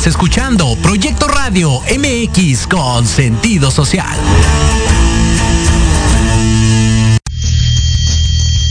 Estás 0.00 0.14
escuchando 0.14 0.78
Proyecto 0.82 1.28
Radio 1.28 1.82
MX 1.82 2.66
con 2.68 3.06
sentido 3.06 3.70
social. 3.70 4.18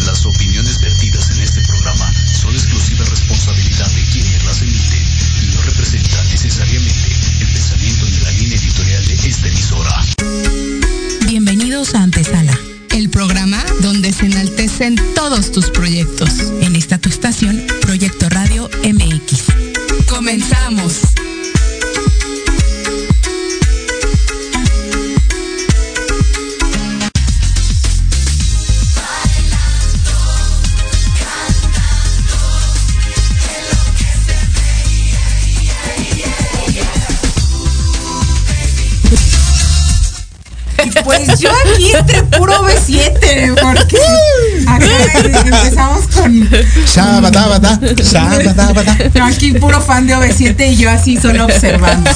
Las 0.08 0.26
opiniones 0.26 0.82
vertidas 0.82 1.30
en 1.30 1.42
este 1.42 1.62
programa 1.68 2.12
son 2.34 2.56
exclusiva 2.56 3.06
responsabilidad 3.06 3.86
de 3.92 4.02
quienes 4.12 4.44
las 4.44 4.60
emiten 4.64 5.04
y 5.44 5.56
no 5.56 5.62
representan 5.62 6.28
necesariamente 6.30 7.16
el 7.42 7.48
pensamiento 7.54 8.06
ni 8.06 8.18
la 8.22 8.32
línea 8.32 8.58
editorial 8.58 9.06
de 9.06 9.14
esta 9.14 9.48
emisora. 9.50 10.06
Bienvenidos 11.28 11.94
a 11.94 12.02
Antesala, 12.02 12.58
el 12.98 13.12
programa 13.12 13.64
donde 13.82 14.14
se 14.14 14.26
enaltecen 14.26 14.96
todos 15.14 15.52
tus 15.52 15.70
proyectos. 15.70 16.29
No, 49.16 49.26
aquí 49.26 49.54
puro 49.54 49.82
fan 49.82 50.08
de 50.08 50.16
OV7 50.16 50.72
y 50.72 50.78
yo 50.78 50.90
así 50.90 51.18
solo 51.18 51.46
observando. 51.46 52.10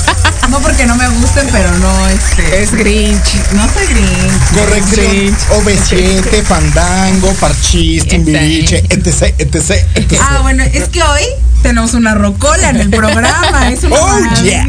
No 0.49 0.59
porque 0.59 0.85
no 0.85 0.95
me 0.95 1.07
gusten, 1.07 1.47
pero 1.51 1.71
no 1.79 2.07
este. 2.09 2.61
Es 2.61 2.71
Grinch. 2.73 3.35
No 3.53 3.67
soy 3.73 3.87
Grinch. 3.87 4.43
Corrección. 4.53 5.37
OV7, 5.51 6.43
Fandango, 6.43 7.33
Parchís, 7.35 8.05
Timbiriche, 8.07 8.83
etc, 8.89 9.33
etc, 9.37 9.71
etc. 9.95 10.19
Ah, 10.21 10.39
bueno, 10.41 10.63
es 10.63 10.89
que 10.89 11.01
hoy 11.01 11.23
tenemos 11.63 11.93
una 11.95 12.13
rocola 12.13 12.69
en 12.69 12.75
el 12.75 12.89
programa. 12.91 13.71
Es 13.71 13.83
una 13.83 13.95
Oh, 13.95 14.43
yeah. 14.43 14.67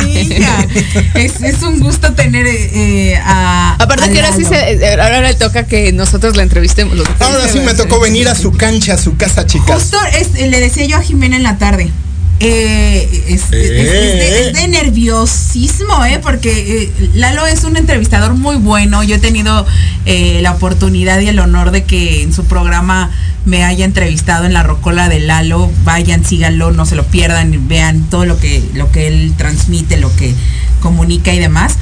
Es, 1.14 1.42
es 1.42 1.62
un 1.62 1.80
gusto 1.80 2.14
tener 2.14 2.46
eh, 2.48 3.20
a. 3.22 3.74
Aparte 3.78 4.04
a 4.04 4.08
que 4.10 4.20
ahora 4.22 4.34
sí 4.34 4.44
se, 4.44 4.54
eh, 4.72 4.92
ahora 5.00 5.20
le 5.20 5.34
toca 5.34 5.66
que 5.66 5.92
nosotros 5.92 6.36
la 6.36 6.42
entrevistemos. 6.42 6.96
Los 6.96 7.06
Ahora 7.20 7.46
sí 7.48 7.60
me 7.60 7.74
tocó 7.74 8.00
venir 8.00 8.28
a 8.28 8.34
su 8.34 8.52
cancha, 8.52 8.94
a 8.94 8.98
su 8.98 9.16
casa, 9.16 9.44
chicas. 9.46 9.82
Justo 9.82 9.98
es- 10.18 10.32
le 10.48 10.60
decía 10.60 10.86
yo 10.86 10.96
a 10.96 11.02
Jimena 11.02 11.36
en 11.36 11.42
la 11.42 11.58
tarde. 11.58 11.90
Eh, 12.46 13.24
es, 13.28 13.42
es- 13.44 13.50
es 13.52 13.90
de, 13.90 14.48
es 14.48 14.52
de 14.54 14.68
nerviosismo, 14.68 16.04
¿eh? 16.04 16.18
Porque 16.22 16.82
eh, 16.84 17.08
Lalo 17.14 17.46
es 17.46 17.64
un 17.64 17.76
entrevistador 17.76 18.34
muy 18.34 18.56
bueno. 18.56 19.02
Yo 19.02 19.16
he 19.16 19.18
tenido 19.18 19.66
eh, 20.06 20.40
la 20.42 20.52
oportunidad 20.52 21.20
y 21.20 21.28
el 21.28 21.38
honor 21.38 21.70
de 21.70 21.84
que 21.84 22.22
en 22.22 22.32
su 22.32 22.44
programa 22.44 23.10
me 23.46 23.64
haya 23.64 23.84
entrevistado 23.84 24.44
en 24.44 24.52
la 24.52 24.62
rocola 24.62 25.08
de 25.08 25.20
Lalo. 25.20 25.70
Vayan, 25.84 26.24
síganlo, 26.24 26.70
no 26.72 26.86
se 26.86 26.96
lo 26.96 27.04
pierdan, 27.06 27.66
vean 27.68 28.02
todo 28.10 28.24
lo 28.26 28.38
que, 28.38 28.62
lo 28.74 28.90
que 28.92 29.08
él 29.08 29.32
transmite, 29.36 29.96
lo 29.96 30.14
que 30.16 30.34
comunica 30.80 31.32
y 31.32 31.38
demás. 31.38 31.76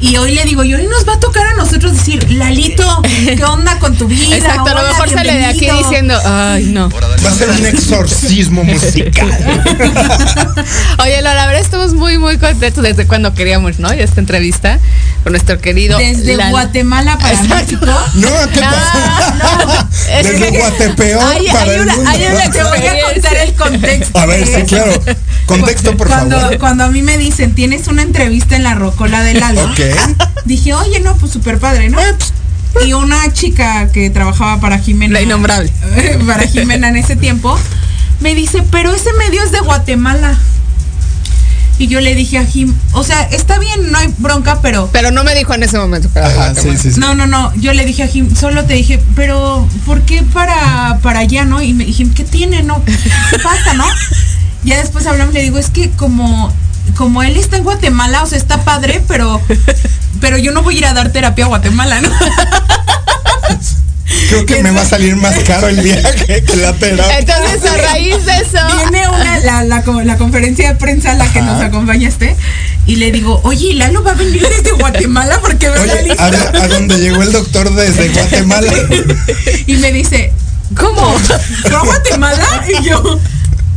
Y 0.00 0.16
hoy 0.16 0.32
le 0.32 0.44
digo, 0.44 0.62
y 0.62 0.72
hoy 0.74 0.86
nos 0.86 1.06
va 1.08 1.14
a 1.14 1.20
tocar 1.20 1.44
a 1.46 1.54
nosotros 1.54 1.92
decir, 1.92 2.30
Lalito, 2.30 3.02
¿qué 3.02 3.42
onda 3.44 3.78
con 3.80 3.96
tu 3.96 4.06
vida? 4.06 4.36
Exacto, 4.36 4.70
a 4.70 4.74
lo 4.80 4.88
mejor 4.88 5.10
sale 5.10 5.32
de 5.34 5.44
aquí 5.46 5.58
bienvenido". 5.60 5.88
diciendo, 5.90 6.18
ay, 6.24 6.64
no. 6.66 6.88
Va 6.88 7.30
a 7.30 7.34
ser 7.34 7.50
un 7.50 7.66
exorcismo 7.66 8.62
musical. 8.62 9.28
Oye, 11.00 11.20
la, 11.22 11.34
la 11.34 11.46
verdad 11.46 11.62
estamos 11.62 11.94
muy, 11.94 12.16
muy 12.18 12.38
contentos 12.38 12.82
desde 12.84 13.06
cuando 13.08 13.34
queríamos, 13.34 13.80
¿no? 13.80 13.92
Y 13.92 13.98
esta 14.00 14.20
entrevista 14.20 14.78
con 15.24 15.32
nuestro 15.32 15.60
querido. 15.60 15.98
Desde 15.98 16.36
Lalo. 16.36 16.50
Guatemala 16.50 17.18
para 17.18 17.32
Exacto. 17.32 17.54
México. 17.56 17.86
No, 18.14 18.28
¿qué 18.52 18.60
No, 18.60 18.70
pasa? 18.70 19.34
no, 19.66 19.88
Desde 20.30 20.52
que- 20.52 20.58
Guatepeor 20.58 21.22
hay- 21.24 21.46
para 21.48 21.60
hay 21.62 21.70
el 21.70 21.80
una- 21.80 21.94
mundo. 21.96 22.10
hay 22.10 22.22
una 22.26 22.50
Te 22.52 22.62
voy 22.62 22.78
a 22.86 23.12
contar 23.12 23.36
el 23.36 23.54
contexto. 23.54 24.18
A 24.18 24.26
ver, 24.26 24.46
sí, 24.46 24.62
claro. 24.62 24.92
Contexto, 25.46 25.96
por 25.96 26.06
cuando, 26.08 26.38
favor. 26.38 26.58
Cuando 26.58 26.84
a 26.84 26.88
mí 26.88 27.02
me 27.02 27.18
dicen, 27.18 27.54
tienes 27.54 27.88
una 27.88 28.02
entrevista 28.02 28.54
en 28.54 28.62
la 28.64 28.74
Rocola 28.74 29.22
de 29.22 29.34
Lalo, 29.34 29.64
Ok. 29.64 29.80
Dije, 30.44 30.74
oye, 30.74 31.00
no, 31.00 31.16
pues 31.16 31.32
súper 31.32 31.58
padre, 31.58 31.90
¿no? 31.90 31.98
Y 32.84 32.92
una 32.92 33.32
chica 33.32 33.90
que 33.92 34.10
trabajaba 34.10 34.60
para 34.60 34.78
Jimena. 34.78 35.14
La 35.14 35.22
innombrable. 35.22 35.72
Para 36.26 36.46
Jimena 36.46 36.88
en 36.88 36.96
ese 36.96 37.16
tiempo, 37.16 37.58
me 38.20 38.34
dice, 38.34 38.62
pero 38.70 38.94
ese 38.94 39.12
medio 39.14 39.42
es 39.42 39.52
de 39.52 39.60
Guatemala. 39.60 40.38
Y 41.78 41.86
yo 41.86 42.00
le 42.00 42.16
dije 42.16 42.38
a 42.38 42.44
Jim, 42.44 42.74
o 42.92 43.04
sea, 43.04 43.22
está 43.22 43.58
bien, 43.60 43.92
no 43.92 43.98
hay 43.98 44.12
bronca, 44.18 44.60
pero 44.60 44.90
Pero 44.92 45.12
no 45.12 45.22
me 45.22 45.34
dijo 45.36 45.54
en 45.54 45.62
ese 45.62 45.78
momento. 45.78 46.08
Ajá, 46.16 46.52
sí, 46.54 46.76
sí, 46.76 46.90
sí. 46.92 47.00
No, 47.00 47.14
no, 47.14 47.28
no. 47.28 47.54
Yo 47.54 47.72
le 47.72 47.84
dije 47.84 48.02
a 48.02 48.08
Jim, 48.08 48.34
solo 48.34 48.64
te 48.64 48.74
dije, 48.74 49.00
pero 49.14 49.68
¿por 49.86 50.02
qué 50.02 50.24
para, 50.24 50.98
para 51.02 51.20
allá, 51.20 51.44
no? 51.44 51.62
Y 51.62 51.74
me 51.74 51.84
dije, 51.84 52.04
¿qué 52.14 52.24
tiene, 52.24 52.64
no? 52.64 52.84
¿Qué 52.84 53.38
pasa, 53.38 53.74
no? 53.74 53.84
Ya 54.64 54.78
después 54.78 55.06
hablamos, 55.06 55.32
le 55.34 55.42
digo, 55.42 55.56
es 55.56 55.70
que 55.70 55.90
como, 55.90 56.52
como 56.98 57.22
él 57.22 57.36
está 57.36 57.56
en 57.56 57.62
Guatemala, 57.62 58.24
o 58.24 58.26
sea, 58.26 58.36
está 58.36 58.64
padre, 58.64 59.00
pero, 59.06 59.40
pero 60.20 60.36
yo 60.36 60.50
no 60.50 60.62
voy 60.62 60.74
a 60.74 60.78
ir 60.78 60.86
a 60.86 60.94
dar 60.94 61.12
terapia 61.12 61.44
a 61.44 61.48
Guatemala, 61.48 62.00
¿no? 62.00 62.10
Creo 64.30 64.44
que 64.46 64.62
me 64.62 64.72
va 64.72 64.82
a 64.82 64.84
salir 64.84 65.14
más 65.16 65.34
caro 65.46 65.68
el 65.68 65.80
viaje 65.80 66.42
que 66.42 66.56
la 66.56 66.72
terapia. 66.72 67.18
Entonces, 67.20 67.70
a 67.70 67.76
raíz 67.76 68.26
de 68.26 68.36
eso. 68.38 68.58
Viene 68.90 69.08
una, 69.08 69.38
la, 69.40 69.62
la, 69.64 69.84
la 70.04 70.16
conferencia 70.18 70.68
de 70.72 70.74
prensa 70.74 71.12
a 71.12 71.14
la 71.14 71.32
que 71.32 71.40
nos 71.40 71.62
acompañaste 71.62 72.34
y 72.86 72.96
le 72.96 73.12
digo, 73.12 73.40
oye, 73.44 73.74
Lalo 73.74 74.02
va 74.02 74.10
a 74.12 74.14
venir 74.14 74.42
desde 74.48 74.72
Guatemala 74.72 75.38
porque 75.40 75.68
ve 75.68 75.86
la 75.86 75.92
Oye, 75.92 76.02
lista. 76.02 76.24
a, 76.24 76.64
a 76.64 76.68
donde 76.68 76.98
llegó 76.98 77.22
el 77.22 77.30
doctor 77.32 77.72
desde 77.74 78.08
Guatemala. 78.12 78.72
Y 79.66 79.76
me 79.76 79.92
dice, 79.92 80.32
¿cómo? 80.76 81.16
¿Fue 81.62 81.76
a 81.76 81.80
Guatemala? 81.84 82.64
Y 82.80 82.84
yo, 82.84 83.20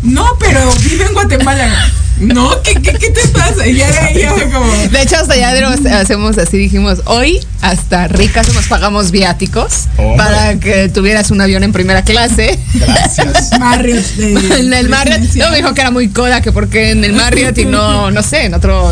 no, 0.03 0.25
pero 0.39 0.73
vive 0.89 1.05
en 1.05 1.13
Guatemala. 1.13 1.91
No, 2.21 2.61
¿qué, 2.61 2.73
qué, 2.75 2.93
qué 2.93 3.09
te 3.09 3.27
pasa? 3.29 3.67
Y 3.67 3.75
ya 3.75 3.91
de 3.91 3.97
ahí 3.97 4.19
ya 4.19 4.31
fue 4.33 4.49
como. 4.49 4.71
De 4.71 5.01
hecho, 5.01 5.15
hasta 5.17 5.35
ya 5.35 5.53
tenemos- 5.53 5.85
hacemos 5.85 6.37
así, 6.37 6.57
dijimos, 6.57 6.99
hoy 7.05 7.39
hasta 7.61 8.07
ricas 8.07 8.53
nos 8.53 8.67
pagamos 8.67 9.11
viáticos 9.11 9.87
para 10.17 10.59
que 10.59 10.89
tuvieras 10.89 11.31
un 11.31 11.41
avión 11.41 11.63
en 11.63 11.71
primera 11.73 12.03
clase. 12.03 12.59
Gracias. 12.75 13.51
Marriott. 13.59 14.05
de- 14.15 14.33
en 14.59 14.73
el 14.73 14.87
Marriott, 14.89 15.21
no 15.35 15.49
me 15.49 15.57
dijo 15.57 15.73
que 15.73 15.81
era 15.81 15.91
muy 15.91 16.09
coda, 16.09 16.41
que 16.41 16.51
porque 16.51 16.91
en 16.91 17.03
el 17.03 17.13
Marriott 17.13 17.57
y 17.57 17.65
no, 17.65 18.11
no 18.11 18.21
sé, 18.23 18.45
en 18.45 18.53
otro, 18.53 18.91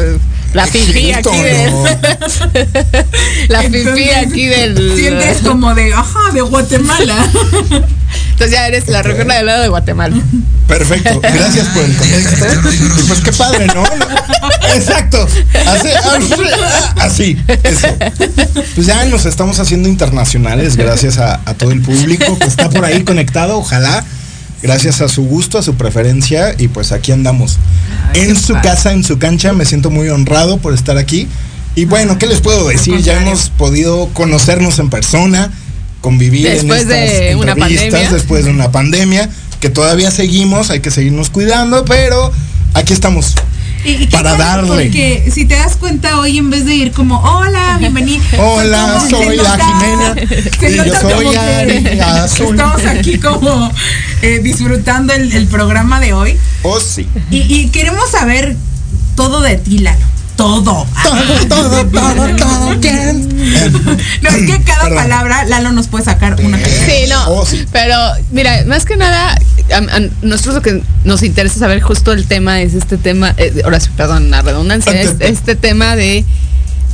la 0.53 0.65
fifí 0.65 1.11
aquí 1.13 1.37
del, 1.41 1.71
la 3.49 3.63
Entonces, 3.63 4.17
aquí 4.17 4.45
del, 4.47 4.95
Sientes 4.97 5.37
como 5.47 5.75
de, 5.75 5.93
ajá, 5.93 6.31
de 6.33 6.41
Guatemala. 6.41 7.15
Entonces 8.31 8.51
ya 8.51 8.67
eres 8.67 8.87
la 8.87 9.01
región 9.01 9.27
del 9.27 9.45
lado 9.45 9.61
de 9.61 9.69
Guatemala. 9.69 10.15
Perfecto, 10.67 11.19
gracias 11.21 11.67
por 11.67 11.83
el 11.83 11.95
contexto. 11.95 12.45
Y 12.99 13.03
pues 13.03 13.19
qué 13.21 13.31
padre, 13.33 13.67
¿no? 13.67 13.83
Exacto. 14.75 15.27
Así, 15.67 15.89
así, 16.97 17.37
eso. 17.63 17.87
Pues 18.75 18.87
ya 18.87 19.03
nos 19.05 19.25
estamos 19.25 19.59
haciendo 19.59 19.89
internacionales 19.89 20.75
gracias 20.75 21.17
a, 21.17 21.41
a 21.45 21.53
todo 21.53 21.71
el 21.71 21.81
público 21.81 22.37
que 22.37 22.45
está 22.45 22.69
por 22.69 22.85
ahí 22.85 23.03
conectado, 23.03 23.57
ojalá. 23.57 24.03
Gracias 24.61 24.99
a 25.01 25.07
su 25.07 25.23
gusto, 25.23 25.57
a 25.57 25.63
su 25.63 25.75
preferencia 25.75 26.53
y 26.57 26.67
pues 26.67 26.91
aquí 26.91 27.11
andamos. 27.11 27.57
en 28.13 28.35
su 28.35 28.53
casa, 28.55 28.91
en 28.91 29.03
su 29.03 29.17
cancha, 29.17 29.53
me 29.53 29.65
siento 29.65 29.89
muy 29.89 30.09
honrado 30.09 30.57
por 30.57 30.73
estar 30.73 30.97
aquí. 30.97 31.27
Y 31.75 31.85
bueno, 31.85 32.17
¿qué 32.17 32.27
les 32.27 32.41
puedo 32.41 32.67
decir? 32.67 32.97
Ya 32.97 33.21
hemos 33.21 33.49
podido 33.51 34.09
conocernos 34.13 34.79
en 34.79 34.89
persona, 34.89 35.49
convivir 36.01 36.47
Después 36.49 36.83
en 36.83 36.91
estas 36.91 37.19
de 37.19 37.35
una 37.35 37.51
entrevistas, 37.53 37.83
pandemia. 37.91 38.11
después 38.11 38.45
de 38.45 38.51
una 38.51 38.71
pandemia, 38.71 39.29
que 39.59 39.69
todavía 39.69 40.11
seguimos, 40.11 40.69
hay 40.69 40.79
que 40.79 40.91
seguirnos 40.91 41.29
cuidando, 41.29 41.83
pero 41.85 42.31
aquí 42.73 42.93
estamos. 42.93 43.33
Y, 43.85 44.07
Para 44.07 44.35
darle. 44.35 44.67
Porque 44.67 45.29
si 45.33 45.45
te 45.45 45.55
das 45.55 45.77
cuenta 45.77 46.19
hoy, 46.19 46.37
en 46.37 46.49
vez 46.49 46.65
de 46.65 46.75
ir 46.75 46.91
como, 46.91 47.17
hola, 47.21 47.77
bienvenido. 47.79 48.21
Hola, 48.37 49.01
soy 49.09 49.37
la 49.37 49.55
nota- 49.57 49.65
Jimena. 49.65 50.15
Y 50.85 50.89
yo 50.89 50.99
soy 50.99 51.35
Ari 51.35 51.99
Azul. 52.01 52.51
Estamos 52.59 52.85
aquí 52.85 53.17
como 53.19 53.71
eh, 54.21 54.39
disfrutando 54.43 55.13
el, 55.13 55.31
el 55.31 55.47
programa 55.47 56.01
de 56.01 56.11
hoy. 56.11 56.37
Oh, 56.63 56.79
sí. 56.81 57.07
Y, 57.31 57.37
y 57.53 57.69
queremos 57.69 58.11
saber 58.11 58.57
todo 59.15 59.39
de 59.39 59.55
ti, 59.55 59.77
Lalo. 59.79 60.05
Todo. 60.39 60.63
Todo, 60.63 60.87
todo, 61.49 61.85
todo, 61.91 62.35
todo. 62.37 62.69
No, 64.21 64.29
es 64.29 64.35
que 64.45 64.63
cada 64.63 64.83
Perdón. 64.83 64.95
palabra 64.95 65.43
Lalo 65.43 65.73
nos 65.73 65.87
puede 65.87 66.05
sacar 66.05 66.39
una 66.41 66.57
canción. 66.57 66.85
Sí, 66.85 67.09
no. 67.09 67.29
Oh, 67.29 67.45
sí. 67.45 67.65
Pero, 67.73 67.95
mira, 68.31 68.63
más 68.65 68.85
que 68.85 68.95
nada, 68.95 69.37
a, 69.69 69.77
a 69.77 69.99
nosotros 70.21 70.55
lo 70.55 70.61
que 70.61 70.81
nos 71.03 71.23
interesa 71.23 71.59
saber 71.59 71.81
justo 71.81 72.13
el 72.13 72.25
tema 72.25 72.61
es 72.61 72.73
este 72.73 72.97
tema, 72.97 73.33
eh, 73.35 73.61
ahora 73.65 73.81
sí, 73.81 73.89
perdón, 73.97 74.31
la 74.31 74.41
redundancia, 74.41 74.93
es 74.93 75.15
este 75.19 75.57
tema 75.57 75.97
de 75.97 76.23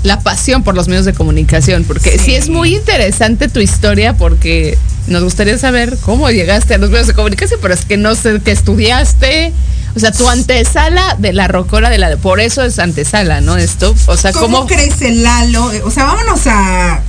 la 0.02 0.22
pasión 0.22 0.64
por 0.64 0.74
los 0.74 0.88
medios 0.88 1.06
de 1.06 1.14
comunicación, 1.14 1.84
porque 1.84 2.18
sí. 2.18 2.34
es 2.34 2.50
muy 2.50 2.76
interesante 2.76 3.48
tu 3.48 3.60
historia, 3.60 4.16
porque 4.16 4.76
nos 5.06 5.24
gustaría 5.24 5.60
saber 5.60 6.00
cómo 6.02 6.32
llegaste 6.32 6.74
a 6.74 6.78
los 6.80 6.90
medios 6.90 7.06
de 7.06 7.14
comunicación, 7.14 7.60
pero 7.62 7.76
es 7.76 7.86
que 7.86 7.98
no 7.98 8.16
sé 8.16 8.42
qué 8.44 8.52
estudiaste 8.52 9.54
O 9.96 10.00
sea, 10.00 10.12
tu 10.12 10.28
antesala 10.28 11.16
de 11.20 11.32
la 11.34 11.48
rocola 11.48 11.90
de 11.90 11.98
la 11.98 12.18
por 12.18 12.40
eso 12.42 12.64
es 12.64 12.80
antesala, 12.80 13.40
¿no? 13.42 13.56
Esto, 13.58 13.96
o 14.08 14.18
sea, 14.18 14.34
¿cómo, 14.34 14.58
¿cómo 14.58 14.68
crece 14.68 15.12
Lalo? 15.12 15.72
O 15.86 15.92
sea, 15.92 16.04
vámonos 16.06 16.46
a 16.48 17.02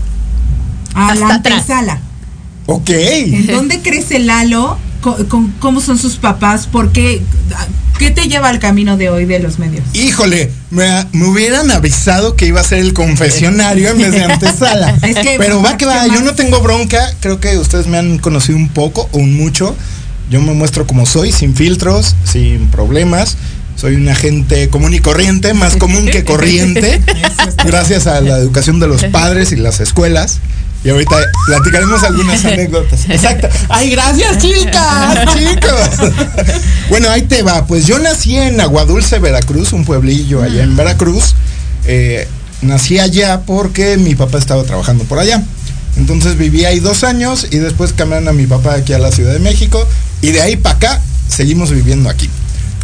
a 0.95 1.15
la 1.15 1.35
atrás. 1.35 1.59
antesala. 1.61 2.01
Ok. 2.67 2.91
¿En 2.91 3.47
dónde 3.49 3.81
crece 3.81 4.19
Lalo? 4.19 4.79
Con- 5.29 5.53
¿Cómo 5.61 5.81
son 5.81 5.99
sus 5.99 6.17
papás? 6.17 6.67
¿Por 6.67 6.91
qué? 6.93 7.23
¿Qué 7.99 8.11
te 8.11 8.29
lleva 8.29 8.49
al 8.49 8.59
camino 8.59 8.97
de 8.97 9.09
hoy 9.09 9.25
de 9.25 9.39
los 9.39 9.59
medios? 9.59 9.83
Híjole, 9.95 10.51
me, 10.71 11.07
me 11.13 11.27
hubieran 11.27 11.71
avisado 11.71 12.37
que 12.37 12.47
iba 12.47 12.61
a 12.61 12.65
ser 12.65 12.81
el 12.81 12.93
confesionario 12.93 13.91
en 13.91 13.99
vez 13.99 14.13
de 14.13 14.23
antesala. 14.25 14.97
Es 15.03 15.17
que, 15.17 15.37
Pero 15.39 15.63
va 15.63 15.77
que 15.77 15.87
va, 15.87 16.05
¿qué 16.05 16.11
yo 16.11 16.21
no 16.23 16.35
tengo 16.35 16.61
bronca. 16.61 17.01
Creo 17.21 17.41
que 17.41 17.57
ustedes 17.59 17.87
me 17.87 17.99
han 17.99 18.19
conocido 18.19 18.59
un 18.59 18.69
poco 18.69 19.09
o 19.13 19.19
un 19.19 19.35
mucho. 19.37 19.75
Yo 20.31 20.41
me 20.41 20.53
muestro 20.53 20.87
como 20.87 21.07
soy, 21.07 21.33
sin 21.33 21.55
filtros, 21.55 22.17
sin 22.25 22.67
problemas. 22.69 23.37
Soy 23.77 23.95
una 23.95 24.15
gente 24.15 24.71
común 24.71 24.95
y 24.95 25.01
corriente, 25.01 25.53
más 25.55 25.77
común 25.77 26.07
que 26.07 26.25
corriente, 26.25 27.01
gracias 27.65 28.07
a 28.07 28.21
la 28.23 28.39
educación 28.39 28.81
de 28.81 28.89
los 28.89 29.05
padres 29.05 29.53
y 29.53 29.57
las 29.57 29.81
escuelas. 29.81 30.41
Y 30.83 30.89
ahorita 30.89 31.17
platicaremos 31.47 32.03
algunas 32.05 32.45
anécdotas. 32.45 33.05
Exacto. 33.09 33.49
Ay, 33.69 33.91
gracias, 33.91 34.39
chicas, 34.39 35.35
chicos. 35.37 36.13
Bueno, 36.89 37.11
ahí 37.11 37.23
te 37.23 37.43
va. 37.43 37.67
Pues 37.67 37.87
yo 37.87 37.99
nací 37.99 38.37
en 38.37 38.61
Aguadulce, 38.61 39.19
Veracruz, 39.19 39.73
un 39.73 39.85
pueblillo 39.85 40.43
allá 40.43 40.63
en 40.63 40.77
Veracruz. 40.77 41.35
Eh, 41.87 42.29
nací 42.63 42.99
allá 42.99 43.43
porque 43.47 43.97
mi 43.97 44.15
papá 44.15 44.39
estaba 44.39 44.63
trabajando 44.65 45.05
por 45.05 45.19
allá. 45.19 45.43
Entonces 45.97 46.37
viví 46.37 46.65
ahí 46.65 46.81
dos 46.81 47.05
años 47.05 47.47
y 47.51 47.59
después 47.59 47.93
cambiaron 47.93 48.29
a 48.29 48.33
mi 48.33 48.47
papá 48.47 48.75
aquí 48.75 48.93
a 48.93 48.99
la 48.99 49.11
Ciudad 49.11 49.33
de 49.33 49.39
México. 49.39 49.87
Y 50.23 50.33
de 50.33 50.43
ahí 50.43 50.57
para 50.57 50.77
acá 50.77 51.03
seguimos 51.29 51.71
viviendo 51.71 52.09
aquí. 52.09 52.29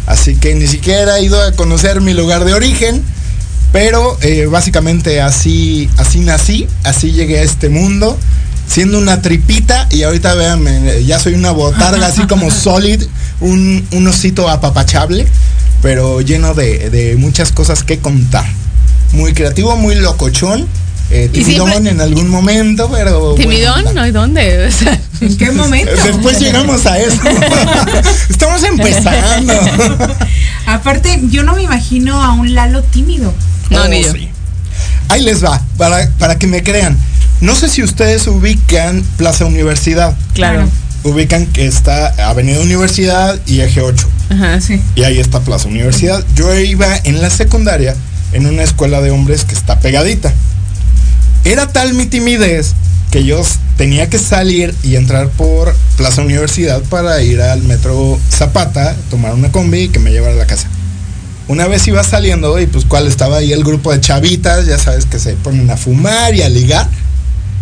Así 0.05 0.35
que 0.35 0.55
ni 0.55 0.67
siquiera 0.67 1.19
he 1.19 1.23
ido 1.23 1.41
a 1.41 1.51
conocer 1.53 2.01
mi 2.01 2.13
lugar 2.13 2.45
de 2.45 2.53
origen. 2.53 3.03
Pero 3.73 4.19
eh, 4.21 4.45
básicamente 4.45 5.19
así, 5.19 5.89
así 5.97 6.19
nací, 6.19 6.67
así 6.83 7.11
llegué 7.11 7.39
a 7.39 7.41
este 7.41 7.69
mundo, 7.69 8.19
siendo 8.67 8.99
una 8.99 9.23
tripita 9.23 9.87
y 9.89 10.03
ahorita 10.03 10.35
véanme, 10.35 11.03
ya 11.05 11.19
soy 11.19 11.33
una 11.33 11.49
botarga 11.49 12.05
así 12.05 12.27
como 12.27 12.51
solid, 12.51 13.03
un, 13.41 13.83
un 13.91 14.07
osito 14.07 14.47
apapachable, 14.47 15.25
pero 15.81 16.21
lleno 16.21 16.53
de, 16.53 16.91
de 16.91 17.15
muchas 17.15 17.51
cosas 17.51 17.81
que 17.81 17.97
contar. 17.97 18.45
Muy 19.13 19.33
creativo, 19.33 19.75
muy 19.75 19.95
locochón, 19.95 20.67
eh, 21.09 21.29
timidón 21.31 21.87
en 21.87 22.01
algún 22.01 22.27
momento, 22.29 22.89
pero... 22.91 23.35
timidón, 23.35 23.83
bueno, 23.83 23.93
¿no? 23.93 24.01
hay 24.01 24.11
dónde? 24.11 24.65
O 24.67 24.71
sea, 24.71 24.99
¿En 25.21 25.37
qué 25.37 25.51
momento? 25.51 25.91
Después 26.03 26.39
llegamos 26.39 26.85
a 26.85 26.97
eso. 26.99 27.19
Estamos 28.29 28.63
empezando. 28.63 29.53
Aparte, 30.65 31.19
yo 31.29 31.43
no 31.43 31.55
me 31.55 31.63
imagino 31.63 32.21
a 32.23 32.33
un 32.33 32.53
Lalo 32.55 32.83
tímido. 32.83 33.33
No, 33.69 33.83
Oh, 33.83 33.87
ni 33.87 34.03
yo. 34.03 34.11
sí. 34.13 34.29
Ahí 35.09 35.21
les 35.23 35.43
va, 35.43 35.61
para, 35.77 36.09
para 36.17 36.37
que 36.39 36.47
me 36.47 36.63
crean. 36.63 36.97
No 37.41 37.55
sé 37.55 37.67
si 37.69 37.83
ustedes 37.83 38.25
ubican 38.27 39.03
Plaza 39.17 39.45
Universidad. 39.45 40.15
claro. 40.33 40.67
Ubican 41.05 41.47
que 41.47 41.67
está 41.67 42.29
Avenida 42.29 42.61
Universidad 42.61 43.37
y 43.45 43.59
Eje 43.59 43.81
8. 43.81 44.07
Ajá. 44.29 44.61
Sí. 44.61 44.81
Y 44.95 45.03
ahí 45.03 45.19
está 45.19 45.41
Plaza 45.41 45.67
Universidad. 45.67 46.23
Yo 46.33 46.57
iba 46.57 46.87
en 47.03 47.21
la 47.21 47.29
secundaria 47.29 47.93
en 48.31 48.45
una 48.45 48.63
escuela 48.63 49.01
de 49.01 49.11
hombres 49.11 49.43
que 49.43 49.53
está 49.53 49.79
pegadita. 49.79 50.31
Era 51.45 51.67
tal 51.67 51.93
mi 51.93 52.05
timidez 52.05 52.73
que 53.11 53.23
yo 53.23 53.41
tenía 53.77 54.09
que 54.09 54.17
salir 54.17 54.73
y 54.81 54.95
entrar 54.95 55.29
por 55.29 55.75
Plaza 55.97 56.21
Universidad 56.21 56.81
para 56.83 57.21
ir 57.21 57.41
al 57.41 57.61
metro 57.63 58.19
Zapata, 58.31 58.95
tomar 59.09 59.33
una 59.33 59.51
combi 59.51 59.81
y 59.81 59.89
que 59.89 59.99
me 59.99 60.11
llevara 60.11 60.33
a 60.33 60.37
la 60.37 60.47
casa. 60.47 60.67
Una 61.47 61.67
vez 61.67 61.87
iba 61.87 62.03
saliendo 62.03 62.59
y 62.59 62.65
pues 62.65 62.85
cuál 62.85 63.05
estaba 63.05 63.37
ahí 63.37 63.51
el 63.51 63.63
grupo 63.63 63.91
de 63.91 63.99
chavitas, 63.99 64.65
ya 64.65 64.79
sabes 64.79 65.05
que 65.05 65.19
se 65.19 65.33
ponen 65.33 65.69
a 65.69 65.77
fumar 65.77 66.33
y 66.33 66.41
a 66.41 66.49
ligar. 66.49 66.87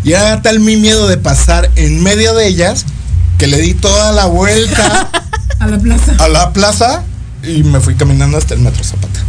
Y 0.03 0.13
era 0.13 0.41
tal 0.41 0.59
mi 0.59 0.77
miedo 0.77 1.07
de 1.07 1.17
pasar 1.17 1.69
en 1.75 2.01
medio 2.01 2.33
de 2.35 2.47
ellas 2.47 2.85
que 3.37 3.47
le 3.47 3.57
di 3.57 3.73
toda 3.73 4.11
la 4.11 4.27
vuelta 4.27 5.09
A 5.59 5.67
la 5.67 5.77
plaza. 5.79 6.15
a 6.17 6.27
la 6.27 6.53
plaza 6.53 7.03
y 7.43 7.63
me 7.63 7.79
fui 7.79 7.95
caminando 7.95 8.37
hasta 8.37 8.53
el 8.53 8.61
metro 8.61 8.83
Zapata. 8.83 9.19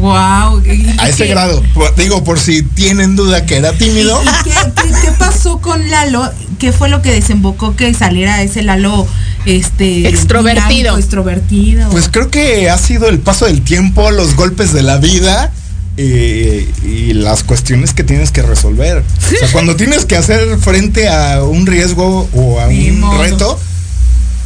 Wow. 0.00 0.62
A 0.98 1.08
ese 1.08 1.26
grado. 1.26 1.62
Digo, 1.96 2.24
por 2.24 2.38
si 2.40 2.62
tienen 2.62 3.16
duda 3.16 3.46
que 3.46 3.56
era 3.56 3.72
tímido. 3.72 4.20
¿Y 4.22 4.44
qué, 4.44 4.50
qué- 4.82 4.92
qué 5.02 5.12
pasó 5.18 5.58
con 5.60 5.88
Lalo? 5.90 6.30
¿Qué 6.58 6.72
fue 6.72 6.88
lo 6.88 7.00
que 7.02 7.12
desembocó 7.12 7.76
que 7.76 7.92
saliera 7.94 8.42
ese 8.42 8.62
Lalo 8.62 9.06
este 9.44 10.08
Extrovertido. 10.08 10.68
dinámico, 10.68 10.98
extrovertido? 10.98 11.90
Pues 11.90 12.08
creo 12.08 12.30
que 12.30 12.70
ha 12.70 12.78
sido 12.78 13.08
el 13.08 13.18
paso 13.20 13.46
del 13.46 13.62
tiempo, 13.62 14.10
los 14.10 14.34
golpes 14.36 14.72
de 14.72 14.82
la 14.82 14.96
vida 14.98 15.52
eh, 15.96 16.68
y 16.84 17.12
las 17.12 17.44
cuestiones 17.44 17.92
que 17.92 18.02
tienes 18.04 18.30
que 18.30 18.42
resolver. 18.42 18.98
O 18.98 19.36
sea, 19.38 19.52
cuando 19.52 19.76
tienes 19.76 20.06
que 20.06 20.16
hacer 20.16 20.58
frente 20.58 21.08
a 21.08 21.42
un 21.44 21.66
riesgo 21.66 22.28
o 22.32 22.60
a 22.60 22.66
Ni 22.66 22.90
un 22.90 23.00
modo. 23.00 23.22
reto, 23.22 23.60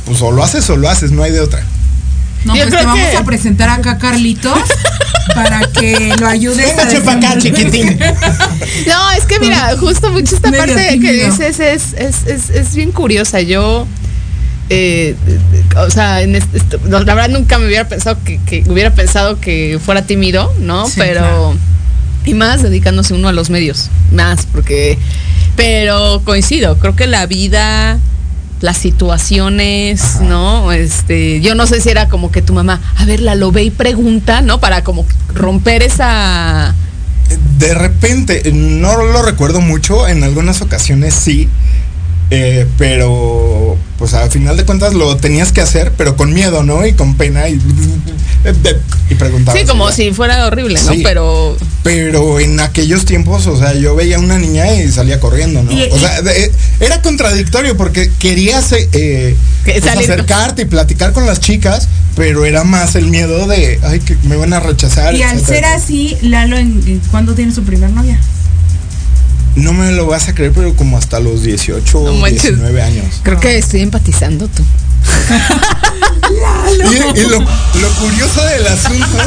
pues 0.05 0.21
o 0.21 0.31
lo 0.33 0.43
haces 0.43 0.69
o 0.71 0.77
lo 0.77 0.89
haces, 0.91 1.11
no 1.11 1.23
hay 1.23 1.33
de 1.33 1.41
otra. 1.41 1.65
No, 2.44 2.56
yo 2.56 2.62
pues 2.69 2.79
te 2.79 2.85
vamos 2.87 3.00
que- 3.11 3.17
a 3.17 3.25
presentar 3.25 3.69
acá 3.70 3.93
a 3.93 3.99
Carlitos 3.99 4.58
para 5.35 5.61
que 5.73 6.14
lo 6.19 6.26
ayudes 6.26 6.64
a 6.73 6.85
Véngase 6.85 7.00
para 7.02 7.19
acá, 7.19 7.38
chiquitín. 7.38 7.99
No, 8.87 9.11
es 9.12 9.25
que 9.26 9.38
mira, 9.40 9.76
justo 9.79 10.11
mucho 10.12 10.35
esta 10.37 10.50
Medio 10.50 10.67
parte 10.67 10.99
que 11.00 11.12
dices 11.12 11.61
es, 11.61 11.93
es, 11.94 12.26
es, 12.26 12.50
es 12.50 12.75
bien 12.75 12.93
curiosa. 12.93 13.40
Yo, 13.40 13.87
eh, 14.70 15.14
o 15.76 15.90
sea, 15.90 16.23
en 16.23 16.37
este- 16.37 16.61
la 16.88 16.99
verdad 17.00 17.28
nunca 17.28 17.59
me 17.59 17.66
hubiera 17.66 17.87
pensado 17.88 18.16
que, 18.25 18.38
que 18.47 18.64
hubiera 18.68 18.90
pensado 18.92 19.38
que 19.40 19.78
fuera 19.85 20.02
tímido, 20.02 20.52
¿no? 20.61 20.87
Sí, 20.87 20.95
pero 20.97 21.21
claro. 21.21 21.57
y 22.25 22.35
más 22.35 22.62
dedicándose 22.62 23.14
uno 23.14 23.28
a 23.28 23.33
los 23.33 23.50
medios, 23.50 23.90
más 24.12 24.47
porque, 24.47 24.99
pero 25.57 26.23
coincido, 26.25 26.78
creo 26.78 26.97
que 26.97 27.07
la 27.07 27.26
vida 27.26 27.99
las 28.61 28.79
situaciones, 28.79 30.21
¿no? 30.21 30.73
Este, 30.73 31.41
yo 31.41 31.55
no 31.55 31.67
sé 31.67 31.81
si 31.81 31.91
era 31.91 32.09
como 32.09 32.31
que 32.31 32.43
tu 32.43 32.53
mamá, 32.53 32.81
a 32.97 33.05
ver, 33.05 33.21
la 33.21 33.35
lo 33.35 33.53
ve 33.53 33.65
y 33.65 33.71
pregunta, 33.71 34.41
¿no? 34.41 34.61
Para 34.61 34.85
como 34.85 35.07
romper 35.35 35.83
esa 35.83 36.75
De 37.59 37.75
repente, 37.75 38.50
no 38.53 38.97
lo 38.97 39.23
recuerdo 39.23 39.61
mucho, 39.61 40.09
en 40.09 40.25
algunas 40.25 40.62
ocasiones 40.62 41.15
sí, 41.15 41.49
eh, 42.31 42.67
pero 42.77 43.77
pues 43.99 44.14
al 44.14 44.31
final 44.31 44.57
de 44.57 44.64
cuentas 44.64 44.95
lo 44.95 45.17
tenías 45.17 45.50
que 45.52 45.61
hacer, 45.61 45.93
pero 45.97 46.17
con 46.17 46.33
miedo, 46.33 46.62
¿no? 46.62 46.87
Y 46.87 46.93
con 46.93 47.17
pena 47.17 47.49
y, 47.49 47.61
y 49.11 49.14
preguntabas. 49.17 49.61
Sí, 49.61 49.67
como 49.67 49.87
¿no? 49.87 49.93
si 49.93 50.12
fuera 50.12 50.47
horrible, 50.47 50.81
¿no? 50.83 50.93
Sí. 50.93 51.00
Pero 51.02 51.57
Pero 51.83 52.38
en 52.40 52.61
aquellos 52.61 53.05
tiempos, 53.05 53.47
o 53.47 53.59
sea, 53.59 53.75
yo 53.75 53.97
veía 53.97 54.17
a 54.17 54.21
una 54.21 54.38
niña 54.38 54.73
y 54.75 54.88
salía 54.90 55.19
corriendo, 55.21 55.62
¿no? 55.62 55.73
Y- 55.73 55.83
o 55.90 55.99
sea, 55.99 56.23
de- 56.23 56.52
era 56.81 57.02
contradictorio 57.02 57.76
porque 57.76 58.11
querías 58.19 58.73
eh, 58.73 59.37
pues, 59.64 59.85
acercarte 59.87 60.62
y 60.62 60.67
platicar 60.67 61.12
con 61.12 61.26
las 61.26 61.40
chicas, 61.40 61.88
pero 62.14 62.45
era 62.45 62.64
más 62.64 62.95
el 62.95 63.07
miedo 63.07 63.47
de, 63.47 63.81
ay, 63.83 64.00
que 64.00 64.17
me 64.25 64.37
van 64.37 64.52
a 64.52 64.61
rechazar. 64.61 65.14
Y 65.14 65.23
al 65.23 65.45
ser 65.45 65.64
así, 65.64 66.17
Lalo, 66.23 66.57
¿en, 66.57 66.83
en 66.87 67.00
cuándo 67.11 67.35
tiene 67.35 67.52
su 67.52 67.64
primer 67.64 67.90
novia? 67.90 68.19
No 69.59 69.73
me 69.73 69.91
lo 69.93 70.07
vas 70.07 70.29
a 70.29 70.35
creer, 70.35 70.53
pero 70.55 70.75
como 70.75 70.97
hasta 70.99 71.19
los 71.21 71.43
18 71.43 72.00
No 72.00 72.11
o 72.11 72.15
manches. 72.15 72.43
19 72.43 72.83
años. 72.83 73.05
creo 73.23 73.41
que 73.41 73.59
estoy 73.59 73.83
empatizando 73.83 74.49
tú. 74.49 74.62
Y, 76.71 77.19
y 77.21 77.23
lo, 77.23 77.38
lo 77.41 77.88
curioso 78.00 78.45
del 78.45 78.67
asunto 78.67 79.19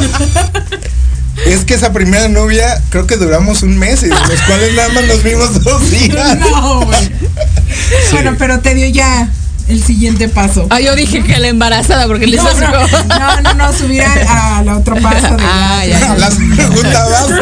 es 1.46 1.64
que 1.64 1.74
esa 1.74 1.92
primera 1.92 2.28
novia 2.28 2.80
creo 2.90 3.06
que 3.08 3.16
duramos 3.16 3.62
un 3.62 3.76
mes 3.76 4.02
y 4.02 4.06
de 4.06 4.14
los 4.14 4.40
cuales 4.46 4.74
nada 4.74 4.88
más 4.90 5.04
nos 5.06 5.22
vimos 5.22 5.64
dos 5.64 5.90
días. 5.90 6.38
No, 6.38 6.84
güey. 6.84 7.10
Bueno, 8.12 8.36
pero 8.38 8.60
te 8.60 8.74
dio 8.74 8.86
ya 8.88 9.28
el 9.72 9.82
siguiente 9.82 10.28
paso. 10.28 10.66
Ah, 10.70 10.80
yo 10.80 10.94
dije 10.94 11.22
que 11.22 11.38
la 11.38 11.48
embarazada 11.48 12.06
porque 12.06 12.26
le 12.26 12.36
No, 12.36 12.42
hizo 12.42 12.52
así 12.52 12.60
no, 12.60 12.72
como- 12.72 13.18
no, 13.18 13.40
no, 13.40 13.54
no, 13.54 13.72
subir 13.72 14.02
a- 14.02 14.58
al 14.58 14.68
otro 14.68 14.96
paso. 14.96 15.36
de 15.36 15.42
Ah, 15.44 15.84
ya, 15.86 16.00
ya. 16.00 16.14
La 16.16 16.30
segunda 16.30 17.08
base. 17.08 17.34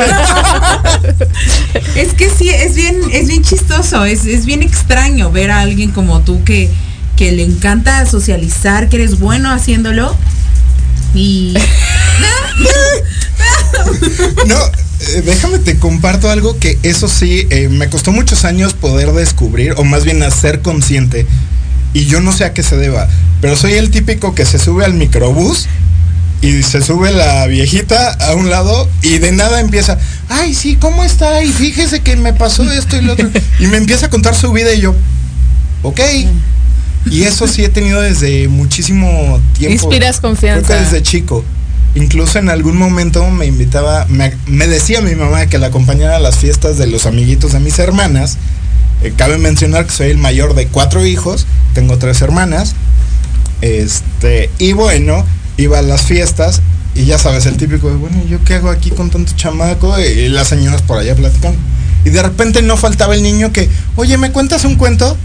Es 1.97 2.15
que 2.15 2.31
sí, 2.31 2.49
es 2.49 2.75
bien, 2.75 2.97
es 3.13 3.29
bien 3.29 3.43
chistoso, 3.43 4.05
es, 4.05 4.25
es 4.27 4.47
bien 4.47 4.63
extraño 4.63 5.31
ver 5.31 5.51
a 5.51 5.61
alguien 5.61 5.91
como 5.91 6.21
tú 6.21 6.43
que, 6.45 6.71
que 7.17 7.33
le 7.33 7.43
encanta 7.45 8.05
socializar, 8.07 8.89
que 8.89 8.97
eres 8.97 9.19
bueno 9.19 9.51
haciéndolo. 9.53 10.17
Y 11.15 11.55
No, 14.47 14.57
eh, 14.57 15.23
déjame 15.25 15.59
te 15.59 15.79
comparto 15.79 16.31
algo 16.31 16.59
que 16.59 16.79
eso 16.83 17.09
sí, 17.09 17.47
eh, 17.51 17.69
me 17.69 17.89
costó 17.89 18.13
muchos 18.13 18.45
años 18.45 18.75
poder 18.75 19.13
descubrir, 19.13 19.75
o 19.77 19.85
más 19.85 20.05
bien 20.05 20.23
hacer 20.23 20.61
consciente, 20.63 21.27
y 21.93 22.07
yo 22.07 22.21
no 22.21 22.33
sé 22.33 22.45
a 22.45 22.55
qué 22.55 22.63
se 22.63 22.77
deba, 22.77 23.09
pero 23.41 23.57
soy 23.57 23.75
el 23.75 23.91
típico 23.91 24.35
que 24.35 24.45
se 24.45 24.59
sube 24.59 24.85
al 24.85 24.95
microbús 24.95 25.69
y 26.43 26.63
se 26.63 26.81
sube 26.81 27.13
la 27.13 27.47
viejita 27.47 28.13
a 28.13 28.35
un 28.35 28.49
lado 28.49 28.89
y 29.03 29.19
de 29.19 29.33
nada 29.33 29.61
empieza, 29.61 29.99
ay, 30.29 30.55
sí, 30.55 30.77
¿cómo 30.77 31.05
está? 31.05 31.43
Y 31.43 31.53
fíjese 31.53 32.01
que 32.01 32.17
me 32.17 32.33
pasó 32.33 32.71
esto 32.73 32.97
y 32.97 33.03
lo 33.03 33.13
otro. 33.13 33.29
Y 33.59 33.67
me 33.67 33.77
empieza 33.77 34.07
a 34.07 34.11
contar 34.11 34.35
su 34.35 34.51
vida 34.53 34.73
y 34.73 34.81
yo, 34.81 34.95
ok. 35.83 36.01
Y 37.11 37.23
eso 37.23 37.47
sí 37.47 37.65
he 37.65 37.69
tenido 37.69 38.01
desde 38.01 38.49
muchísimo 38.49 39.41
tiempo. 39.59 39.87
Inspiras 39.87 40.21
confianza. 40.21 40.67
Creo 40.67 40.79
que 40.79 40.85
desde 40.85 41.03
chico. 41.03 41.45
Incluso 41.95 42.39
en 42.39 42.49
algún 42.51 42.77
momento 42.77 43.29
me 43.31 43.47
invitaba, 43.47 44.07
me, 44.09 44.35
me 44.47 44.67
decía 44.67 45.01
mi 45.01 45.15
mamá 45.15 45.47
que 45.47 45.59
la 45.59 45.69
acompañara 45.69 46.17
a 46.17 46.21
las 46.21 46.39
fiestas 46.39 46.79
de 46.79 46.87
los 46.87 47.05
amiguitos 47.05 47.53
de 47.53 47.61
mis 47.61 47.79
hermanas. 47.79 48.39
Eh, 49.03 49.13
cabe 49.17 49.39
mencionar 49.39 49.87
que 49.87 49.93
soy 49.93 50.11
el 50.11 50.19
mayor 50.19 50.55
de 50.55 50.67
cuatro 50.67 51.05
hijos, 51.05 51.47
tengo 51.75 51.99
tres 51.99 52.21
hermanas. 52.23 52.75
Este, 53.63 54.51
y 54.59 54.73
bueno, 54.73 55.25
iba 55.57 55.79
a 55.79 55.83
las 55.83 56.03
fiestas 56.03 56.63
y 56.95 57.05
ya 57.05 57.19
sabes, 57.19 57.47
el 57.47 57.57
típico 57.57 57.89
de, 57.89 57.97
bueno, 57.97 58.23
¿yo 58.29 58.43
qué 58.45 58.55
hago 58.55 58.71
aquí 58.71 58.91
con 58.91 59.11
tanto 59.11 59.33
chamaco? 59.37 59.99
Y 59.99 60.29
las 60.29 60.49
señoras 60.49 60.83
por 60.83 60.99
allá 60.99 61.15
platicando. 61.15 61.59
Y 62.05 62.11
de 62.11 62.23
repente 62.23 62.63
no 62.63 62.77
faltaba 62.77 63.15
el 63.15 63.23
niño 63.23 63.53
que, 63.53 63.69
oye, 63.97 64.17
¿me 64.19 64.33
cuentas 64.33 64.65
un 64.65 64.77
cuento? 64.77 65.17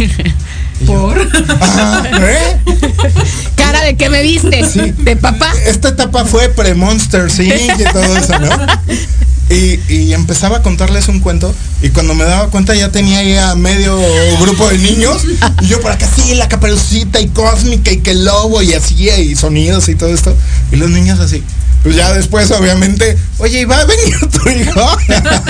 ¿Por? 0.86 1.18
¿eh? 1.18 2.56
Cara 3.56 3.82
de 3.82 3.96
que 3.96 4.08
me 4.08 4.22
viste, 4.22 4.62
de 4.98 5.16
papá. 5.16 5.52
Esta 5.66 5.88
etapa 5.88 6.24
fue 6.24 6.48
pre-Monster 6.48 7.28
Inc. 7.40 7.80
y 7.80 7.84
todo 7.92 8.16
eso, 8.16 8.38
¿no? 8.38 8.50
Y, 9.48 9.78
y, 9.88 10.12
empezaba 10.12 10.56
a 10.56 10.62
contarles 10.62 11.06
un 11.06 11.20
cuento 11.20 11.54
y 11.80 11.90
cuando 11.90 12.14
me 12.14 12.24
daba 12.24 12.50
cuenta 12.50 12.74
ya 12.74 12.90
tenía 12.90 13.20
ahí 13.20 13.36
a 13.36 13.54
medio 13.54 13.96
grupo 14.40 14.68
de 14.68 14.78
niños 14.78 15.22
y 15.62 15.66
yo 15.68 15.80
por 15.80 15.92
acá 15.92 16.08
sí, 16.16 16.34
la 16.34 16.48
caperucita 16.48 17.20
y 17.20 17.28
cósmica 17.28 17.92
y 17.92 17.98
que 17.98 18.10
el 18.10 18.24
lobo 18.24 18.60
y 18.60 18.74
así 18.74 19.08
y 19.08 19.36
sonidos 19.36 19.88
y 19.88 19.94
todo 19.94 20.12
esto 20.12 20.36
y 20.72 20.76
los 20.76 20.90
niños 20.90 21.20
así. 21.20 21.44
Pues 21.86 21.94
ya 21.94 22.12
después 22.12 22.50
obviamente, 22.50 23.16
oye, 23.38 23.60
¿y 23.60 23.64
va 23.64 23.78
a 23.78 23.84
venir 23.84 24.18
tu 24.18 24.48
hijo? 24.50 24.98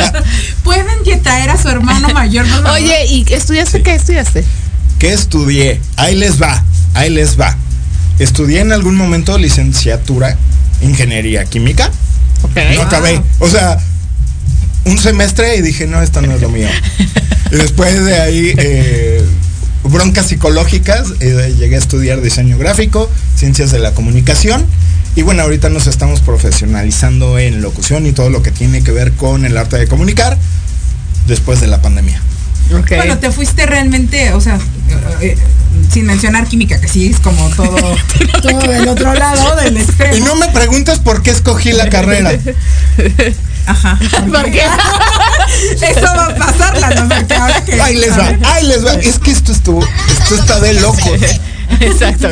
Pueden 0.65 1.03
que 1.03 1.17
traer 1.17 1.49
a 1.49 1.57
su 1.57 1.67
hermano 1.69 2.11
mayor. 2.11 2.45
Oye, 2.75 3.07
¿y 3.07 3.25
estudiaste 3.33 3.83
qué 3.83 3.95
estudiaste? 3.95 4.45
¿Qué 4.99 5.15
estudié? 5.15 5.81
Ahí 5.97 6.15
les 6.15 6.41
va, 6.41 6.63
ahí 6.93 7.09
les 7.09 7.41
va. 7.41 7.57
Estudié 8.19 8.61
en 8.61 8.73
algún 8.73 8.97
momento 8.97 9.39
licenciatura, 9.39 10.37
ingeniería 10.83 11.47
química. 11.47 11.91
No 12.75 12.83
acabé. 12.83 13.21
O 13.39 13.49
sea, 13.49 13.79
un 14.85 14.99
semestre 14.99 15.57
y 15.57 15.63
dije, 15.63 15.87
no, 15.87 16.03
esto 16.03 16.21
no 16.23 16.33
es 16.33 16.41
lo 16.41 16.49
mío. 16.49 16.69
y 17.51 17.57
después 17.57 18.05
de 18.05 18.21
ahí, 18.21 18.55
eh, 18.57 19.23
broncas 19.85 20.27
psicológicas, 20.27 21.09
eh, 21.21 21.55
llegué 21.59 21.77
a 21.77 21.79
estudiar 21.79 22.21
diseño 22.21 22.59
gráfico, 22.59 23.11
ciencias 23.35 23.71
de 23.73 23.79
la 23.79 23.93
comunicación. 23.93 24.65
Y 25.15 25.23
bueno, 25.23 25.43
ahorita 25.43 25.71
nos 25.71 25.87
estamos 25.87 26.21
profesionalizando 26.21 27.39
en 27.39 27.63
locución 27.63 28.07
y 28.07 28.13
todo 28.13 28.31
lo 28.31 28.43
que 28.43 28.51
tiene 28.51 28.83
que 28.83 28.93
ver 28.93 29.13
con 29.13 29.45
el 29.45 29.57
arte 29.57 29.79
de 29.79 29.89
comunicar 29.89 30.37
después 31.27 31.61
de 31.61 31.67
la 31.69 31.81
pandemia. 31.81 32.21
Okay. 32.73 32.97
Bueno, 32.97 33.19
te 33.19 33.31
fuiste 33.31 33.65
realmente, 33.65 34.33
o 34.33 34.41
sea, 34.41 34.59
eh, 35.21 35.37
sin 35.93 36.07
mencionar 36.07 36.47
química, 36.47 36.81
que 36.81 36.89
sí 36.89 37.07
es 37.07 37.21
como 37.21 37.49
todo, 37.51 37.77
todo 38.43 38.59
del 38.61 38.89
otro 38.89 39.15
lado 39.15 39.57
del 39.57 39.77
extremo. 39.77 40.17
Y 40.17 40.21
no 40.21 40.35
me 40.35 40.49
preguntes 40.49 40.99
por 40.99 41.23
qué 41.23 41.31
escogí 41.31 41.73
la 41.73 41.89
carrera. 41.89 42.33
Ajá. 43.67 43.99
¿Por 44.33 44.51
qué? 44.51 44.63
Eso 45.81 46.03
va 46.03 46.27
a 46.27 46.35
pasar, 46.35 46.79
la 46.79 46.91
no, 46.91 47.27
que 47.27 47.35
ahora 47.35 47.65
que. 47.65 47.81
Ahí 47.81 47.97
les 47.97 48.17
va, 48.17 48.33
ahí 48.53 48.67
les 48.67 48.85
va. 48.85 48.95
Es 48.95 49.19
que 49.19 49.31
esto 49.31 49.53
estuvo, 49.53 49.87
esto 50.09 50.35
está 50.37 50.61
de 50.61 50.75
locos. 50.75 51.21
Exacto, 51.81 52.29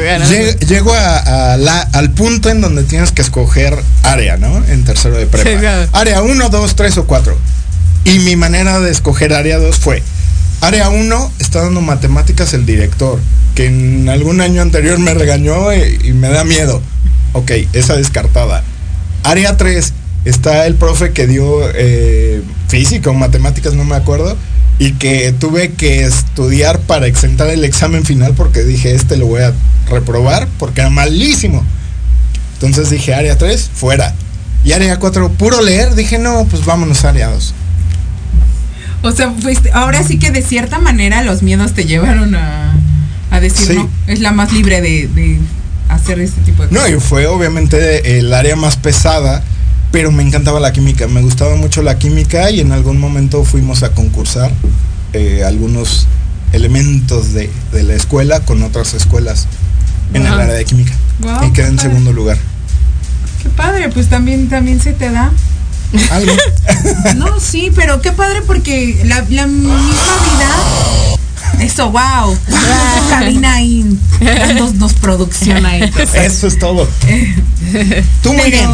Llego 0.67 0.95
a, 0.95 1.57
la, 1.57 1.81
al 1.93 2.11
punto 2.11 2.51
en 2.51 2.61
donde 2.61 2.85
tienes 2.85 3.11
que 3.13 3.23
escoger 3.23 3.77
área, 4.03 4.37
¿no? 4.37 4.65
En 4.65 4.85
tercero 4.85 5.17
de 5.17 5.27
prepa. 5.27 5.51
Sí, 5.51 5.57
claro. 5.57 5.89
Área 5.93 6.23
1, 6.23 6.49
2, 6.49 6.77
3 6.77 6.99
o 6.99 7.07
4. 7.07 7.39
Y 8.05 8.19
mi 8.21 8.37
manera 8.37 8.81
de 8.81 8.91
escoger 8.91 9.33
área 9.33 9.59
2 9.59 9.77
fue 9.77 10.03
Área 10.65 10.89
1 10.89 11.33
está 11.41 11.61
dando 11.61 11.83
matemáticas 11.83 12.55
el 12.55 12.65
director, 12.65 13.21
que 13.55 13.67
en 13.67 14.09
algún 14.09 14.41
año 14.41 14.63
anterior 14.63 14.99
me 14.99 15.13
regañó 15.13 15.75
y, 15.75 16.15
me 16.15 16.31
da 16.31 16.43
miedo. 16.43 16.81
Ok, 17.35 17.51
esa 17.75 17.97
descartada. 17.97 18.65
Área 19.25 19.59
3 19.59 19.93
está 20.25 20.67
el 20.67 20.77
profe 20.77 21.13
que 21.13 21.27
dio 21.27 21.61
eh, 21.75 22.41
física 22.69 23.11
o 23.11 23.13
matemáticas, 23.13 23.75
no 23.75 23.85
me 23.85 23.95
acuerdo, 23.95 24.39
y 24.79 24.93
que 24.93 25.35
tuve 25.39 25.75
que 25.75 26.05
estudiar 26.05 26.81
para 26.81 27.09
exentar 27.09 27.51
el 27.51 27.63
examen 27.63 28.07
final 28.07 28.33
porque 28.33 28.63
dije, 28.63 28.95
este 28.95 29.19
lo 29.19 29.27
voy 29.27 29.43
a 29.43 29.53
reprobar 29.91 30.49
porque 30.59 30.81
era 30.81 30.89
malísimo. 30.89 31.63
Entonces 32.55 32.89
dije, 32.89 33.13
área 33.13 33.37
3, 33.37 33.71
fuera. 33.75 34.15
Y 34.65 34.73
área 34.73 34.99
4, 34.99 35.29
puro 35.33 35.61
leer, 35.61 35.95
dije, 35.95 36.19
no, 36.19 36.47
pues 36.47 36.65
vámonos 36.65 37.05
área 37.05 37.29
2. 37.29 37.53
O 39.05 39.13
sea, 39.13 39.31
pues 39.43 39.61
ahora 39.75 40.03
sí 40.03 40.19
que 40.19 40.31
de 40.31 40.41
cierta 40.41 40.79
manera 40.79 41.23
los 41.23 41.43
miedos 41.43 41.75
te 41.75 41.85
llevaron 41.85 42.35
a, 42.35 42.75
decir, 43.39 43.77
no, 43.77 43.91
es 44.07 44.21
la 44.21 44.33
más 44.33 44.51
libre 44.53 44.81
de, 44.81 45.39
hacer 45.91 46.21
este 46.21 46.41
tipo 46.41 46.63
de 46.63 46.71
cosas. 46.71 46.91
No, 46.91 46.97
y 46.97 46.99
fue 46.99 47.27
obviamente 47.27 48.19
el 48.19 48.33
área 48.33 48.57
más 48.57 48.77
pesada, 48.77 49.45
pero 49.93 50.11
me 50.11 50.23
encantaba 50.23 50.59
la 50.59 50.73
química, 50.73 51.07
me 51.07 51.21
gustaba 51.21 51.55
mucho 51.55 51.83
la 51.83 51.99
química 51.99 52.51
y 52.51 52.61
en 52.61 52.73
algún 52.73 52.99
momento 52.99 53.45
fuimos 53.45 53.83
a 53.83 53.91
concursar 53.91 54.51
eh, 55.13 55.45
algunos 55.45 56.07
elementos 56.53 57.35
de, 57.35 57.51
la 57.73 57.93
escuela 57.93 58.41
con 58.41 58.63
otras 58.63 58.95
escuelas 58.95 59.49
en 60.15 60.25
el 60.25 60.33
área 60.33 60.55
de 60.55 60.65
química. 60.65 60.95
y 61.47 61.53
quedé 61.53 61.67
en 61.67 61.79
segundo 61.79 62.11
lugar. 62.11 62.39
Qué 63.43 63.51
padre, 63.51 63.91
pues 63.91 64.09
también, 64.09 64.49
también 64.49 64.81
se 64.81 64.95
te 64.95 65.11
da. 65.11 65.31
no, 67.17 67.41
sí, 67.41 67.71
pero 67.75 68.01
qué 68.01 68.13
padre 68.13 68.43
porque 68.43 69.03
la, 69.05 69.23
misma 69.23 69.77
vida. 69.77 71.65
Eso, 71.65 71.91
wow. 71.91 72.37
Cabina 73.11 73.55
ahí. 73.55 73.85
Nos, 74.75 74.95
producciona 74.95 75.71
ahí. 75.71 75.91
Eso 76.15 76.47
es 76.47 76.59
todo. 76.59 76.89
Tú 78.23 78.33
muy 78.33 78.51
bien. 78.51 78.69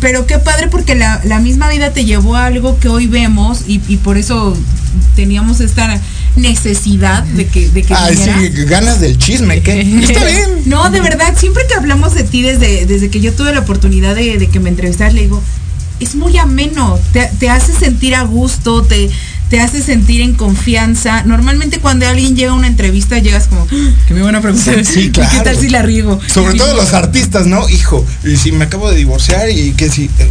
Pero 0.00 0.26
qué 0.26 0.38
padre 0.38 0.68
porque 0.68 0.94
la, 0.94 1.40
misma 1.40 1.68
vida 1.68 1.92
te 1.92 2.04
llevó 2.04 2.36
a 2.36 2.46
algo 2.46 2.78
que 2.78 2.88
hoy 2.88 3.06
vemos 3.06 3.62
y, 3.66 3.78
por 3.98 4.18
eso 4.18 4.56
teníamos 5.14 5.60
esta 5.60 6.00
necesidad 6.36 7.22
de 7.22 7.46
que 7.46 7.68
de 7.70 7.82
que 7.82 7.94
Ay, 7.94 8.14
sí, 8.14 8.64
ganas 8.64 9.00
del 9.00 9.16
chisme, 9.16 9.62
¿qué? 9.62 9.80
Está 10.02 10.24
bien. 10.24 10.62
No, 10.66 10.90
de 10.90 11.00
verdad, 11.00 11.34
siempre 11.36 11.62
que 11.66 11.74
hablamos 11.74 12.14
de 12.14 12.24
ti 12.24 12.42
desde, 12.42 12.84
desde 12.84 13.08
que 13.08 13.20
yo 13.20 13.32
tuve 13.32 13.54
la 13.54 13.60
oportunidad 13.60 14.14
de, 14.14 14.36
de 14.36 14.48
que 14.48 14.60
me 14.60 14.68
entrevistaras, 14.68 15.14
le 15.14 15.22
digo, 15.22 15.42
es 16.00 16.14
muy 16.14 16.36
ameno, 16.38 16.98
te, 17.12 17.48
hace 17.48 17.72
sentir 17.72 18.14
a 18.14 18.22
gusto, 18.22 18.82
te, 18.82 19.10
te 19.48 19.60
hace 19.60 19.82
sentir 19.82 20.20
en 20.20 20.34
confianza. 20.34 21.22
Normalmente 21.24 21.78
cuando 21.78 22.06
alguien 22.06 22.36
llega 22.36 22.52
a 22.52 22.54
una 22.54 22.66
entrevista 22.66 23.18
llegas 23.18 23.46
como, 23.46 23.62
ah, 23.62 23.90
que 24.06 24.14
me 24.14 24.22
van 24.22 24.34
a 24.34 24.40
preguntar, 24.40 24.84
sí, 24.84 25.10
claro. 25.10 25.30
¿qué 25.32 25.44
tal 25.44 25.56
si 25.56 25.68
la 25.70 25.82
riego? 25.82 26.20
Sobre 26.26 26.54
todo 26.54 26.74
los 26.74 26.92
artistas, 26.92 27.46
¿no? 27.46 27.68
Hijo, 27.68 28.04
y 28.24 28.36
si 28.36 28.52
me 28.52 28.64
acabo 28.64 28.90
de 28.90 28.96
divorciar 28.96 29.48
y 29.50 29.72
que 29.72 29.88
si... 29.88 30.04
Eh, 30.04 30.30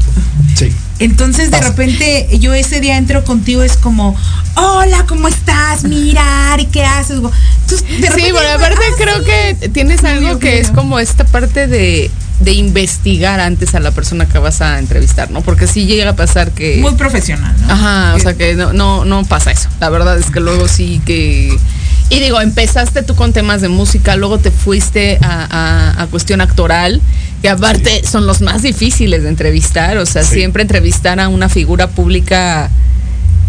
sí. 0.55 0.71
Entonces 0.97 1.51
de 1.51 1.59
repente 1.59 2.27
yo 2.39 2.53
ese 2.53 2.79
día 2.79 2.97
entro 2.97 3.25
contigo 3.25 3.63
es 3.63 3.75
como, 3.75 4.15
hola, 4.55 5.05
¿cómo 5.07 5.27
estás? 5.27 5.83
Mirar, 5.83 6.59
¿y 6.61 6.67
qué 6.67 6.85
haces? 6.85 7.19
sí, 7.67 8.31
bueno, 8.31 8.49
aparte 8.55 8.81
creo 8.97 9.23
que 9.23 9.69
tienes 9.69 10.03
algo 10.05 10.39
que 10.39 10.59
es 10.59 10.69
como 10.69 10.99
esta 10.99 11.25
parte 11.25 11.67
de 11.67 12.09
de 12.39 12.53
investigar 12.53 13.39
antes 13.39 13.75
a 13.75 13.79
la 13.79 13.91
persona 13.91 14.27
que 14.27 14.37
vas 14.39 14.61
a 14.61 14.79
entrevistar, 14.79 15.31
¿no? 15.31 15.41
Porque 15.41 15.67
sí 15.67 15.85
llega 15.85 16.09
a 16.09 16.15
pasar 16.15 16.51
que... 16.51 16.77
Muy 16.77 16.93
profesional, 16.95 17.55
¿no? 17.61 17.73
Ajá, 17.73 18.15
o 18.15 18.19
sea 18.19 18.33
que 18.33 18.55
no, 18.55 18.73
no, 18.73 19.05
no 19.05 19.23
pasa 19.25 19.51
eso. 19.51 19.69
La 19.79 19.89
verdad 19.89 20.17
es 20.17 20.29
que 20.29 20.39
luego 20.39 20.67
sí 20.67 21.01
que... 21.05 21.57
Y 22.09 22.19
digo, 22.19 22.39
empezaste 22.39 23.01
tú 23.01 23.15
con 23.15 23.33
temas 23.33 23.61
de 23.61 23.69
música, 23.69 24.15
luego 24.15 24.37
te 24.37 24.51
fuiste 24.51 25.17
a, 25.21 26.07
cuestión 26.11 26.39
actoral, 26.39 27.01
que 27.41 27.49
aparte 27.49 28.03
son 28.05 28.27
los 28.27 28.41
más 28.41 28.61
difíciles 28.61 29.23
de 29.23 29.29
entrevistar, 29.29 29.97
o 29.97 30.05
sea, 30.05 30.23
siempre 30.23 30.61
entrevistar 30.61 31.19
a 31.19 31.29
una 31.29 31.49
figura 31.49 31.87
pública 31.87 32.69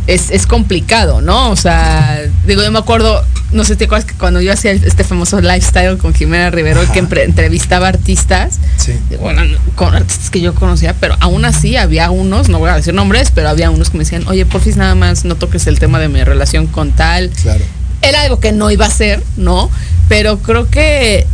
es, 0.07 0.47
complicado, 0.47 1.21
¿no? 1.21 1.51
O 1.51 1.57
sea, 1.57 2.21
digo, 2.47 2.63
yo 2.63 2.73
me 2.73 2.79
acuerdo, 2.79 3.23
no 3.57 3.65
sé, 3.65 3.75
¿te 3.75 3.87
acuerdas 3.87 4.05
que 4.05 4.15
cuando 4.15 4.41
yo 4.41 4.53
hacía 4.53 4.71
este 4.71 5.03
famoso 5.03 5.41
lifestyle 5.41 5.99
con 5.99 6.15
Jimena 6.15 6.51
Rivero, 6.51 6.81
que 6.93 7.01
entrevistaba 7.01 7.89
artistas? 7.89 8.59
Sí. 8.77 8.93
Bueno, 9.21 9.43
con 9.75 9.95
artistas 9.95 10.31
que 10.31 10.41
yo 10.41 10.55
conocía, 10.55 10.95
pero 11.01 11.17
aún 11.21 11.45
así 11.45 11.77
había 11.77 12.11
unos, 12.11 12.49
no 12.49 12.59
voy 12.59 12.71
a 12.71 12.77
decir 12.77 12.95
nombres, 12.95 13.33
pero 13.35 13.49
había 13.49 13.71
unos 13.71 13.91
que 13.91 13.99
me 13.99 14.05
decían, 14.05 14.27
oye, 14.29 14.47
porfis, 14.47 14.77
nada 14.77 14.95
más 14.95 15.25
no 15.25 15.35
toques 15.35 15.67
el 15.67 15.79
tema 15.79 15.99
de 15.99 16.09
mi 16.09 16.23
relación 16.23 16.67
con 16.67 16.93
tal. 16.93 17.31
Claro. 17.31 17.65
Era 18.03 18.23
algo 18.23 18.39
que 18.39 18.53
no 18.53 18.71
iba 18.71 18.87
a 18.87 18.91
ser, 18.91 19.23
¿no? 19.37 19.71
Pero 20.09 20.39
creo 20.39 20.69
que 20.69 21.27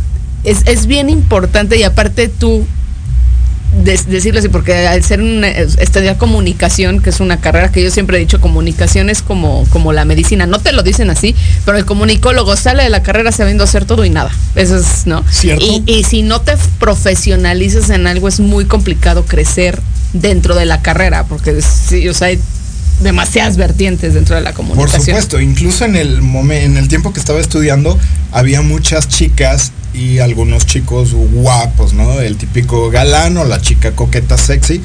es, 0.43 0.63
es 0.65 0.87
bien 0.87 1.09
importante 1.09 1.77
y 1.77 1.83
aparte 1.83 2.29
tú 2.29 2.65
decirlo 3.81 4.39
así, 4.39 4.49
porque 4.49 4.87
al 4.87 5.03
ser 5.03 5.21
una, 5.21 5.47
estudiar 5.49 6.17
comunicación, 6.17 7.01
que 7.01 7.09
es 7.09 7.19
una 7.19 7.39
carrera 7.39 7.71
que 7.71 7.83
yo 7.83 7.89
siempre 7.91 8.17
he 8.17 8.19
dicho, 8.19 8.39
comunicación 8.39 9.09
es 9.09 9.21
como, 9.21 9.65
como 9.69 9.93
la 9.93 10.05
medicina, 10.05 10.45
no 10.45 10.59
te 10.59 10.71
lo 10.71 10.83
dicen 10.83 11.09
así, 11.09 11.35
pero 11.65 11.77
el 11.77 11.85
comunicólogo 11.85 12.55
sale 12.55 12.83
de 12.83 12.89
la 12.89 13.03
carrera 13.03 13.31
sabiendo 13.31 13.63
hacer 13.63 13.85
todo 13.85 14.05
y 14.05 14.09
nada. 14.09 14.31
Eso 14.55 14.77
es, 14.77 15.05
¿no? 15.05 15.23
Y, 15.43 15.83
y 15.85 16.03
si 16.03 16.21
no 16.21 16.41
te 16.41 16.53
profesionalizas 16.79 17.89
en 17.89 18.07
algo, 18.07 18.27
es 18.27 18.39
muy 18.39 18.65
complicado 18.65 19.25
crecer 19.25 19.81
dentro 20.13 20.55
de 20.55 20.65
la 20.65 20.81
carrera, 20.81 21.25
porque 21.25 21.59
sí, 21.61 22.07
o 22.07 22.13
sea, 22.13 22.29
demasiadas 23.01 23.57
vertientes 23.57 24.13
dentro 24.13 24.35
de 24.35 24.41
la 24.41 24.53
comunicación. 24.53 24.97
Por 24.97 25.05
supuesto, 25.05 25.41
incluso 25.41 25.85
en 25.85 25.95
el 25.95 26.21
momento, 26.21 26.65
en 26.65 26.77
el 26.77 26.87
tiempo 26.87 27.11
que 27.13 27.19
estaba 27.19 27.39
estudiando, 27.39 27.97
había 28.31 28.61
muchas 28.61 29.07
chicas 29.07 29.71
y 29.93 30.19
algunos 30.19 30.65
chicos 30.65 31.13
guapos, 31.13 31.93
¿no? 31.93 32.19
El 32.19 32.37
típico 32.37 32.89
galán 32.89 33.37
o 33.37 33.45
la 33.45 33.61
chica 33.61 33.91
coqueta 33.91 34.37
sexy. 34.37 34.81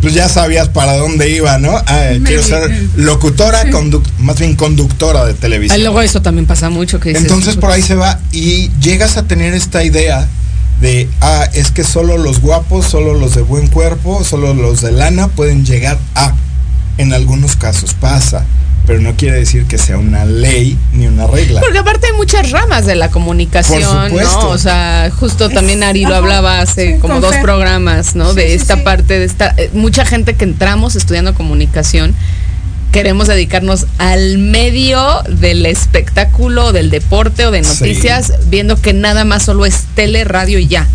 Pues 0.00 0.14
ya 0.14 0.28
sabías 0.28 0.68
para 0.68 0.96
dónde 0.96 1.30
iba, 1.30 1.58
¿no? 1.58 1.72
Ah, 1.86 2.10
quiero 2.24 2.42
ser 2.42 2.70
locutora, 2.96 3.64
más 4.18 4.38
bien 4.38 4.54
conductora 4.54 5.24
de 5.24 5.34
televisión. 5.34 5.78
Y 5.78 5.82
luego 5.82 6.00
eso 6.00 6.22
también 6.22 6.46
pasa 6.46 6.70
mucho. 6.70 7.00
que 7.00 7.10
Entonces 7.10 7.56
por 7.56 7.70
ahí 7.70 7.82
se 7.82 7.96
va 7.96 8.20
y 8.30 8.70
llegas 8.80 9.16
a 9.16 9.24
tener 9.24 9.54
esta 9.54 9.82
idea 9.82 10.28
de, 10.80 11.08
ah, 11.20 11.48
es 11.52 11.72
que 11.72 11.82
solo 11.82 12.16
los 12.16 12.40
guapos, 12.40 12.86
solo 12.86 13.14
los 13.14 13.34
de 13.34 13.42
buen 13.42 13.66
cuerpo, 13.66 14.22
solo 14.22 14.54
los 14.54 14.82
de 14.82 14.92
lana 14.92 15.28
pueden 15.28 15.64
llegar 15.64 15.98
a. 16.14 16.34
En 16.98 17.12
algunos 17.12 17.56
casos 17.56 17.94
pasa 17.94 18.44
pero 18.88 19.02
no 19.02 19.14
quiere 19.16 19.36
decir 19.36 19.66
que 19.66 19.76
sea 19.76 19.98
una 19.98 20.24
ley 20.24 20.78
ni 20.94 21.06
una 21.06 21.26
regla. 21.26 21.60
Porque 21.60 21.76
aparte 21.76 22.06
hay 22.06 22.14
muchas 22.14 22.50
ramas 22.50 22.86
de 22.86 22.96
la 22.96 23.10
comunicación, 23.10 24.16
¿no? 24.16 24.48
O 24.48 24.56
sea, 24.56 25.10
justo 25.14 25.50
también 25.50 25.82
Ari 25.82 26.06
lo 26.06 26.14
hablaba 26.14 26.62
hace 26.62 26.98
como 26.98 27.20
dos 27.20 27.36
programas, 27.36 28.16
¿no? 28.16 28.32
de 28.32 28.54
esta 28.54 28.82
parte 28.84 29.18
de 29.18 29.26
esta 29.26 29.54
eh, 29.58 29.68
mucha 29.74 30.06
gente 30.06 30.34
que 30.34 30.44
entramos 30.44 30.96
estudiando 30.96 31.34
comunicación 31.34 32.14
queremos 32.90 33.26
dedicarnos 33.26 33.84
al 33.98 34.38
medio 34.38 35.22
del 35.28 35.66
espectáculo, 35.66 36.72
del 36.72 36.88
deporte 36.88 37.44
o 37.44 37.50
de 37.50 37.60
noticias, 37.60 38.32
viendo 38.46 38.80
que 38.80 38.94
nada 38.94 39.26
más 39.26 39.42
solo 39.42 39.66
es 39.66 39.84
tele, 39.94 40.24
radio 40.24 40.58
y 40.58 40.66
ya 40.66 40.88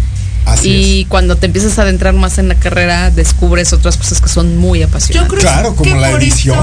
y 0.64 1.06
cuando 1.06 1.36
te 1.36 1.48
empiezas 1.48 1.78
a 1.80 1.84
adentrar 1.84 2.14
más 2.14 2.38
en 2.38 2.48
la 2.48 2.56
carrera, 2.56 3.12
descubres 3.12 3.74
otras 3.74 3.98
cosas 3.98 4.22
que 4.22 4.30
son 4.30 4.58
muy 4.58 4.84
apasionantes. 4.84 5.40
claro, 5.40 5.76
como 5.76 5.96
la 5.96 6.12
edición. 6.12 6.58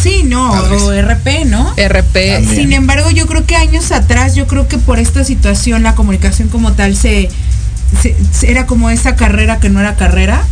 Sí, 0.00 0.22
no, 0.24 0.52
o 0.52 0.92
RP, 0.92 1.44
¿no? 1.46 1.74
RP. 1.76 2.44
Sin 2.54 2.72
embargo, 2.72 3.10
yo 3.10 3.26
creo 3.26 3.46
que 3.46 3.56
años 3.56 3.92
atrás, 3.92 4.34
yo 4.34 4.46
creo 4.46 4.68
que 4.68 4.78
por 4.78 4.98
esta 4.98 5.24
situación, 5.24 5.82
la 5.82 5.94
comunicación 5.94 6.48
como 6.48 6.72
tal 6.72 6.96
se, 6.96 7.28
era 8.42 8.66
como 8.66 8.90
esa 8.90 9.16
carrera 9.16 9.60
que 9.60 9.70
no 9.70 9.80
era 9.80 9.96
carrera. 9.96 10.42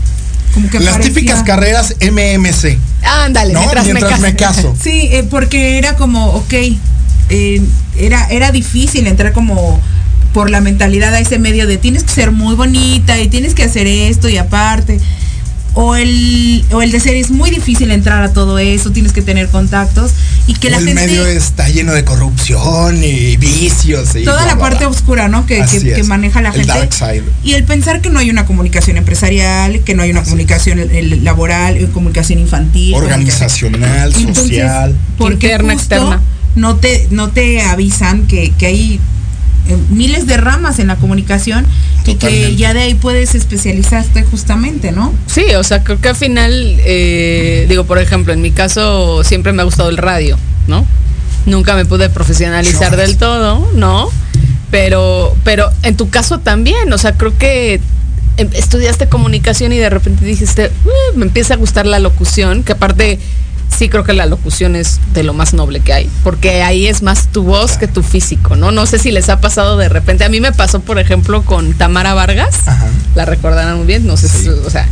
Como 0.54 0.68
que 0.68 0.80
Las 0.80 1.00
típicas 1.00 1.42
carreras 1.42 1.96
MMC. 2.00 2.78
Ándale, 3.02 3.54
mientras, 3.54 4.20
me, 4.20 4.36
caso. 4.36 4.76
Sí, 4.80 5.08
eh, 5.10 5.26
porque 5.28 5.78
era 5.78 5.96
como, 5.96 6.26
ok, 6.26 6.52
eh, 7.30 7.62
era, 7.96 8.26
era 8.26 8.52
difícil 8.52 9.06
entrar 9.06 9.32
como 9.32 9.80
por 10.32 10.50
la 10.50 10.60
mentalidad 10.60 11.14
a 11.14 11.20
ese 11.20 11.38
medio 11.38 11.66
de 11.66 11.76
tienes 11.76 12.04
que 12.04 12.12
ser 12.12 12.30
muy 12.30 12.54
bonita 12.54 13.18
y 13.20 13.28
tienes 13.28 13.54
que 13.54 13.64
hacer 13.64 13.86
esto 13.86 14.28
y 14.28 14.38
aparte. 14.38 15.00
O 15.74 15.96
el, 15.96 16.62
o 16.70 16.82
el 16.82 16.90
de 16.90 17.00
ser 17.00 17.16
es 17.16 17.30
muy 17.30 17.50
difícil 17.50 17.90
entrar 17.92 18.22
a 18.22 18.34
todo 18.34 18.58
eso, 18.58 18.90
tienes 18.90 19.14
que 19.14 19.22
tener 19.22 19.48
contactos 19.48 20.12
y 20.46 20.52
que 20.52 20.68
la 20.68 20.76
el 20.76 20.84
gente... 20.84 21.06
medio 21.06 21.26
está 21.26 21.66
lleno 21.66 21.94
de 21.94 22.04
corrupción 22.04 23.02
y 23.02 23.38
vicios. 23.38 24.14
Y 24.14 24.24
toda 24.24 24.44
la 24.44 24.58
parte 24.58 24.84
oscura, 24.84 25.28
¿no? 25.28 25.46
Que, 25.46 25.64
que, 25.64 26.04
maneja 26.04 26.42
la 26.42 26.52
gente. 26.52 26.90
Y 27.42 27.54
el 27.54 27.64
pensar 27.64 28.02
que 28.02 28.10
no 28.10 28.18
hay 28.18 28.28
una 28.28 28.44
comunicación 28.44 28.98
empresarial, 28.98 29.80
que 29.80 29.94
no 29.94 30.02
hay 30.02 30.10
una 30.10 30.22
comunicación 30.24 30.78
laboral, 31.24 31.88
comunicación 31.88 32.38
infantil. 32.38 32.94
Organizacional, 32.94 34.12
social. 34.14 34.94
interna, 35.18 35.72
externa. 35.72 36.20
No 36.54 36.76
te, 36.76 37.06
no 37.10 37.30
te 37.30 37.62
avisan 37.62 38.26
que, 38.26 38.52
que 38.58 38.66
hay 38.66 39.00
miles 39.90 40.26
de 40.26 40.36
ramas 40.36 40.78
en 40.78 40.88
la 40.88 40.96
comunicación 40.96 41.66
y 42.04 42.16
que 42.16 42.56
ya 42.56 42.74
de 42.74 42.82
ahí 42.82 42.94
puedes 42.94 43.34
especializarte 43.34 44.24
justamente, 44.24 44.92
¿no? 44.92 45.14
Sí, 45.26 45.44
o 45.56 45.62
sea, 45.62 45.84
creo 45.84 46.00
que 46.00 46.08
al 46.08 46.16
final, 46.16 46.52
eh, 46.84 47.66
digo, 47.68 47.84
por 47.84 47.98
ejemplo, 47.98 48.32
en 48.32 48.42
mi 48.42 48.50
caso 48.50 49.22
siempre 49.24 49.52
me 49.52 49.62
ha 49.62 49.64
gustado 49.64 49.88
el 49.88 49.96
radio, 49.96 50.36
¿no? 50.66 50.86
Nunca 51.46 51.74
me 51.74 51.84
pude 51.84 52.08
profesionalizar 52.10 52.96
del 52.96 53.16
todo, 53.16 53.68
¿no? 53.74 54.10
Pero, 54.70 55.36
pero 55.44 55.70
en 55.82 55.96
tu 55.96 56.08
caso 56.08 56.40
también, 56.40 56.92
o 56.92 56.98
sea, 56.98 57.12
creo 57.12 57.36
que 57.36 57.80
em, 58.36 58.48
estudiaste 58.54 59.08
comunicación 59.08 59.72
y 59.72 59.78
de 59.78 59.90
repente 59.90 60.24
dijiste, 60.24 60.70
me 61.14 61.24
empieza 61.24 61.54
a 61.54 61.56
gustar 61.56 61.86
la 61.86 61.98
locución, 61.98 62.62
que 62.62 62.72
aparte 62.72 63.18
sí 63.82 63.88
creo 63.88 64.04
que 64.04 64.12
la 64.12 64.26
locución 64.26 64.76
es 64.76 65.00
de 65.12 65.24
lo 65.24 65.34
más 65.34 65.54
noble 65.54 65.80
que 65.80 65.92
hay, 65.92 66.10
porque 66.22 66.62
ahí 66.62 66.86
es 66.86 67.02
más 67.02 67.26
tu 67.32 67.42
voz 67.42 67.78
que 67.78 67.88
tu 67.88 68.04
físico, 68.04 68.54
¿no? 68.54 68.70
No 68.70 68.86
sé 68.86 69.00
si 69.00 69.10
les 69.10 69.28
ha 69.28 69.40
pasado 69.40 69.76
de 69.76 69.88
repente. 69.88 70.22
A 70.22 70.28
mí 70.28 70.40
me 70.40 70.52
pasó, 70.52 70.78
por 70.78 71.00
ejemplo, 71.00 71.42
con 71.42 71.74
Tamara 71.74 72.14
Vargas, 72.14 72.60
la 73.16 73.24
recordarán 73.24 73.78
muy 73.78 73.86
bien, 73.86 74.06
no 74.06 74.16
sé 74.16 74.28
si, 74.28 74.48
o 74.48 74.70
sea, 74.70 74.86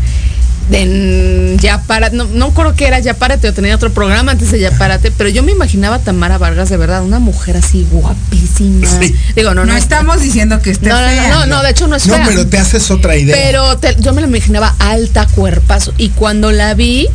en 0.72 1.56
Ya 1.58 1.82
para, 1.82 2.10
no, 2.10 2.24
no 2.24 2.50
creo 2.52 2.74
que 2.74 2.88
era 2.88 2.98
Ya 2.98 3.14
Párate 3.14 3.48
o 3.48 3.54
tenía 3.54 3.76
otro 3.76 3.92
programa 3.92 4.32
antes 4.32 4.50
de 4.50 4.58
Ya 4.58 4.72
Párate, 4.72 5.12
pero 5.12 5.30
yo 5.30 5.44
me 5.44 5.52
imaginaba 5.52 5.96
a 5.96 5.98
Tamara 6.00 6.38
Vargas 6.38 6.68
de 6.68 6.76
verdad, 6.76 7.04
una 7.04 7.20
mujer 7.20 7.56
así 7.56 7.86
guapísima. 7.92 8.88
Digo, 9.36 9.54
no, 9.54 9.66
no, 9.66 9.76
estamos 9.76 10.20
diciendo 10.20 10.60
que 10.60 10.70
esté 10.70 10.88
no, 10.88 10.96
fea. 10.96 11.28
No, 11.28 11.46
no, 11.46 11.46
no, 11.46 11.62
de 11.62 11.70
hecho 11.70 11.86
no 11.86 11.94
es 11.94 12.02
fea. 12.02 12.18
No, 12.18 12.26
pero 12.26 12.48
te 12.48 12.58
haces 12.58 12.90
otra 12.90 13.16
idea. 13.16 13.36
Pero 13.40 13.80
yo 14.00 14.12
me 14.12 14.20
la 14.20 14.26
imaginaba 14.26 14.74
alta, 14.80 15.28
cuerpazo. 15.28 15.94
Y 15.96 16.08
cuando 16.08 16.50
la 16.50 16.74
vi, 16.74 17.08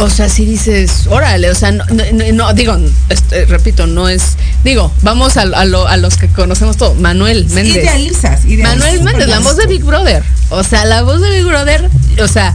o 0.00 0.10
sea, 0.10 0.28
si 0.28 0.44
dices, 0.44 1.06
órale, 1.08 1.50
o 1.50 1.54
sea, 1.54 1.72
no, 1.72 2.52
digo, 2.54 2.76
este, 3.08 3.46
repito, 3.46 3.86
no 3.86 4.08
es, 4.08 4.36
digo, 4.64 4.92
vamos 5.02 5.36
a, 5.36 5.44
los 5.64 6.16
que 6.16 6.28
conocemos 6.28 6.76
todo, 6.76 6.94
Manuel 6.94 7.46
Méndez. 7.50 7.76
Idealizas, 7.76 8.44
Manuel 8.44 9.02
Méndez, 9.02 9.28
la 9.28 9.40
voz 9.40 9.56
de 9.56 9.66
Big 9.66 9.84
Brother. 9.84 10.22
O 10.50 10.62
sea, 10.62 10.84
la 10.84 11.02
voz 11.02 11.20
de 11.20 11.30
Big 11.30 11.44
Brother, 11.44 11.88
o 12.20 12.28
sea, 12.28 12.54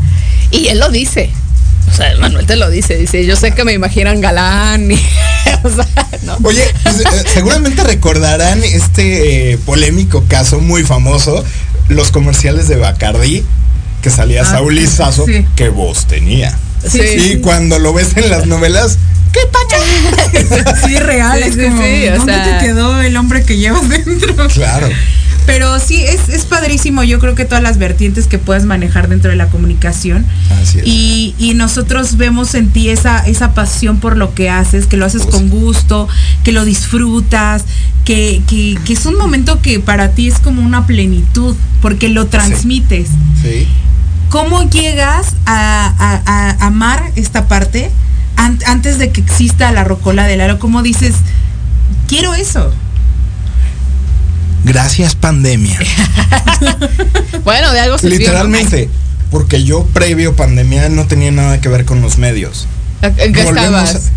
y 0.52 0.68
él 0.68 0.80
lo 0.80 0.90
dice. 0.90 1.32
O 1.92 1.94
sea, 1.94 2.16
Manuel 2.18 2.46
te 2.46 2.56
lo 2.56 2.70
dice, 2.70 2.96
dice, 2.96 3.26
yo 3.26 3.36
sé 3.36 3.52
que 3.52 3.66
me 3.66 3.74
imaginan 3.74 4.22
galán. 4.22 4.90
Y, 5.44 5.68
o 5.68 5.70
sea, 5.70 5.86
¿no? 6.24 6.38
Oye, 6.44 6.64
pues, 6.84 7.00
eh, 7.02 7.24
seguramente 7.34 7.84
recordarán 7.84 8.64
este 8.64 9.52
eh, 9.52 9.58
polémico 9.58 10.24
caso 10.28 10.60
muy 10.60 10.84
famoso, 10.84 11.44
los 11.88 12.12
comerciales 12.12 12.68
de 12.68 12.78
Bacardi, 12.78 13.44
que 14.02 14.10
salía 14.10 14.44
ah, 14.44 14.46
Saúl 14.46 14.78
Izazo, 14.78 15.26
que 15.56 15.70
voz 15.70 16.06
tenía. 16.06 16.58
Sí, 16.88 17.00
y 17.00 17.38
cuando 17.38 17.80
lo 17.80 17.94
ves 17.94 18.15
en 18.15 18.30
las 18.30 18.48
novelas, 18.48 18.98
¿qué 19.32 19.39
pacha? 19.52 20.76
sí, 20.88 20.96
real, 20.98 21.41
es 21.44 21.56
como, 21.56 21.82
¿dónde 22.17 22.34
te 22.34 22.65
quedó 22.65 23.02
el 23.02 23.15
hombre 23.17 23.44
que 23.44 23.58
llevas 23.58 23.88
dentro? 23.88 24.48
Claro. 24.50 24.89
Pero 25.46 25.80
sí, 25.80 26.04
es, 26.04 26.30
es, 26.30 26.46
padrísimo. 26.46 27.04
Yo 27.04 27.20
creo 27.20 27.36
que 27.36 27.46
todas 27.46 27.63
las 27.63 27.78
vertientes 27.78 28.28
que 28.28 28.38
puedes 28.38 28.63
manejar 28.63 29.10
dentro 29.10 29.32
de 29.32 29.38
la 29.38 29.48
comunicación. 29.48 30.26
Así 30.62 30.80
es. 30.80 30.84
Y, 30.86 31.36
y, 31.39 31.56
nosotros 31.56 32.17
vemos 32.17 32.54
en 32.56 32.70
ti 32.70 32.89
esa, 32.89 33.20
esa 33.20 33.54
pasión 33.54 34.00
por 34.00 34.17
lo 34.17 34.34
que 34.34 34.50
haces, 34.50 34.86
que 34.86 34.98
lo 34.98 35.06
haces 35.06 35.24
con 35.24 35.50
gusto, 35.50 36.08
que 36.44 36.52
lo 36.52 36.63
disfrutas, 36.63 37.63
que, 38.06 38.41
que, 38.48 38.78
que, 38.86 38.94
es 38.94 39.06
un 39.06 39.17
momento 39.17 39.62
que 39.62 39.80
para 39.80 40.12
ti 40.12 40.28
es 40.28 40.39
como 40.39 40.62
una 40.62 40.86
plenitud, 40.86 41.56
porque 41.82 42.10
lo 42.10 42.28
transmites. 42.28 43.10
sí. 43.41 43.67
¿Cómo 44.32 44.63
llegas 44.70 45.36
a, 45.46 46.56
amar 46.62 47.12
esta 47.17 47.50
parte 47.50 47.91
antes 48.38 48.98
de 48.98 49.12
que 49.12 49.20
exista 49.20 49.74
la 49.74 49.84
rocola 49.84 50.26
del 50.26 50.39
aro? 50.39 50.58
¿Cómo 50.58 50.82
dices, 50.82 51.15
quiero 52.08 52.34
eso? 52.34 52.74
Gracias 54.63 55.15
pandemia. 55.15 55.78
bueno, 57.44 57.74
de 57.74 57.82
algo 57.82 57.98
se 57.98 58.10
Literalmente, 58.10 58.89
porque 59.32 59.65
yo 59.65 59.84
previo 59.88 60.34
pandemia 60.34 60.88
no 60.88 61.08
tenía 61.08 61.32
nada 61.32 61.60
que 61.60 61.67
ver 61.67 61.84
con 61.84 62.02
los 62.02 62.17
medios. 62.17 62.70
¿En 63.02 63.34
qué 63.34 63.41
estabas? 63.41 64.12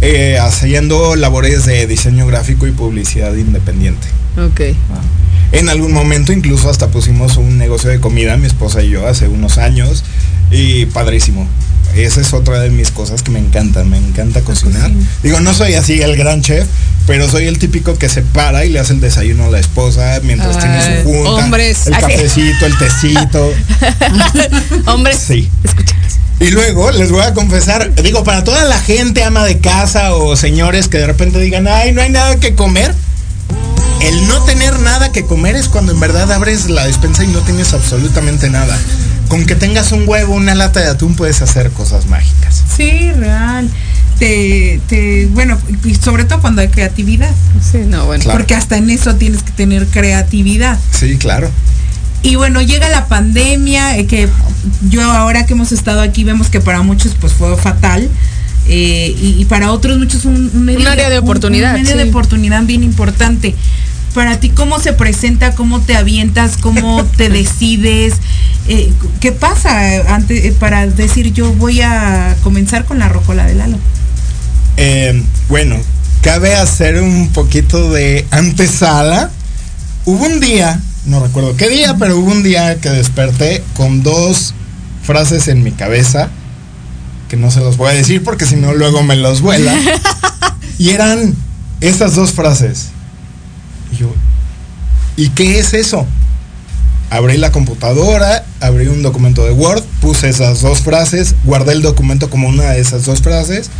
Eh, 0.00 0.38
haciendo 0.40 1.16
labores 1.16 1.66
de 1.66 1.88
diseño 1.88 2.28
gráfico 2.28 2.68
y 2.68 2.70
publicidad 2.70 3.34
independiente. 3.34 4.06
Ok. 4.36 4.76
Ah. 4.92 5.00
En 5.52 5.68
algún 5.68 5.92
momento 5.92 6.32
incluso 6.32 6.68
hasta 6.68 6.88
pusimos 6.88 7.36
un 7.36 7.56
negocio 7.56 7.90
de 7.90 8.00
comida, 8.00 8.36
mi 8.36 8.46
esposa 8.46 8.82
y 8.82 8.90
yo, 8.90 9.06
hace 9.06 9.28
unos 9.28 9.58
años. 9.58 10.04
Y 10.50 10.86
padrísimo. 10.86 11.46
Esa 11.94 12.20
es 12.20 12.32
otra 12.32 12.60
de 12.60 12.70
mis 12.70 12.90
cosas 12.90 13.22
que 13.22 13.30
me 13.30 13.38
encanta. 13.38 13.84
Me 13.84 13.98
encanta 13.98 14.42
cocinar. 14.42 14.90
Digo, 15.22 15.40
no 15.40 15.54
soy 15.54 15.74
así 15.74 16.00
el 16.00 16.16
gran 16.16 16.42
chef, 16.42 16.66
pero 17.06 17.28
soy 17.30 17.46
el 17.46 17.58
típico 17.58 17.96
que 17.96 18.08
se 18.08 18.22
para 18.22 18.64
y 18.64 18.70
le 18.70 18.78
hace 18.78 18.92
el 18.92 19.00
desayuno 19.00 19.46
a 19.46 19.50
la 19.50 19.58
esposa 19.58 20.20
mientras 20.22 20.58
tiene 20.58 21.02
su 21.02 21.08
junta. 21.08 21.30
Hombres. 21.30 21.86
El 21.86 21.94
cafecito, 21.94 22.66
el 22.66 22.78
tecito. 22.78 23.52
hombres. 24.86 25.18
Sí. 25.18 25.50
Y 26.40 26.50
luego 26.50 26.92
les 26.92 27.10
voy 27.10 27.22
a 27.22 27.34
confesar, 27.34 27.92
digo, 27.96 28.22
para 28.22 28.44
toda 28.44 28.64
la 28.64 28.78
gente 28.78 29.24
ama 29.24 29.44
de 29.44 29.58
casa 29.58 30.14
o 30.14 30.36
señores 30.36 30.86
que 30.86 30.98
de 30.98 31.06
repente 31.06 31.40
digan, 31.40 31.66
ay, 31.66 31.92
no 31.92 32.00
hay 32.00 32.10
nada 32.10 32.36
que 32.36 32.54
comer 32.54 32.94
el 34.02 34.26
no 34.28 34.42
tener 34.44 34.78
nada 34.80 35.12
que 35.12 35.24
comer 35.24 35.56
es 35.56 35.68
cuando 35.68 35.92
en 35.92 36.00
verdad 36.00 36.30
abres 36.32 36.68
la 36.68 36.86
despensa 36.86 37.24
y 37.24 37.28
no 37.28 37.40
tienes 37.40 37.72
absolutamente 37.72 38.50
nada. 38.50 38.76
Con 39.28 39.44
que 39.44 39.54
tengas 39.54 39.92
un 39.92 40.08
huevo, 40.08 40.34
una 40.34 40.54
lata 40.54 40.80
de 40.80 40.88
atún, 40.88 41.14
puedes 41.14 41.42
hacer 41.42 41.70
cosas 41.70 42.06
mágicas. 42.06 42.62
Sí, 42.76 43.12
real. 43.12 43.68
Te, 44.18 44.80
te, 44.88 45.26
bueno, 45.26 45.58
y 45.84 45.94
sobre 45.94 46.24
todo 46.24 46.40
cuando 46.40 46.62
hay 46.62 46.68
creatividad. 46.68 47.30
Sí, 47.60 47.78
no, 47.86 48.06
bueno. 48.06 48.24
Porque 48.32 48.54
hasta 48.54 48.76
en 48.76 48.90
eso 48.90 49.16
tienes 49.16 49.42
que 49.42 49.52
tener 49.52 49.86
creatividad. 49.86 50.78
Sí, 50.92 51.18
claro. 51.18 51.50
Y 52.22 52.36
bueno, 52.36 52.62
llega 52.62 52.88
la 52.88 53.06
pandemia, 53.06 53.96
eh, 53.96 54.06
que 54.06 54.28
yo 54.88 55.02
ahora 55.02 55.46
que 55.46 55.52
hemos 55.52 55.70
estado 55.70 56.00
aquí 56.00 56.24
vemos 56.24 56.48
que 56.48 56.60
para 56.60 56.82
muchos 56.82 57.14
pues 57.14 57.32
fue 57.32 57.56
fatal 57.56 58.08
eh, 58.70 59.16
y, 59.18 59.44
para 59.46 59.72
otros 59.72 59.98
muchos 59.98 60.26
un, 60.26 60.64
medio 60.64 60.90
área 60.90 61.08
de, 61.08 61.18
oportunidad. 61.18 61.74
Un, 61.74 61.82
medio 61.82 61.96
de 61.96 62.10
oportunidad 62.10 62.62
bien 62.64 62.82
importante. 62.82 63.54
Para 64.18 64.40
ti, 64.40 64.48
¿cómo 64.48 64.80
se 64.80 64.92
presenta? 64.92 65.54
¿Cómo 65.54 65.80
te 65.80 65.94
avientas? 65.94 66.56
¿Cómo 66.56 67.04
te 67.04 67.28
decides? 67.28 68.14
Eh, 68.66 68.92
¿Qué 69.20 69.30
pasa 69.30 70.12
antes, 70.12 70.44
eh, 70.44 70.52
para 70.58 70.88
decir 70.88 71.32
yo 71.32 71.52
voy 71.52 71.82
a 71.82 72.34
comenzar 72.42 72.84
con 72.84 72.98
la 72.98 73.08
rocola 73.08 73.46
de 73.46 73.54
Lalo? 73.54 73.78
bueno, 75.48 75.76
cabe 76.20 76.56
hacer 76.56 77.00
un 77.00 77.28
poquito 77.28 77.92
de 77.92 78.26
antesala. 78.32 79.30
Hubo 80.04 80.24
un 80.26 80.40
día, 80.40 80.80
no 81.06 81.24
recuerdo 81.24 81.56
qué 81.56 81.68
día, 81.68 81.94
pero 81.96 82.18
hubo 82.18 82.32
un 82.32 82.42
día 82.42 82.80
que 82.80 82.90
desperté 82.90 83.62
con 83.74 84.02
dos 84.02 84.52
frases 85.04 85.46
en 85.46 85.62
mi 85.62 85.70
cabeza 85.70 86.28
que 87.28 87.36
no 87.36 87.52
se 87.52 87.60
los 87.60 87.76
voy 87.76 87.90
a 87.90 87.94
decir 87.94 88.24
porque 88.24 88.46
si 88.46 88.56
no 88.56 88.74
luego 88.74 89.04
me 89.04 89.14
los 89.14 89.42
vuela. 89.42 89.72
y 90.76 90.90
eran 90.90 91.36
esas 91.80 92.16
dos 92.16 92.32
frases. 92.32 92.88
Yo, 93.98 94.12
¿y 95.16 95.30
qué 95.30 95.58
es 95.58 95.74
eso? 95.74 96.06
Abrí 97.10 97.36
la 97.36 97.50
computadora, 97.50 98.44
abrí 98.60 98.86
un 98.86 99.02
documento 99.02 99.44
de 99.44 99.50
Word, 99.50 99.82
puse 100.00 100.28
esas 100.28 100.60
dos 100.60 100.80
frases, 100.80 101.34
guardé 101.44 101.72
el 101.72 101.82
documento 101.82 102.30
como 102.30 102.48
una 102.48 102.70
de 102.70 102.80
esas 102.80 103.06
dos 103.06 103.22
frases. 103.22 103.70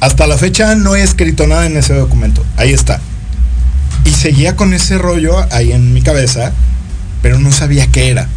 Hasta 0.00 0.26
la 0.26 0.36
fecha 0.36 0.74
no 0.74 0.94
he 0.94 1.02
escrito 1.02 1.46
nada 1.46 1.66
en 1.66 1.76
ese 1.76 1.94
documento. 1.94 2.44
Ahí 2.56 2.72
está. 2.72 3.00
Y 4.04 4.10
seguía 4.10 4.54
con 4.54 4.72
ese 4.72 4.98
rollo 4.98 5.34
ahí 5.50 5.72
en 5.72 5.92
mi 5.92 6.02
cabeza, 6.02 6.52
pero 7.22 7.40
no 7.40 7.50
sabía 7.50 7.88
qué 7.88 8.10
era. 8.10 8.28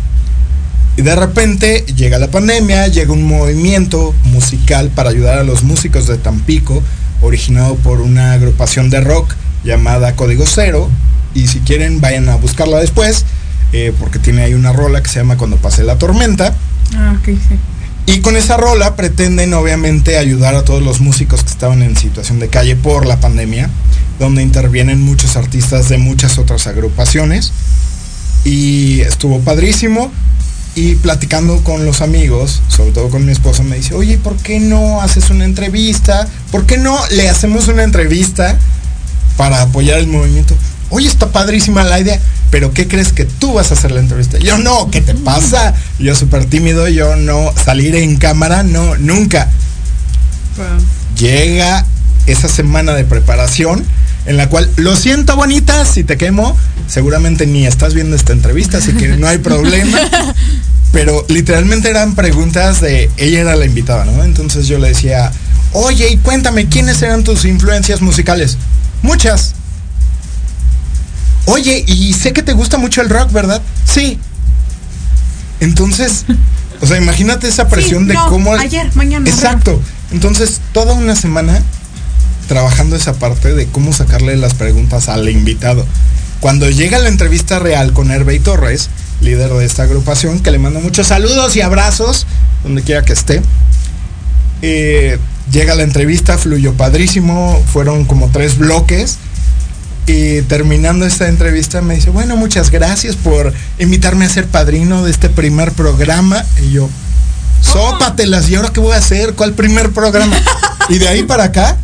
Y 0.98 1.02
de 1.02 1.16
repente 1.16 1.86
llega 1.96 2.18
la 2.18 2.32
pandemia, 2.32 2.88
llega 2.88 3.14
un 3.14 3.24
movimiento 3.24 4.16
musical 4.24 4.90
para 4.90 5.12
ayudar 5.12 5.38
a 5.38 5.44
los 5.44 5.64
músicos 5.64 6.08
de 6.08 6.18
Tampico, 6.18 6.82
originado 7.22 7.76
por 7.76 8.02
una 8.02 8.34
agrupación 8.34 8.90
de 8.90 9.02
rock 9.02 9.36
llamada 9.64 10.16
Código 10.16 10.46
Cero. 10.48 10.90
Y 11.34 11.48
si 11.48 11.60
quieren, 11.60 12.02
vayan 12.02 12.30
a 12.30 12.36
buscarla 12.36 12.80
después, 12.80 13.26
eh, 13.72 13.94
porque 14.00 14.20
tiene 14.20 14.44
ahí 14.44 14.54
una 14.54 14.74
rola 14.74 15.02
que 15.04 15.10
se 15.10 15.20
llama 15.20 15.38
Cuando 15.38 15.58
pase 15.58 15.84
la 15.84 15.98
tormenta. 15.98 16.56
Ah, 16.96 17.16
ok, 17.20 17.26
sí. 17.26 17.56
Y 18.12 18.22
con 18.22 18.36
esa 18.36 18.58
rola 18.58 18.96
pretenden 18.96 19.54
obviamente 19.54 20.18
ayudar 20.18 20.56
a 20.56 20.64
todos 20.64 20.82
los 20.82 21.00
músicos 21.00 21.44
que 21.44 21.52
estaban 21.52 21.84
en 21.84 21.96
situación 21.96 22.40
de 22.40 22.48
calle 22.48 22.76
por 22.76 23.06
la 23.06 23.20
pandemia, 23.20 23.70
donde 24.18 24.42
intervienen 24.42 25.00
muchos 25.00 25.36
artistas 25.36 25.90
de 25.90 26.00
muchas 26.00 26.40
otras 26.40 26.66
agrupaciones. 26.66 27.54
Y 28.44 29.02
estuvo 29.02 29.40
padrísimo. 29.42 30.12
Y 30.76 30.96
platicando 30.96 31.64
con 31.64 31.86
los 31.86 32.02
amigos, 32.02 32.62
sobre 32.68 32.92
todo 32.92 33.10
con 33.10 33.26
mi 33.26 33.32
esposa, 33.32 33.64
me 33.64 33.76
dice, 33.76 33.94
oye, 33.96 34.18
¿por 34.18 34.38
qué 34.38 34.60
no 34.60 35.02
haces 35.02 35.30
una 35.30 35.46
entrevista? 35.46 36.28
¿Por 36.52 36.66
qué 36.66 36.78
no 36.78 36.98
le 37.12 37.30
hacemos 37.30 37.68
una 37.68 37.84
entrevista 37.84 38.58
para 39.36 39.62
apoyar 39.62 40.00
el 40.00 40.08
movimiento? 40.08 40.56
Oye, 40.90 41.08
está 41.08 41.32
padrísima 41.32 41.84
la 41.84 42.00
idea, 42.00 42.20
pero 42.50 42.74
¿qué 42.74 42.88
crees 42.88 43.14
que 43.14 43.26
tú 43.26 43.54
vas 43.54 43.72
a 43.72 43.76
hacer 43.76 43.92
la 43.92 44.00
entrevista? 44.00 44.38
Yo 44.40 44.58
no, 44.58 44.90
¿qué 44.90 45.02
te 45.02 45.14
pasa? 45.14 45.74
Yo 46.00 46.16
súper 46.16 46.46
tímido, 46.46 46.88
yo 46.88 47.16
no, 47.16 47.54
salir 47.64 47.96
en 47.96 48.18
cámara, 48.18 48.64
no, 48.64 48.96
nunca. 48.98 49.50
Llega 51.18 51.86
esa 52.26 52.48
semana 52.48 52.94
de 52.94 53.06
preparación 53.06 53.86
en 54.26 54.38
la 54.38 54.50
cual, 54.50 54.70
lo 54.76 54.96
siento 54.96 55.36
bonita, 55.36 55.86
si 55.86 56.04
te 56.04 56.18
quemo, 56.18 56.56
seguramente 56.88 57.48
ni 57.48 57.66
estás 57.66 57.94
viendo 57.94 58.16
esta 58.16 58.34
entrevista, 58.34 58.78
así 58.78 58.94
que 58.94 59.08
no 59.10 59.28
hay 59.28 59.38
problema. 59.40 59.98
Pero 60.92 61.26
literalmente 61.30 61.90
eran 61.90 62.16
preguntas 62.16 62.82
de, 62.82 63.10
ella 63.18 63.42
era 63.42 63.56
la 63.56 63.66
invitada, 63.66 64.06
¿no? 64.06 64.24
Entonces 64.24 64.68
yo 64.68 64.80
le 64.80 64.90
decía, 64.90 65.32
oye, 65.74 66.10
y 66.10 66.18
cuéntame, 66.18 66.68
¿quiénes 66.68 67.02
eran 67.02 67.24
tus 67.24 67.46
influencias 67.46 68.02
musicales? 68.02 68.58
Muchas. 69.02 69.56
Oye, 71.50 71.84
y 71.88 72.14
sé 72.14 72.34
que 72.34 72.44
te 72.44 72.54
gusta 72.54 72.78
mucho 72.78 73.02
el 73.02 73.10
rock, 73.10 73.32
¿verdad? 73.32 73.62
Sí. 73.86 74.20
Entonces, 75.60 76.26
o 76.82 76.88
sea, 76.88 76.98
imagínate 76.98 77.48
esa 77.48 77.68
presión 77.68 78.08
de 78.08 78.16
cómo... 78.30 78.54
Ayer, 78.54 78.90
mañana. 78.96 79.30
Exacto. 79.30 79.82
Entonces, 80.12 80.62
toda 80.74 80.94
una 80.94 81.16
semana 81.16 81.62
trabajando 82.48 82.96
esa 82.96 83.14
parte 83.14 83.54
de 83.54 83.68
cómo 83.68 83.94
sacarle 83.94 84.36
las 84.38 84.54
preguntas 84.54 85.10
al 85.10 85.28
invitado. 85.30 85.86
Cuando 86.40 86.70
llega 86.70 86.98
la 87.00 87.10
entrevista 87.10 87.60
real 87.60 87.94
con 87.94 88.12
Hervey 88.12 88.40
Torres, 88.40 88.90
líder 89.22 89.52
de 89.52 89.66
esta 89.66 89.84
agrupación, 89.84 90.40
que 90.40 90.52
le 90.52 90.60
mando 90.60 90.80
muchos 90.80 91.08
saludos 91.08 91.56
y 91.56 91.62
abrazos, 91.62 92.26
donde 92.64 92.82
quiera 92.82 93.04
que 93.04 93.14
esté. 93.14 93.42
Eh, 94.62 95.20
llega 95.52 95.76
la 95.76 95.84
entrevista, 95.84 96.38
fluyó 96.38 96.74
padrísimo, 96.74 97.62
fueron 97.72 98.06
como 98.06 98.30
tres 98.30 98.58
bloques. 98.58 99.18
Y 100.10 100.42
terminando 100.42 101.06
esta 101.06 101.28
entrevista 101.28 101.82
me 101.82 101.94
dice, 101.94 102.10
bueno, 102.10 102.36
muchas 102.36 102.72
gracias 102.72 103.16
por 103.16 103.54
invitarme 103.78 104.26
a 104.26 104.30
ser 104.30 104.48
padrino 104.48 105.04
de 105.04 105.12
este 105.12 105.30
primer 105.30 105.72
programa. 105.74 106.44
Y 106.64 106.72
yo, 106.72 106.90
sópatelas, 107.62 108.50
¿y 108.50 108.56
ahora 108.56 108.70
qué 108.74 108.80
voy 108.80 108.94
a 108.94 108.98
hacer? 108.98 109.36
¿Cuál 109.36 109.54
primer 109.54 109.92
programa? 109.92 110.36
Y 110.90 110.98
de 110.98 111.08
ahí 111.08 111.22
para 111.22 111.44
acá, 111.44 111.78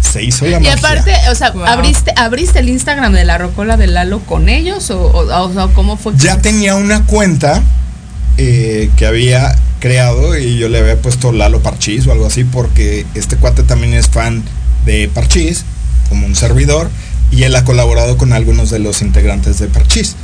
se 0.00 0.24
hizo 0.24 0.46
la 0.46 0.58
Y 0.58 0.66
aparte, 0.68 1.12
o 1.30 1.34
sea, 1.34 1.52
¿abriste, 1.66 2.14
¿abriste 2.16 2.60
el 2.60 2.70
Instagram 2.70 3.12
de 3.12 3.24
la 3.26 3.36
Rocola 3.36 3.76
de 3.76 3.88
Lalo 3.88 4.20
con 4.20 4.48
ellos 4.48 4.90
o, 4.90 5.02
o, 5.04 5.70
cómo 5.74 5.98
fue? 5.98 6.14
Ya 6.16 6.38
tenía 6.38 6.76
una 6.76 7.04
cuenta 7.04 7.62
eh, 8.38 8.90
que 8.96 9.04
había 9.04 9.54
creado 9.80 10.38
y 10.38 10.56
yo 10.56 10.70
le 10.70 10.78
había 10.78 10.96
puesto 10.96 11.30
Lalo 11.32 11.60
Parchís 11.60 12.06
o 12.06 12.12
algo 12.12 12.24
así 12.24 12.44
porque 12.44 13.04
este 13.14 13.36
cuate 13.36 13.64
también 13.64 13.92
es 13.92 14.08
fan 14.08 14.42
de 14.86 15.10
Parchís, 15.12 15.66
como 16.12 16.26
un 16.26 16.34
servidor, 16.34 16.90
y 17.30 17.44
él 17.44 17.56
ha 17.56 17.64
colaborado 17.64 18.18
con 18.18 18.34
algunos 18.34 18.68
de 18.68 18.80
los 18.80 19.00
integrantes 19.00 19.58
de 19.58 19.66
Parchís. 19.66 20.14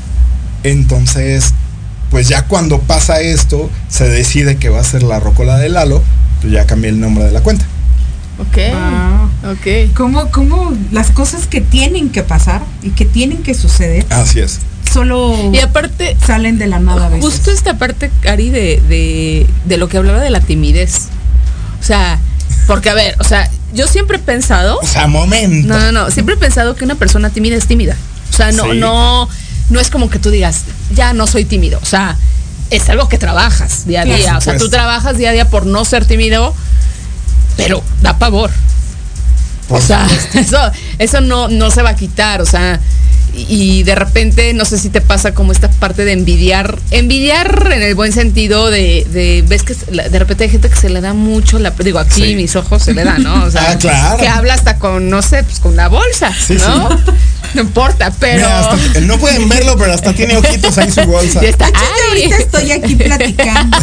Entonces, 0.62 1.54
pues 2.10 2.28
ya 2.28 2.42
cuando 2.42 2.80
pasa 2.80 3.22
esto, 3.22 3.70
se 3.88 4.06
decide 4.06 4.56
que 4.56 4.68
va 4.68 4.80
a 4.80 4.84
ser 4.84 5.02
la 5.02 5.18
Rocola 5.18 5.56
de 5.56 5.70
Lalo, 5.70 6.02
pues 6.42 6.52
ya 6.52 6.66
cambié 6.66 6.90
el 6.90 7.00
nombre 7.00 7.24
de 7.24 7.32
la 7.32 7.40
cuenta. 7.40 7.64
Ok. 8.38 8.58
Ah. 8.74 9.28
Ok. 9.44 9.94
¿Cómo, 9.94 10.30
¿Cómo 10.30 10.74
las 10.92 11.10
cosas 11.10 11.46
que 11.46 11.62
tienen 11.62 12.10
que 12.10 12.22
pasar 12.22 12.60
y 12.82 12.90
que 12.90 13.06
tienen 13.06 13.42
que 13.42 13.54
suceder? 13.54 14.04
Así 14.10 14.40
es. 14.40 14.58
Solo 14.92 15.50
y 15.54 15.58
aparte 15.60 16.18
salen 16.26 16.58
de 16.58 16.66
la 16.66 16.80
nada 16.80 17.06
a 17.06 17.08
veces. 17.08 17.24
Justo 17.24 17.50
esta 17.50 17.78
parte, 17.78 18.10
Cari, 18.20 18.50
de, 18.50 19.46
de, 19.64 19.76
lo 19.78 19.88
que 19.88 19.96
hablaba 19.96 20.20
de 20.20 20.28
la 20.28 20.40
timidez. 20.40 21.08
O 21.80 21.82
sea, 21.82 22.18
porque 22.66 22.90
a 22.90 22.94
ver, 22.94 23.16
o 23.20 23.24
sea, 23.24 23.50
yo 23.72 23.86
siempre 23.86 24.18
he 24.18 24.20
pensado. 24.20 24.78
O 24.82 24.86
sea, 24.86 25.06
momento. 25.06 25.68
No, 25.68 25.78
no, 25.78 25.92
no. 25.92 26.10
Siempre 26.10 26.34
he 26.34 26.38
pensado 26.38 26.74
que 26.74 26.84
una 26.84 26.94
persona 26.94 27.30
tímida 27.30 27.56
es 27.56 27.66
tímida. 27.66 27.96
O 28.32 28.36
sea, 28.36 28.52
no, 28.52 28.74
no, 28.74 29.28
no 29.70 29.80
es 29.80 29.90
como 29.90 30.10
que 30.10 30.18
tú 30.18 30.30
digas, 30.30 30.64
ya 30.94 31.12
no 31.12 31.26
soy 31.26 31.44
tímido. 31.44 31.78
O 31.82 31.86
sea, 31.86 32.16
es 32.70 32.88
algo 32.88 33.08
que 33.08 33.18
trabajas 33.18 33.86
día 33.86 34.02
a 34.02 34.04
día. 34.04 34.36
O 34.36 34.40
sea, 34.40 34.56
tú 34.56 34.68
trabajas 34.68 35.16
día 35.16 35.30
a 35.30 35.32
día 35.32 35.48
por 35.48 35.66
no 35.66 35.84
ser 35.84 36.04
tímido 36.04 36.54
pero 37.58 37.82
da 38.00 38.16
pavor. 38.18 38.50
o 39.68 39.80
sea, 39.80 40.06
eso, 40.34 40.58
eso 40.98 41.20
no, 41.20 41.48
no 41.48 41.70
se 41.70 41.82
va 41.82 41.90
a 41.90 41.96
quitar, 41.96 42.40
o 42.40 42.46
sea, 42.46 42.80
y, 43.34 43.82
de 43.82 43.94
repente, 43.94 44.52
no 44.54 44.64
sé 44.64 44.78
si 44.78 44.88
te 44.90 45.00
pasa 45.00 45.32
como 45.34 45.52
esta 45.52 45.70
parte 45.70 46.04
de 46.04 46.12
envidiar, 46.12 46.78
envidiar 46.90 47.70
en 47.72 47.82
el 47.82 47.94
buen 47.94 48.12
sentido 48.12 48.70
de, 48.70 49.44
ves 49.46 49.62
que 49.62 49.74
de 49.74 50.18
repente 50.18 50.44
hay 50.44 50.50
gente 50.50 50.68
que 50.68 50.76
se 50.76 50.88
le 50.88 51.00
da 51.00 51.14
mucho, 51.14 51.58
la, 51.58 51.70
digo, 51.70 51.98
aquí 51.98 52.34
mis 52.34 52.56
ojos 52.56 52.82
se 52.82 52.94
le 52.94 53.04
dan, 53.04 53.22
¿no? 53.22 53.44
O 53.44 53.50
sea, 53.50 53.78
ah, 53.90 54.16
que 54.18 54.28
habla 54.28 54.54
hasta 54.54 54.78
con, 54.78 55.10
no 55.10 55.22
sé, 55.22 55.42
pues 55.44 55.60
con 55.60 55.76
la 55.76 55.88
bolsa, 55.88 56.32
¿no? 56.50 56.88
No 57.54 57.62
importa, 57.62 58.12
pero. 58.18 58.46
no 59.02 59.18
pueden 59.18 59.48
verlo, 59.48 59.76
pero 59.78 59.94
hasta 59.94 60.12
tiene 60.12 60.36
ojitos 60.36 60.76
ahí 60.76 60.90
su 60.90 61.02
bolsa. 61.04 61.40
Ya 61.42 61.48
está. 61.48 61.70
ahorita 62.08 62.36
estoy 62.36 62.72
aquí 62.72 62.94
platicando. 62.94 63.78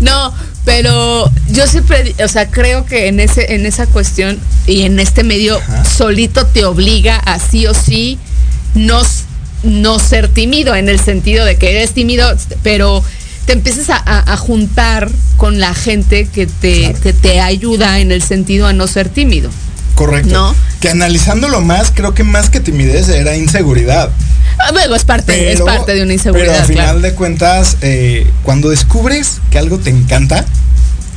no, 0.00 0.32
pero 0.64 1.30
yo 1.48 1.66
siempre, 1.66 2.14
o 2.22 2.28
sea, 2.28 2.48
creo 2.50 2.86
que 2.86 3.08
en 3.08 3.18
ese, 3.18 3.54
en 3.54 3.66
esa 3.66 3.86
cuestión 3.86 4.38
y 4.66 4.82
en 4.82 5.00
este 5.00 5.24
medio 5.24 5.60
solito 5.96 6.46
te 6.46 6.64
obliga 6.64 7.16
a 7.16 7.40
sí 7.40 7.66
o 7.66 7.74
sí 7.74 8.18
no, 8.74 9.02
no 9.62 9.98
ser 9.98 10.28
tímido, 10.28 10.74
en 10.74 10.88
el 10.88 11.00
sentido 11.00 11.44
de 11.44 11.56
que 11.56 11.70
eres 11.70 11.92
tímido, 11.92 12.32
pero 12.62 13.02
te 13.46 13.52
empiezas 13.52 13.86
a, 13.90 14.36
juntar 14.36 15.10
con 15.36 15.58
la 15.58 15.74
gente 15.74 16.26
que 16.26 16.46
te, 16.46 16.94
que 17.02 17.12
te 17.12 17.40
ayuda 17.40 17.98
en 18.00 18.12
el 18.12 18.22
sentido 18.22 18.66
a 18.66 18.72
no 18.72 18.86
ser 18.86 19.08
tímido. 19.08 19.50
Correcto. 19.94 20.32
¿No? 20.32 20.54
Que 20.80 20.88
analizándolo 20.90 21.60
más, 21.60 21.92
creo 21.94 22.14
que 22.14 22.24
más 22.24 22.50
que 22.50 22.60
timidez 22.60 23.08
era 23.08 23.36
inseguridad. 23.36 24.10
Ah, 24.58 24.70
bueno, 24.72 24.94
es 24.94 25.04
parte, 25.04 25.52
es 25.52 25.60
parte 25.60 25.94
de 25.94 26.02
una 26.02 26.12
inseguridad. 26.12 26.46
Pero 26.46 26.60
al 26.60 26.66
final 26.66 27.02
de 27.02 27.14
cuentas, 27.14 27.76
eh, 27.82 28.30
cuando 28.42 28.70
descubres 28.70 29.40
que 29.50 29.58
algo 29.58 29.78
te 29.78 29.90
encanta, 29.90 30.44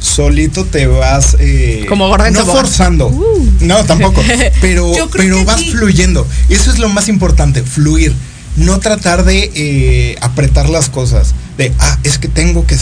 solito 0.05 0.65
te 0.65 0.87
vas 0.87 1.35
eh, 1.39 1.85
como 1.89 2.15
no 2.17 2.45
forzando 2.45 3.07
uh. 3.07 3.49
no 3.61 3.83
tampoco 3.85 4.21
pero 4.61 4.91
pero 5.11 5.43
vas 5.43 5.63
fluyendo 5.65 6.27
eso 6.49 6.71
es 6.71 6.79
lo 6.79 6.89
más 6.89 7.09
importante 7.09 7.63
fluir 7.63 8.13
no 8.55 8.79
tratar 8.79 9.25
de 9.25 9.51
eh, 9.55 10.15
apretar 10.21 10.69
las 10.69 10.89
cosas 10.89 11.33
de 11.57 11.73
ah 11.79 11.99
es 12.03 12.17
que 12.17 12.27
tengo 12.27 12.65
que 12.65 12.77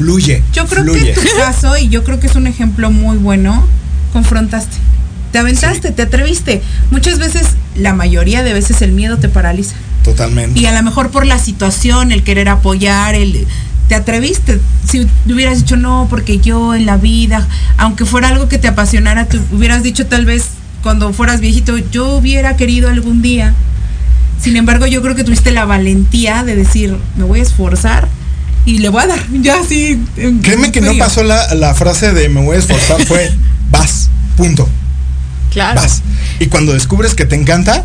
fluye. 0.00 0.42
Yo 0.54 0.66
creo 0.66 0.82
fluye. 0.82 1.12
que 1.12 1.20
en 1.20 1.26
tu 1.26 1.36
caso, 1.36 1.76
y 1.76 1.88
yo 1.88 2.04
creo 2.04 2.18
que 2.18 2.26
es 2.26 2.34
un 2.34 2.46
ejemplo 2.46 2.90
muy 2.90 3.18
bueno, 3.18 3.66
confrontaste. 4.12 4.76
Te 5.30 5.38
aventaste, 5.38 5.92
te 5.92 6.02
atreviste. 6.02 6.62
Muchas 6.90 7.18
veces, 7.18 7.48
la 7.76 7.92
mayoría 7.92 8.42
de 8.42 8.54
veces 8.54 8.80
el 8.82 8.92
miedo 8.92 9.18
te 9.18 9.28
paraliza. 9.28 9.76
Totalmente. 10.02 10.58
Y 10.58 10.66
a 10.66 10.72
lo 10.72 10.82
mejor 10.82 11.10
por 11.10 11.26
la 11.26 11.38
situación, 11.38 12.12
el 12.12 12.24
querer 12.24 12.48
apoyar, 12.48 13.14
el 13.14 13.46
te 13.90 13.96
atreviste. 13.96 14.60
Si 14.88 15.04
hubieras 15.26 15.58
dicho 15.58 15.76
no, 15.76 16.06
porque 16.08 16.38
yo 16.38 16.76
en 16.76 16.86
la 16.86 16.96
vida, 16.96 17.48
aunque 17.76 18.04
fuera 18.04 18.28
algo 18.28 18.48
que 18.48 18.56
te 18.56 18.68
apasionara, 18.68 19.26
tú 19.26 19.40
hubieras 19.50 19.82
dicho 19.82 20.06
tal 20.06 20.26
vez 20.26 20.44
cuando 20.84 21.12
fueras 21.12 21.40
viejito, 21.40 21.76
yo 21.76 22.06
hubiera 22.14 22.54
querido 22.54 22.88
algún 22.88 23.20
día. 23.20 23.52
Sin 24.40 24.56
embargo, 24.56 24.86
yo 24.86 25.02
creo 25.02 25.16
que 25.16 25.24
tuviste 25.24 25.50
la 25.50 25.64
valentía 25.64 26.44
de 26.44 26.54
decir, 26.54 26.96
me 27.16 27.24
voy 27.24 27.40
a 27.40 27.42
esforzar 27.42 28.06
y 28.64 28.78
le 28.78 28.90
voy 28.90 29.02
a 29.02 29.06
dar. 29.08 29.26
Ya 29.42 29.58
así. 29.58 30.00
en 30.16 30.38
Créeme 30.38 30.70
que 30.70 30.80
no 30.80 30.96
pasó 30.96 31.24
la, 31.24 31.52
la 31.56 31.74
frase 31.74 32.12
de 32.12 32.28
me 32.28 32.42
voy 32.44 32.54
a 32.54 32.58
esforzar, 32.60 33.04
fue 33.06 33.28
vas, 33.72 34.08
punto, 34.36 34.68
Claro. 35.50 35.80
vas. 35.80 36.00
Y 36.38 36.46
cuando 36.46 36.74
descubres 36.74 37.14
que 37.16 37.24
te 37.24 37.34
encanta, 37.34 37.84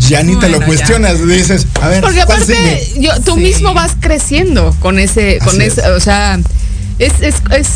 ya 0.00 0.22
ni 0.22 0.36
te 0.38 0.48
lo 0.48 0.60
ya. 0.60 0.66
cuestionas, 0.66 1.26
dices, 1.26 1.66
a 1.80 1.88
ver, 1.88 2.00
Porque 2.02 2.22
¿cuál 2.24 2.42
aparte, 2.42 2.80
sigue? 2.86 3.00
yo, 3.06 3.12
tú 3.22 3.34
Sí. 3.34 3.40
mismo 3.40 3.74
vas 3.74 3.92
creciendo 4.00 4.74
con 4.80 4.98
ese, 4.98 5.38
con 5.44 5.60
ese, 5.60 5.80
es. 5.82 5.86
o 5.88 6.00
sea, 6.00 6.38
es, 6.98 7.12
es, 7.20 7.34
es- 7.50 7.68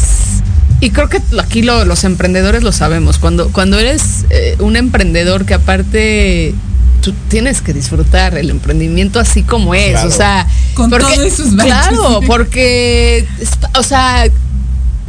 y 0.80 0.90
creo 0.90 1.08
que 1.08 1.20
aquí 1.40 1.62
lo- 1.62 1.85
los 1.85 2.02
emprendedores 2.04 2.62
lo 2.64 2.72
sabemos. 2.72 3.18
Cuando, 3.18 3.50
cuando 3.50 3.78
eres 3.78 4.24
eh, 4.30 4.56
un 4.58 4.76
emprendedor 4.76 5.44
que 5.46 5.54
aparte 5.54 6.54
tú 7.02 7.12
tienes 7.28 7.61
que 7.62 7.72
disfrutar 7.72 8.37
el 8.38 8.50
emprendimiento 8.50 9.18
así 9.20 9.42
como 9.42 9.74
es, 9.74 9.90
Claro. 9.92 10.08
o 10.08 10.12
sea, 10.12 10.46
Con 10.74 10.88
porque, 10.90 11.14
todos 11.16 11.32
sus 11.35 11.56
baches. 11.56 11.72
claro, 11.72 12.20
porque, 12.26 13.26
o 13.76 13.82
sea, 13.82 14.24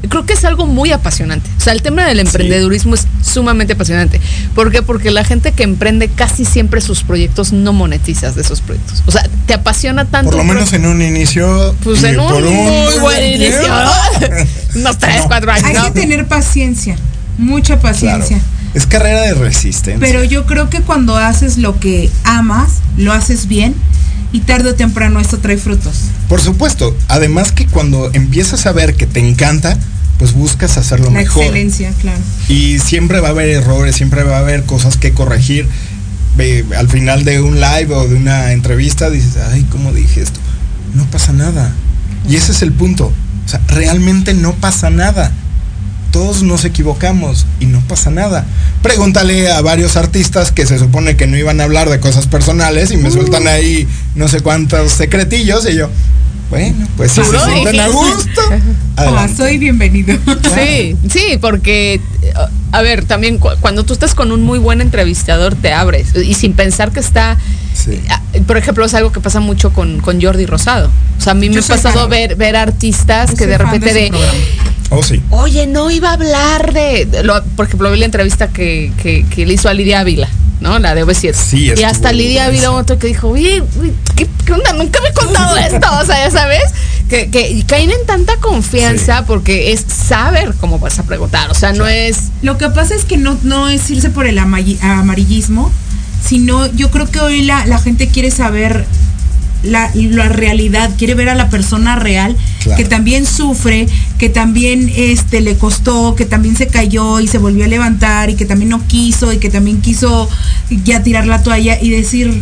creo 0.10 0.26
que 0.26 0.34
es 0.34 0.44
algo 0.46 0.66
muy 0.66 0.92
apasionante. 0.92 1.50
O 1.58 1.62
sea, 1.62 1.74
el 1.74 1.82
tema 1.82 2.06
del 2.06 2.20
emprendedurismo 2.20 2.96
es 2.96 3.08
sumamente 3.24 3.74
apasionante. 3.74 4.20
¿Por 4.54 4.72
qué? 4.72 4.82
Porque 4.82 5.12
la 5.12 5.24
gente 5.24 5.52
que 5.54 5.64
emprende 5.64 6.10
casi 6.10 6.46
siempre 6.46 6.82
sus 6.82 7.04
proyectos 7.04 7.54
no 7.54 7.74
monetizas 7.74 8.36
de 8.36 8.42
esos 8.42 8.62
proyectos. 8.62 9.04
O 9.06 9.12
sea, 9.12 9.28
te 9.48 9.54
apasiona 9.54 10.06
tanto. 10.06 10.32
Por 10.32 10.38
lo 10.38 10.42
un 10.44 10.48
menos 10.50 10.74
en 10.74 10.86
un 10.86 11.02
inicio. 11.02 11.76
Pues 11.84 12.04
en 12.04 12.20
un 12.20 12.28
por 12.28 12.42
muy 12.44 13.00
buen 13.00 13.24
inicio. 13.24 13.68
¿no? 13.68 13.92
Unos 14.76 14.98
tres, 14.98 15.18
No. 15.22 15.28
cuatro 15.28 15.52
años. 15.52 15.66
Hay 15.68 15.74
¿no? 15.76 15.86
que 15.94 16.02
tener 16.02 16.28
paciencia, 16.28 16.96
mucha 17.38 17.80
Claro. 17.80 17.82
paciencia. 17.94 18.40
Es 18.74 18.88
carrera 18.88 19.22
de 19.22 19.36
resistencia. 19.36 20.00
Pero 20.06 20.24
yo 20.24 20.46
creo 20.46 20.70
que 20.70 20.82
cuando 20.82 21.16
haces 21.16 21.58
lo 21.60 21.80
que 21.80 22.10
amas, 22.24 22.80
lo 22.98 23.14
haces 23.14 23.48
bien 23.48 23.76
y 24.32 24.40
tarde 24.40 24.72
o 24.72 24.76
temprano 24.76 25.20
esto 25.20 25.38
trae 25.38 25.58
frutos. 25.58 25.94
Por 26.28 26.42
supuesto. 26.42 26.96
Además 27.08 27.52
que 27.52 27.68
cuando 27.68 28.10
empiezas 28.14 28.66
a 28.66 28.72
ver 28.72 28.96
que 28.96 29.06
te 29.06 29.20
encanta, 29.20 29.78
pues 30.20 30.34
buscas 30.34 30.78
hacerlo 30.78 31.08
La 31.08 31.20
mejor. 31.20 31.44
excelencia, 31.44 31.92
claro. 32.02 32.20
Y 32.48 32.80
siempre 32.80 33.20
va 33.20 33.30
a 33.30 33.32
haber 33.32 33.50
errores, 33.50 33.96
siempre 33.96 34.24
va 34.24 34.38
a 34.38 34.40
haber 34.40 34.64
cosas 34.64 34.98
que 34.98 35.14
corregir. 35.14 35.68
Al 36.78 36.90
final 36.90 37.26
de 37.26 37.42
un 37.42 37.60
live 37.60 37.94
o 37.94 38.08
de 38.08 38.16
una 38.16 38.54
entrevista 38.54 39.10
dices, 39.10 39.38
ay, 39.52 39.66
¿cómo 39.70 39.92
dije 39.94 40.22
esto? 40.22 40.40
No 40.96 41.06
pasa 41.06 41.32
nada. 41.34 41.74
Y 42.28 42.36
ese 42.38 42.52
es 42.54 42.62
el 42.62 42.72
punto. 42.72 43.12
O 43.46 43.50
sea, 43.50 43.62
realmente 43.68 44.34
no 44.34 44.54
pasa 44.54 44.90
nada. 44.90 45.32
Todos 46.12 46.44
nos 46.44 46.64
equivocamos 46.64 47.46
y 47.60 47.66
no 47.66 47.82
pasa 47.82 48.10
nada. 48.12 48.46
Pregúntale 48.82 49.52
a 49.52 49.62
varios 49.62 49.96
artistas 49.98 50.52
que 50.52 50.66
se 50.66 50.78
supone 50.78 51.16
que 51.18 51.28
no 51.28 51.38
iban 51.38 51.60
a 51.60 51.64
hablar 51.64 51.90
de 51.90 52.00
cosas 52.00 52.28
personales 52.28 52.92
y 52.92 52.98
me 52.98 53.10
sueltan 53.12 53.48
ahí 53.48 53.88
no 54.16 54.28
sé 54.28 54.42
cuántos 54.42 54.92
secretillos 54.92 55.68
y 55.70 55.76
yo, 55.76 55.90
bueno, 56.50 56.88
pues 56.98 57.12
si 57.12 57.22
se 57.24 57.80
a 57.80 57.88
gusto. 57.88 58.42
Adelante. 58.96 59.36
soy 59.36 59.58
bienvenido. 59.58 60.16
Sí, 60.56 60.96
sí, 61.10 61.38
porque, 61.42 61.96
eh, 62.22 62.34
a 62.72 62.82
ver, 62.82 63.06
también 63.06 63.38
cu- 63.40 63.50
cuando 63.60 63.84
tú 63.84 63.94
estás 63.94 64.14
con 64.14 64.32
un 64.32 64.44
muy 64.44 64.60
buen 64.60 64.82
entrevistador 64.82 65.56
te 65.56 65.74
abres 65.74 66.16
y 66.16 66.34
sin 66.36 66.54
pensar 66.54 66.92
que 66.92 67.00
está, 67.00 67.38
Sí. 67.74 68.00
ah, 68.10 68.22
por 68.46 68.58
ejemplo, 68.58 68.86
es 68.86 68.94
algo 68.94 69.12
que 69.12 69.20
pasa 69.20 69.40
mucho 69.40 69.74
con, 69.74 70.00
con 70.00 70.22
Jordi 70.22 70.46
Rosado. 70.46 70.92
O 71.18 71.22
sea, 71.22 71.32
a 71.32 71.36
mí 71.36 71.50
me 71.50 71.58
ha 71.60 71.62
pasado 71.64 72.02
fan. 72.02 72.10
ver, 72.10 72.36
ver 72.36 72.56
artistas 72.56 73.32
Yo 73.32 73.38
que 73.38 73.48
de 73.48 73.58
repente 73.58 73.94
de. 73.94 74.12
Oh, 74.92 75.02
sí. 75.02 75.22
oye, 75.32 75.66
no 75.66 75.90
iba 75.90 76.10
a 76.12 76.14
hablar 76.14 76.72
de, 76.72 77.06
de 77.06 77.24
lo- 77.24 77.44
por 77.56 77.66
ejemplo, 77.66 77.90
vi 77.92 77.98
la 77.98 78.06
entrevista 78.06 78.50
que, 78.50 78.92
que, 79.02 79.26
que 79.26 79.46
le 79.48 79.54
hizo 79.54 79.70
a 79.70 79.74
Lidia 79.74 80.02
Ávila. 80.02 80.30
¿No? 80.60 80.80
La 80.80 80.96
de 80.96 81.06
OV7. 81.06 81.34
Sí, 81.34 81.72
y 81.76 81.84
hasta 81.84 82.12
Lidia 82.12 82.46
buenísimo. 82.46 82.68
Ávila 82.70 82.82
otro 82.82 83.00
que 83.00 83.08
dijo, 83.08 83.30
oye, 83.30 83.62
uy, 83.80 83.94
¿qué, 84.16 84.28
qué 84.46 84.52
onda? 84.54 84.74
Nunca 84.74 85.00
me 85.02 85.10
he 85.10 85.14
contado 85.14 85.58
esto, 85.58 85.88
o 86.02 86.06
sea, 86.06 86.26
ya 86.26 86.32
sabes, 86.32 86.64
que, 87.10 87.30
que 87.30 87.64
caen 87.68 87.92
en 87.92 88.06
tanta 88.06 88.38
confianza 88.38 89.20
Sí. 89.20 89.24
porque 89.28 89.74
es 89.74 89.86
saber 89.88 90.54
cómo 90.60 90.80
vas 90.80 91.00
a 91.00 91.04
preguntar, 91.04 91.52
o 91.52 91.54
sea, 91.54 91.74
no 91.74 91.88
es... 91.88 92.30
Lo 92.42 92.58
que 92.58 92.70
pasa 92.70 92.96
es 92.96 93.06
que 93.06 93.18
no, 93.18 93.38
no 93.44 93.70
es 93.70 93.90
irse 93.90 94.10
por 94.10 94.26
el 94.26 94.38
amarillismo, 94.40 95.72
sino 96.24 96.66
yo 96.68 96.90
creo 96.92 97.10
que 97.10 97.20
hoy 97.20 97.42
la, 97.44 97.66
la 97.66 97.78
gente 97.78 98.08
quiere 98.08 98.32
saber 98.32 98.86
la, 99.64 99.90
la 99.96 100.30
realidad, 100.30 100.92
quiere 100.98 101.16
ver 101.16 101.30
a 101.30 101.36
la 101.36 101.50
persona 101.50 101.96
real 101.96 102.36
Claro. 102.62 102.78
que 102.78 102.86
también 102.86 103.26
sufre, 103.26 103.88
que 104.18 104.30
también 104.30 104.92
este 104.96 105.42
le 105.42 105.58
costó, 105.58 106.16
que 106.16 106.26
también 106.26 106.56
se 106.56 106.68
cayó 106.68 107.20
y 107.20 107.28
se 107.28 107.38
volvió 107.38 107.66
a 107.66 107.68
levantar 107.68 108.30
y 108.30 108.36
que 108.36 108.46
también 108.46 108.70
no 108.70 108.86
quiso 108.88 109.34
y 109.34 109.38
que 109.38 109.50
también 109.50 109.82
quiso 109.82 110.30
ya 110.84 111.04
tirar 111.04 111.26
la 111.28 111.44
toalla 111.44 111.78
y 111.82 111.90
decir, 111.90 112.42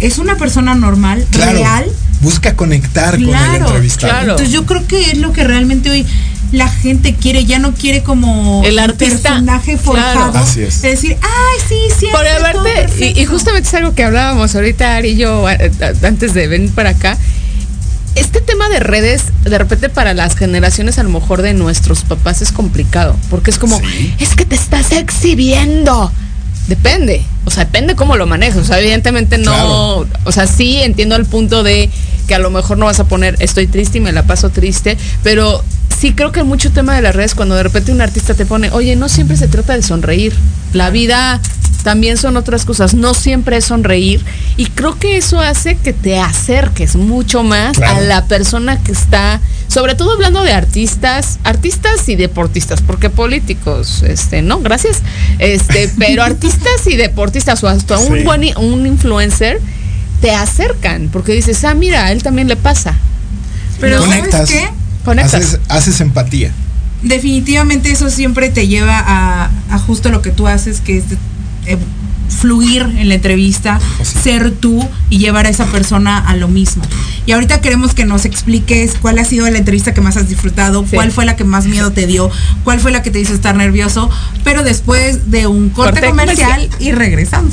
es 0.00 0.18
una 0.18 0.36
persona 0.36 0.74
normal, 0.74 1.24
Claro. 1.30 1.52
real. 1.58 1.84
Busca 2.20 2.56
conectar 2.56 3.14
con 3.14 3.34
el 3.34 3.54
entrevistado. 3.56 4.12
claro. 4.12 4.30
Entonces 4.32 4.50
yo 4.52 4.64
creo 4.66 4.86
que 4.86 5.10
es 5.10 5.18
lo 5.18 5.32
que 5.32 5.44
realmente 5.44 5.90
hoy 5.90 6.06
la 6.54 6.68
gente 6.68 7.14
quiere, 7.14 7.44
ya 7.44 7.58
no 7.58 7.74
quiere 7.74 8.02
como 8.02 8.62
El 8.64 8.78
artista, 8.78 9.30
personaje 9.30 9.76
forjado. 9.76 10.30
claro. 10.32 10.38
Así 10.46 10.62
es. 10.62 10.80
De 10.82 10.90
decir, 10.90 11.16
ay, 11.20 11.60
sí, 11.68 11.76
sí. 11.98 12.06
Por 12.12 12.26
aparte, 12.26 12.88
y, 13.14 13.20
y 13.20 13.24
justamente 13.26 13.68
es 13.68 13.74
algo 13.74 13.94
que 13.94 14.04
hablábamos 14.04 14.54
ahorita 14.54 14.96
Ari 14.96 15.10
y 15.10 15.16
yo 15.16 15.44
antes 16.02 16.34
de 16.34 16.46
venir 16.48 16.70
para 16.72 16.90
acá. 16.90 17.18
Este 18.14 18.40
tema 18.40 18.68
de 18.68 18.78
redes, 18.78 19.24
de 19.42 19.58
repente 19.58 19.88
para 19.88 20.14
las 20.14 20.36
generaciones 20.36 20.98
a 20.98 21.02
lo 21.02 21.08
mejor 21.10 21.42
de 21.42 21.52
nuestros 21.52 22.02
papás 22.04 22.42
es 22.42 22.52
complicado, 22.52 23.16
porque 23.28 23.50
es 23.50 23.58
como, 23.58 23.78
Sí. 23.80 24.14
es 24.20 24.36
que 24.36 24.44
te 24.44 24.54
estás 24.54 24.92
exhibiendo. 24.92 26.12
Depende, 26.68 27.22
o 27.44 27.50
sea, 27.50 27.64
depende 27.66 27.94
cómo 27.96 28.16
lo 28.16 28.26
manejes. 28.26 28.56
O 28.56 28.64
sea, 28.64 28.78
evidentemente 28.78 29.36
no, 29.36 29.52
Claro. 29.52 30.06
o 30.24 30.32
sea, 30.32 30.46
sí 30.46 30.76
entiendo 30.80 31.16
el 31.16 31.26
punto 31.26 31.62
de 31.64 31.90
que 32.28 32.34
a 32.34 32.38
lo 32.38 32.50
mejor 32.50 32.78
no 32.78 32.86
vas 32.86 33.00
a 33.00 33.04
poner 33.04 33.36
estoy 33.40 33.66
triste 33.66 33.98
y 33.98 34.00
me 34.00 34.12
la 34.12 34.22
paso 34.22 34.48
triste, 34.48 34.96
pero 35.22 35.62
sí 36.04 36.12
creo 36.12 36.32
que 36.32 36.42
mucho 36.42 36.70
tema 36.70 36.94
de 36.94 37.00
las 37.00 37.16
redes 37.16 37.34
cuando 37.34 37.54
de 37.54 37.62
repente 37.62 37.90
un 37.90 38.02
artista 38.02 38.34
te 38.34 38.44
pone, 38.44 38.68
oye, 38.72 38.94
no 38.94 39.08
siempre 39.08 39.38
se 39.38 39.48
trata 39.48 39.72
de 39.74 39.82
sonreír, 39.82 40.34
la 40.74 40.90
vida 40.90 41.40
también 41.82 42.18
son 42.18 42.36
otras 42.36 42.66
cosas, 42.66 42.92
no 42.92 43.14
siempre 43.14 43.56
es 43.56 43.64
sonreír 43.64 44.22
y 44.58 44.66
creo 44.66 44.98
que 44.98 45.16
eso 45.16 45.40
hace 45.40 45.76
que 45.78 45.94
te 45.94 46.18
acerques 46.18 46.96
mucho 46.96 47.42
más 47.42 47.78
Claro. 47.78 47.96
a 47.96 48.00
la 48.02 48.26
persona 48.26 48.82
que 48.82 48.92
está, 48.92 49.40
sobre 49.66 49.94
todo 49.94 50.12
hablando 50.12 50.42
de 50.42 50.52
artistas, 50.52 51.38
artistas 51.42 52.06
y 52.10 52.16
deportistas, 52.16 52.82
porque 52.82 53.08
políticos, 53.08 54.02
este, 54.06 54.42
no, 54.42 54.60
gracias, 54.60 54.98
este, 55.38 55.90
pero 55.98 56.22
artistas 56.22 56.86
y 56.86 56.96
deportistas 56.96 57.64
o 57.64 57.68
hasta 57.68 57.96
un 57.96 58.18
Sí. 58.18 58.24
buen 58.24 58.44
un 58.58 58.86
influencer 58.86 59.58
te 60.20 60.32
acercan 60.32 61.08
porque 61.10 61.32
dices, 61.32 61.64
ah, 61.64 61.72
mira, 61.72 62.04
a 62.04 62.12
él 62.12 62.22
también 62.22 62.46
le 62.48 62.56
pasa. 62.56 62.94
Pero. 63.80 64.02
¿sabes 64.30 64.50
qué? 64.50 64.68
Conectas. 65.04 65.34
Haces, 65.34 65.60
haces 65.68 66.00
empatía. 66.00 66.52
Definitivamente 67.02 67.90
eso 67.90 68.08
siempre 68.10 68.48
te 68.48 68.66
lleva 68.66 68.98
a, 68.98 69.50
a 69.70 69.78
justo 69.78 70.10
lo 70.10 70.22
que 70.22 70.30
tú 70.30 70.48
haces, 70.48 70.80
que 70.80 70.98
es 70.98 71.04
eh, 71.66 71.76
fluir 72.40 72.82
en 72.96 73.08
la 73.10 73.14
entrevista, 73.16 73.78
sí. 74.02 74.18
ser 74.22 74.50
tú 74.52 74.88
y 75.10 75.18
llevar 75.18 75.44
a 75.46 75.50
esa 75.50 75.66
persona 75.66 76.18
a 76.18 76.34
lo 76.36 76.48
mismo. 76.48 76.82
Y 77.26 77.32
ahorita 77.32 77.60
queremos 77.60 77.92
que 77.94 78.06
nos 78.06 78.24
expliques 78.24 78.94
cuál 79.00 79.18
ha 79.18 79.24
sido 79.24 79.48
la 79.50 79.58
entrevista 79.58 79.92
que 79.92 80.00
más 80.00 80.16
has 80.16 80.28
disfrutado, 80.28 80.82
Sí. 80.88 80.94
cuál 80.96 81.12
fue 81.12 81.26
la 81.26 81.36
que 81.36 81.44
más 81.44 81.66
miedo 81.66 81.92
te 81.92 82.06
dio, 82.06 82.30
cuál 82.64 82.80
fue 82.80 82.90
la 82.90 83.02
que 83.02 83.10
te 83.10 83.20
hizo 83.20 83.34
estar 83.34 83.54
nervioso, 83.54 84.08
pero 84.42 84.62
después 84.62 85.30
de 85.30 85.46
un 85.46 85.68
corte, 85.68 86.00
Corte 86.00 86.08
comercial, 86.08 86.50
comercial. 86.52 86.82
y 86.82 86.92
regresamos. 86.92 87.52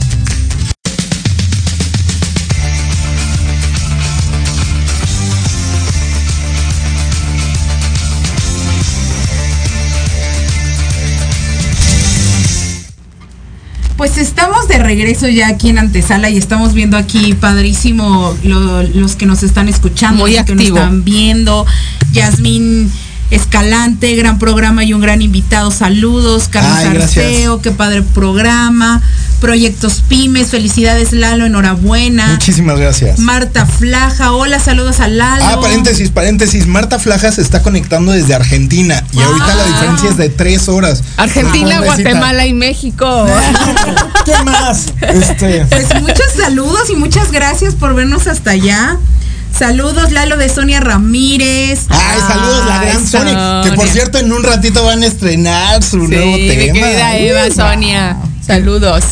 Regreso 14.79 15.27
ya 15.27 15.47
aquí 15.47 15.69
en 15.69 15.77
antesala 15.77 16.29
y 16.29 16.37
estamos 16.37 16.73
viendo 16.73 16.97
aquí 16.97 17.33
padrísimo 17.33 18.35
los 18.43 19.15
que 19.15 19.25
nos 19.25 19.43
están 19.43 19.69
escuchando, 19.69 20.21
Muy 20.21 20.35
los 20.35 20.45
que 20.45 20.55
nos 20.55 20.65
están 20.65 21.03
viendo. 21.03 21.65
Yasmín 22.11 22.91
Escalante, 23.31 24.13
gran 24.15 24.39
programa 24.39 24.83
y 24.83 24.93
un 24.93 24.99
gran 24.99 25.21
invitado. 25.21 25.71
Saludos, 25.71 26.49
Carlos 26.49 27.03
Arceo, 27.03 27.61
qué 27.61 27.71
padre 27.71 28.01
programa. 28.01 29.01
Proyectos 29.41 30.03
Pymes, 30.07 30.49
felicidades 30.49 31.13
Lalo, 31.13 31.47
enhorabuena. 31.47 32.27
Muchísimas 32.27 32.79
gracias. 32.79 33.17
Marta 33.17 33.65
Flaja, 33.65 34.33
hola, 34.33 34.59
saludos 34.59 34.99
a 34.99 35.07
Lalo. 35.07 35.43
Ah, 35.43 35.59
paréntesis, 35.59 36.11
paréntesis. 36.11 36.67
Marta 36.67 36.99
Flaja 36.99 37.31
se 37.31 37.41
está 37.41 37.63
conectando 37.63 38.11
desde 38.11 38.35
Argentina 38.35 39.03
y 39.11 39.19
ahorita 39.19 39.55
la 39.55 39.65
diferencia 39.65 40.09
es 40.11 40.17
de 40.17 40.29
tres 40.29 40.69
horas. 40.69 41.03
Argentina, 41.17 41.81
Guatemala 41.81 42.45
y 42.45 42.53
México. 42.53 43.25
¿Qué 44.25 44.43
más? 44.45 44.93
Este. 45.01 45.65
Pues 45.65 45.87
muchos 45.99 46.27
saludos 46.37 46.91
y 46.91 46.95
muchas 46.95 47.31
gracias 47.31 47.73
por 47.73 47.95
vernos 47.95 48.27
hasta 48.27 48.51
allá. 48.51 48.99
Saludos, 49.57 50.11
Lalo 50.11 50.37
de 50.37 50.49
Sonia 50.49 50.81
Ramírez. 50.81 51.87
Ay, 51.89 52.19
saludos, 52.27 52.65
la 52.67 52.81
gran 52.83 53.07
Sonia. 53.07 53.61
Que 53.63 53.71
por 53.73 53.87
cierto, 53.87 54.19
en 54.19 54.31
un 54.31 54.43
ratito 54.43 54.83
van 54.85 55.01
a 55.01 55.07
estrenar 55.07 55.81
su 55.81 55.97
nuevo 55.97 56.35
tema. 56.35 56.73
Mi 56.73 56.79
querida 56.79 57.17
Eva, 57.17 57.53
Sonia. 57.53 58.17
Saludos. 58.45 59.03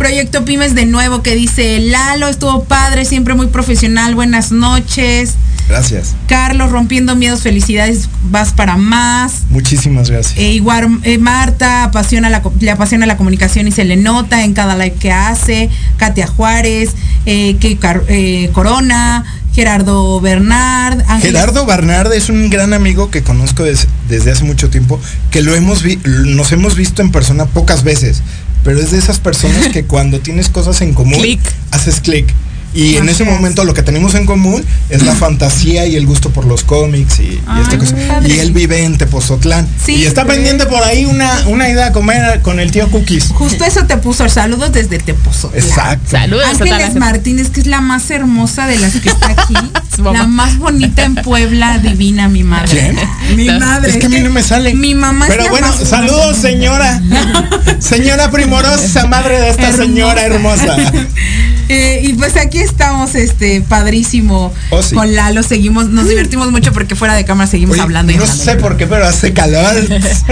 Proyecto 0.00 0.46
Pymes 0.46 0.74
de 0.74 0.86
nuevo 0.86 1.22
que 1.22 1.34
dice 1.34 1.78
Lalo, 1.78 2.28
estuvo 2.28 2.64
padre, 2.64 3.04
siempre 3.04 3.34
muy 3.34 3.48
profesional, 3.48 4.14
buenas 4.14 4.50
noches. 4.50 5.34
Gracias. 5.68 6.14
Carlos, 6.26 6.70
rompiendo 6.70 7.16
miedos, 7.16 7.42
felicidades, 7.42 8.08
vas 8.30 8.54
para 8.54 8.78
más. 8.78 9.42
Muchísimas 9.50 10.08
gracias. 10.08 10.38
E 10.38 10.52
igual 10.52 11.00
eh, 11.02 11.18
Marta 11.18 11.84
apasiona 11.84 12.30
la, 12.30 12.42
le 12.60 12.70
apasiona 12.70 13.04
la 13.04 13.18
comunicación 13.18 13.68
y 13.68 13.72
se 13.72 13.84
le 13.84 13.96
nota 13.96 14.42
en 14.42 14.54
cada 14.54 14.74
live 14.74 14.94
que 14.94 15.12
hace. 15.12 15.68
Katia 15.98 16.26
Juárez, 16.26 16.92
eh, 17.26 17.58
que, 17.60 17.78
eh, 18.08 18.48
Corona, 18.54 19.26
Gerardo 19.54 20.18
Bernard. 20.22 21.04
Gerardo 21.20 21.66
Bernard 21.66 22.14
es 22.14 22.30
un 22.30 22.48
gran 22.48 22.72
amigo 22.72 23.10
que 23.10 23.22
conozco 23.22 23.64
desde 23.64 24.30
hace 24.32 24.44
mucho 24.44 24.70
tiempo, 24.70 24.98
que 25.30 25.42
lo 25.42 25.54
hemos 25.54 25.84
nos 26.06 26.52
hemos 26.52 26.74
visto 26.74 27.02
en 27.02 27.12
persona 27.12 27.44
pocas 27.44 27.84
veces 27.84 28.22
pero 28.64 28.80
es 28.80 28.90
de 28.90 28.98
esas 28.98 29.18
personas 29.18 29.68
que 29.68 29.84
cuando 29.86 30.20
tienes 30.20 30.48
cosas 30.48 30.80
en 30.80 30.94
común, 30.94 31.24
haces 31.70 32.00
clic. 32.00 32.26
Y 32.72 32.96
en 32.96 33.08
ese 33.08 33.24
momento 33.24 33.64
lo 33.64 33.74
que 33.74 33.82
tenemos 33.82 34.14
en 34.14 34.26
común 34.26 34.64
es 34.88 35.02
la 35.02 35.14
fantasía 35.14 35.86
y 35.86 35.96
el 35.96 36.06
gusto 36.06 36.30
por 36.30 36.44
los 36.44 36.62
cómics 36.62 37.18
y, 37.20 37.40
esta 37.60 37.78
cosa. 37.78 37.96
Y 38.24 38.38
él 38.38 38.52
vive 38.52 38.84
en 38.84 38.96
Tepozotlán. 38.96 39.66
y 39.88 40.04
está 40.04 40.24
pendiente 40.24 40.66
por 40.66 40.82
ahí 40.82 41.04
una, 41.04 41.46
una 41.46 41.68
idea 41.68 41.86
a 41.86 41.92
comer 41.92 42.40
con 42.42 42.60
el 42.60 42.70
tío 42.70 42.88
Cookies. 42.90 43.32
Justo 43.34 43.64
eso 43.64 43.86
te 43.86 43.96
puso. 43.96 44.28
Saludos 44.28 44.72
desde 44.72 44.98
Tepozotlán. 44.98 45.64
Exacto. 45.64 46.10
Saludos. 46.10 46.44
Ángeles 46.60 46.94
Martínez, 46.94 47.50
que 47.50 47.60
es 47.60 47.66
la 47.66 47.80
más 47.80 48.10
hermosa 48.10 48.66
de 48.66 48.78
las 48.78 48.94
que 48.94 49.08
está 49.08 49.30
aquí. 49.30 49.54
la 50.02 50.26
más 50.26 50.58
bonita 50.58 51.04
en 51.04 51.16
Puebla, 51.16 51.78
divina, 51.78 52.28
mi 52.28 52.44
madre. 52.44 52.94
Mi 53.34 53.46
madre. 53.46 53.90
Es 53.90 53.96
que 53.98 54.06
a 54.06 54.08
mí 54.08 54.20
no 54.20 54.30
me 54.30 54.42
sale. 54.42 54.74
Mi 54.74 54.94
mamá 54.94 55.26
Pero 55.28 55.48
bueno, 55.48 55.72
saludos, 55.72 56.36
señora. 56.36 57.02
señora 57.80 58.30
primorosa, 58.30 59.06
madre 59.06 59.40
de 59.40 59.50
esta 59.50 59.72
señora 59.72 60.22
hermosa. 60.22 60.76
Eh, 61.72 62.00
y 62.02 62.14
pues 62.14 62.36
aquí 62.36 62.58
estamos, 62.58 63.14
este, 63.14 63.60
padrísimo. 63.62 64.52
Oh, 64.70 64.82
sí. 64.82 64.94
Con 64.94 65.14
Lalo 65.14 65.42
seguimos, 65.44 65.88
nos 65.88 66.08
divertimos 66.08 66.50
mucho 66.50 66.72
porque 66.72 66.96
fuera 66.96 67.14
de 67.14 67.24
cámara 67.24 67.48
seguimos 67.48 67.74
Oye, 67.74 67.82
hablando 67.82 68.10
y 68.12 68.16
no 68.16 68.22
hablando. 68.24 68.44
sé 68.44 68.56
por 68.56 68.76
qué, 68.76 68.88
pero 68.88 69.06
hace 69.06 69.32
calor. 69.32 69.74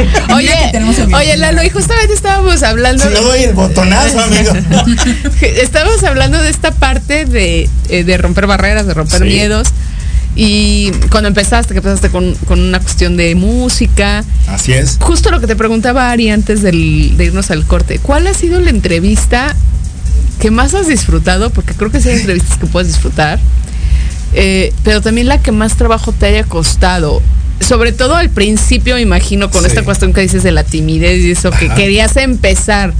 Oye, 0.35 0.51
oye, 1.15 1.37
Lalo, 1.37 1.63
y 1.63 1.71
justamente 1.71 2.13
estábamos 2.13 2.63
hablando. 2.65 3.05
Si 3.05 3.15
no 3.15 3.23
doy 3.23 3.45
el 3.45 3.55
botonazo, 3.55 4.21
amigo. 4.21 4.53
Estábamos 5.41 6.03
hablando 6.05 6.43
de 6.43 6.51
esta 6.51 6.73
parte 6.73 7.25
de, 7.25 7.69
eh, 7.89 8.05
de 8.05 8.19
romper 8.19 8.47
barreras, 8.47 8.87
de 8.87 8.95
romper 8.95 9.19
Sí. 9.23 9.25
miedos. 9.29 9.69
Y 10.35 10.91
cuando 11.11 11.29
empezaste, 11.29 11.73
que 11.75 11.79
empezaste 11.79 12.11
con, 12.11 12.35
con 12.47 12.61
una 12.61 12.79
cuestión 12.81 13.17
de 13.17 13.35
música, 13.35 14.25
Así 14.47 14.73
es. 14.73 14.97
justo 15.01 15.31
lo 15.31 15.41
que 15.41 15.47
te 15.47 15.57
preguntaba 15.57 16.11
Ari 16.11 16.31
antes 16.31 16.63
del- 16.63 17.17
de 17.17 17.25
irnos 17.25 17.51
al 17.51 17.65
corte, 17.67 17.99
¿cuál 17.99 18.27
ha 18.29 18.35
sido 18.35 18.61
la 18.61 18.71
entrevista 18.71 19.57
que 20.39 20.51
más 20.51 20.75
has 20.75 20.87
disfrutado? 20.89 21.51
Porque 21.51 21.75
creo 21.75 21.91
que 21.91 22.01
sí 22.01 22.09
hay 22.09 22.21
entrevistas 22.21 22.59
que 22.59 22.67
puedes 22.67 22.89
disfrutar, 22.89 23.39
eh, 24.35 24.73
pero 24.85 25.01
también 25.01 25.27
la 25.29 25.41
que 25.43 25.53
más 25.53 25.77
trabajo 25.77 26.13
te 26.13 26.27
haya 26.27 26.45
costado. 26.45 27.23
Sobre 27.61 27.93
todo 27.93 28.15
al 28.15 28.31
principio, 28.31 28.95
me 28.95 29.01
imagino, 29.01 29.51
con 29.51 29.63
Sí. 29.63 29.69
esta 29.69 29.83
cuestión 29.83 30.13
que 30.13 30.21
dices 30.21 30.43
de 30.43 30.53
la 30.53 30.65
timidez 30.65 31.21
y 31.25 31.33
eso, 31.33 31.51
que 31.51 31.69
querías 31.71 32.17
empezar 32.17 32.95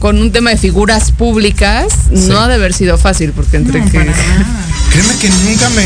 con 0.00 0.18
un 0.20 0.30
tema 0.32 0.50
de 0.50 0.56
figuras 0.56 1.12
públicas, 1.12 1.86
Sí. 2.12 2.26
no 2.28 2.40
ha 2.40 2.48
de 2.48 2.54
haber 2.54 2.72
sido 2.72 2.98
fácil, 2.98 3.32
porque 3.32 3.56
entre 3.56 3.80
No, 3.80 3.86
que... 3.90 3.98
para 3.98 4.10
nada. 4.10 4.64
Créeme 4.92 5.14
que 5.20 5.28
nunca 5.28 5.68
me. 5.70 5.84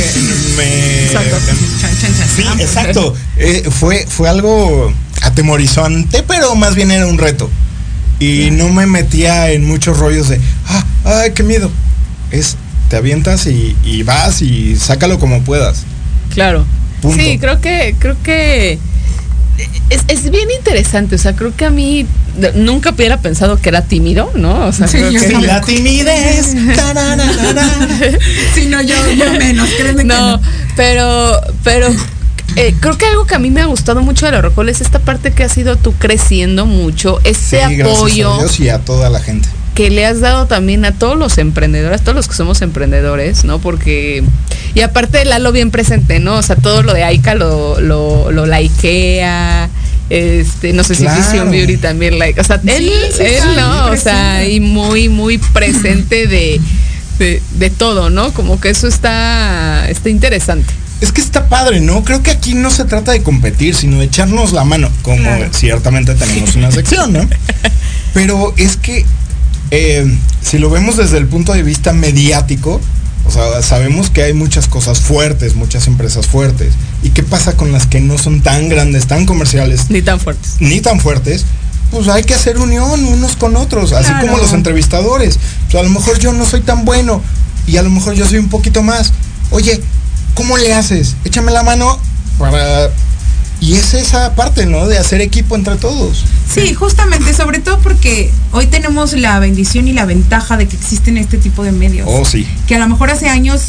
Exacto. 1.07 1.37
Chan. 1.81 2.29
Sí, 2.37 2.45
exacto. 2.62 3.14
Eh, 3.37 3.68
fue, 3.70 4.07
fue 4.09 4.29
algo 4.29 4.93
atemorizante, 5.23 6.23
pero 6.27 6.55
más 6.55 6.75
bien 6.75 6.91
era 6.91 7.07
un 7.07 7.18
reto. 7.18 7.51
Y 8.23 8.51
no 8.53 8.68
me 8.68 8.87
metía 8.87 9.51
en 9.51 9.64
muchos 9.66 9.99
rollos 9.99 10.29
de, 10.29 10.41
ah, 10.68 10.85
ay, 11.05 11.33
qué 11.33 11.43
miedo. 11.43 11.70
Es, 12.31 12.57
te 12.89 12.97
avientas 12.97 13.47
y, 13.47 13.77
y 13.85 14.03
vas 14.05 14.43
y 14.43 14.77
sácalo 14.77 15.18
como 15.18 15.43
puedas. 15.43 15.83
Claro. 16.33 16.64
Punto. 17.01 17.16
Sí, 17.23 17.39
creo 17.39 17.61
que, 17.61 17.97
creo 17.99 18.16
que 18.23 18.79
es, 19.91 20.01
es 20.09 20.31
bien 20.31 20.49
interesante. 20.57 21.16
O 21.16 21.18
sea, 21.18 21.35
creo 21.35 21.55
que 21.57 21.64
a 21.64 21.70
mí 21.70 22.07
nunca 22.55 22.91
hubiera 22.91 23.20
pensado 23.20 23.59
que 23.61 23.68
era 23.68 23.83
tímido, 23.83 24.31
¿no? 24.37 24.66
O 24.66 24.73
sea, 24.73 24.87
Sí, 24.89 24.99
creo 24.99 25.11
yo 25.11 25.20
que- 25.20 25.27
sí. 25.29 25.35
la 25.43 25.61
timidez. 25.61 26.55
tararara. 26.77 27.25
Sí, 28.55 28.66
no, 28.66 28.81
yo, 28.83 28.95
yo 29.12 29.33
menos, 29.33 29.68
créeme 29.77 30.03
que 30.03 30.05
no, 30.09 30.37
no. 30.37 30.43
pero, 30.77 31.41
pero 31.64 31.89
eh, 32.57 32.75
creo 32.81 32.99
que 32.99 33.07
algo 33.07 33.27
que 33.27 33.35
a 33.35 33.39
mí 33.39 33.51
me 33.51 33.61
ha 33.61 33.67
gustado 33.67 34.03
mucho 34.03 34.27
de 34.27 34.33
la 34.33 34.41
Rocol 34.43 34.69
es 34.69 34.81
esta 34.81 34.99
parte 34.99 35.33
que 35.33 35.45
has 35.45 35.57
ido 35.57 35.77
tú 35.77 35.93
creciendo 35.95 36.67
mucho, 36.67 37.19
Sí, 37.23 37.31
ese 37.31 37.57
gracias 37.77 37.97
apoyo 37.99 38.35
a 38.35 38.39
Dios 38.39 38.61
y 38.61 38.69
a 38.69 38.79
toda 38.79 39.11
la 39.11 39.21
gente. 39.21 39.49
que 39.75 39.91
le 39.91 40.05
has 40.05 40.21
dado 40.21 40.47
también 40.47 40.85
a 40.85 40.93
todos 40.93 41.17
los 41.17 41.39
emprendedores, 41.39 42.01
a 42.01 42.05
todos 42.05 42.15
los 42.17 42.29
que 42.29 42.35
somos 42.35 42.61
emprendedores, 42.63 43.45
¿no? 43.45 43.59
Porque, 43.59 44.23
y 44.75 44.81
aparte 44.83 45.25
Lalo 45.25 45.51
bien 45.53 45.71
presente, 45.71 46.19
¿no? 46.21 46.37
O 46.37 46.43
sea, 46.43 46.57
todo 46.57 46.83
lo 46.83 46.93
de 46.93 47.05
Aika 47.05 47.35
lo, 47.35 47.81
lo, 47.81 48.31
lo 48.31 48.45
likea, 48.47 49.71
este, 50.11 50.75
no 50.75 50.85
sé 50.85 50.95
Claro. 50.95 51.17
si 51.23 51.29
Fusion 51.31 51.51
Beauty 51.51 51.79
también 51.79 52.19
like, 52.19 52.39
o 52.39 52.45
sea, 52.45 52.61
él, 52.67 52.93
sí, 53.17 53.23
él 53.23 53.43
sí, 53.43 53.49
no, 53.57 53.87
o 53.87 53.97
sea, 53.97 54.47
y 54.47 54.61
muy, 54.61 55.09
muy 55.09 55.39
presente 55.39 56.27
de, 56.27 56.61
de, 57.19 57.43
de 57.53 57.71
todo, 57.71 58.11
¿no? 58.11 58.33
Como 58.35 58.61
que 58.61 58.69
eso 58.69 58.87
está, 58.87 59.89
está 59.89 60.11
interesante. 60.11 60.71
Es 61.03 61.13
que 61.13 61.21
está 61.21 61.49
padre, 61.49 61.81
¿no? 61.81 62.05
Creo 62.05 62.23
que 62.23 62.31
aquí 62.31 62.55
no 62.55 62.71
se 62.71 62.85
trata 62.85 63.13
de 63.13 63.23
competir, 63.23 63.75
sino 63.75 63.99
de 63.99 64.05
echarnos 64.07 64.53
la 64.53 64.65
mano, 64.65 64.89
como 65.03 65.17
Claro. 65.19 65.49
ciertamente 65.53 66.15
tenemos 66.15 66.55
una 66.57 66.71
sección, 66.71 67.13
¿no? 67.13 67.29
Pero 68.15 68.55
es 68.57 68.77
que 68.77 69.05
eh, 69.71 70.07
si 70.43 70.59
lo 70.59 70.71
vemos 70.71 70.97
desde 70.97 71.19
el 71.19 71.27
punto 71.27 71.53
de 71.53 71.63
vista 71.63 71.93
mediático, 71.93 72.81
o 73.25 73.31
sea, 73.31 73.63
sabemos 73.63 74.11
que 74.11 74.23
hay 74.23 74.33
muchas 74.33 74.67
cosas 74.69 75.01
fuertes, 75.01 75.55
muchas 75.57 75.87
empresas 75.87 76.27
fuertes. 76.27 76.75
¿Y 77.03 77.11
qué 77.11 77.23
pasa 77.23 77.57
con 77.57 77.73
las 77.73 77.87
que 77.87 78.01
no 78.01 78.17
son 78.19 78.41
tan 78.43 78.69
grandes, 78.69 79.07
tan 79.07 79.27
comerciales, 79.27 79.91
Ni 79.91 80.03
tan 80.03 80.21
fuertes. 80.21 80.57
ni 80.61 80.81
tan 80.81 81.01
fuertes? 81.01 81.45
Pues 81.91 82.09
hay 82.09 82.23
que 82.25 82.35
hacer 82.35 82.59
unión 82.59 83.05
unos 83.05 83.37
con 83.37 83.57
otros, 83.57 83.93
así 83.93 84.07
Claro. 84.09 84.27
como 84.29 84.39
los 84.39 84.53
entrevistadores. 84.53 85.39
O 85.69 85.71
sea, 85.71 85.81
a 85.81 85.83
lo 85.85 85.91
mejor 85.91 86.19
yo 86.19 86.33
no 86.33 86.47
soy 86.47 86.61
tan 86.61 86.85
bueno 86.85 87.23
y 87.67 87.77
a 87.77 87.83
lo 87.83 87.91
mejor 87.91 88.15
yo 88.15 88.27
soy 88.27 88.39
un 88.39 88.49
poquito 88.49 88.83
más. 88.83 89.13
Oye, 89.51 89.81
¿cómo 90.35 90.57
le 90.59 90.72
haces? 90.74 91.16
Échame 91.24 91.53
la 91.53 91.62
mano 91.62 91.99
para... 92.39 92.91
Y 93.61 93.74
es 93.74 93.95
esa 93.95 94.35
parte, 94.35 94.66
¿no? 94.66 94.89
De 94.89 94.99
hacer 94.99 95.20
equipo 95.20 95.55
entre 95.55 95.76
todos. 95.76 96.24
Sí, 96.53 96.74
justamente, 96.74 97.33
sobre 97.33 97.61
todo 97.61 97.78
porque 97.78 98.33
hoy 98.51 98.66
tenemos 98.66 99.12
la 99.12 99.39
bendición 99.39 99.87
y 99.87 99.93
la 99.93 100.05
ventaja 100.05 100.57
de 100.57 100.66
que 100.66 100.74
existen 100.76 101.16
este 101.16 101.39
tipo 101.39 101.62
de 101.62 101.70
medios. 101.70 102.09
Oh, 102.11 102.24
sí. 102.24 102.45
Que 102.66 102.74
a 102.74 102.78
lo 102.80 102.89
mejor 102.89 103.11
hace 103.11 103.28
años, 103.28 103.62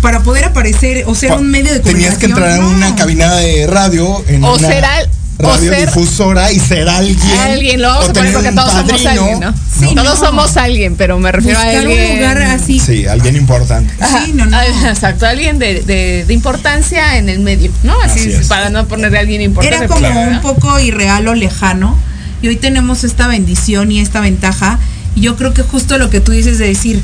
para 0.00 0.20
poder 0.22 0.44
aparecer 0.46 1.04
o 1.06 1.14
ser 1.14 1.28
Pa- 1.30 1.36
un 1.36 1.50
medio 1.50 1.70
de 1.74 1.80
Tenías 1.80 2.14
comunicación. 2.14 2.18
que 2.20 2.26
entrar 2.26 2.50
a 2.50 2.56
no. 2.62 2.68
una 2.70 2.96
cabina 2.96 3.34
de 3.34 3.66
radio, 3.66 4.24
en 4.26 4.42
O 4.42 4.54
una 4.54 4.68
ser 4.68 4.84
al- 4.86 5.10
radiodifusora 5.38 6.50
y 6.52 6.58
ser 6.60 6.88
alguien. 6.88 7.18
Alguien, 7.40 7.82
lo 7.82 7.88
vamos 7.88 8.08
a 8.08 8.12
poner 8.12 8.32
porque 8.32 8.48
un 8.48 8.54
todos 8.54 8.72
somos 8.72 8.90
padrino. 9.02 9.10
alguien, 9.22 9.40
¿no? 9.40 9.54
Sí, 9.78 9.94
todos 9.94 10.20
no. 10.20 10.26
somos 10.26 10.56
alguien, 10.56 10.96
pero 10.96 11.18
me 11.18 11.32
refiero 11.32 11.58
a 11.58 11.62
alguien. 11.62 12.10
un 12.12 12.16
lugar 12.16 12.42
así. 12.42 12.80
Sí, 12.80 13.06
alguien 13.06 13.36
importante. 13.36 13.92
Sí, 14.24 14.32
no, 14.34 14.46
no. 14.46 14.60
Exacto, 14.88 15.26
alguien 15.26 15.58
de, 15.58 15.82
de- 15.82 16.24
de 16.26 16.34
importancia 16.34 17.18
en 17.18 17.28
el 17.28 17.40
medio, 17.40 17.70
¿no? 17.82 18.00
Así, 18.00 18.20
Así 18.20 18.32
es. 18.32 18.46
para 18.48 18.70
no 18.70 18.86
ponerle 18.86 19.18
a 19.18 19.20
alguien 19.20 19.42
importante. 19.42 19.76
Era 19.76 19.86
como 19.88 20.00
claro, 20.00 20.30
un 20.30 20.40
poco 20.40 20.78
irreal 20.80 21.28
o 21.28 21.34
lejano. 21.34 21.98
Y 22.42 22.48
hoy 22.48 22.56
tenemos 22.56 23.04
esta 23.04 23.26
bendición 23.26 23.90
y 23.92 24.00
esta 24.00 24.20
ventaja. 24.20 24.78
Y 25.14 25.20
yo 25.22 25.36
creo 25.36 25.54
que 25.54 25.62
justo 25.62 25.96
lo 25.98 26.10
que 26.10 26.20
tú 26.20 26.32
dices 26.32 26.58
de 26.58 26.68
decir, 26.68 27.02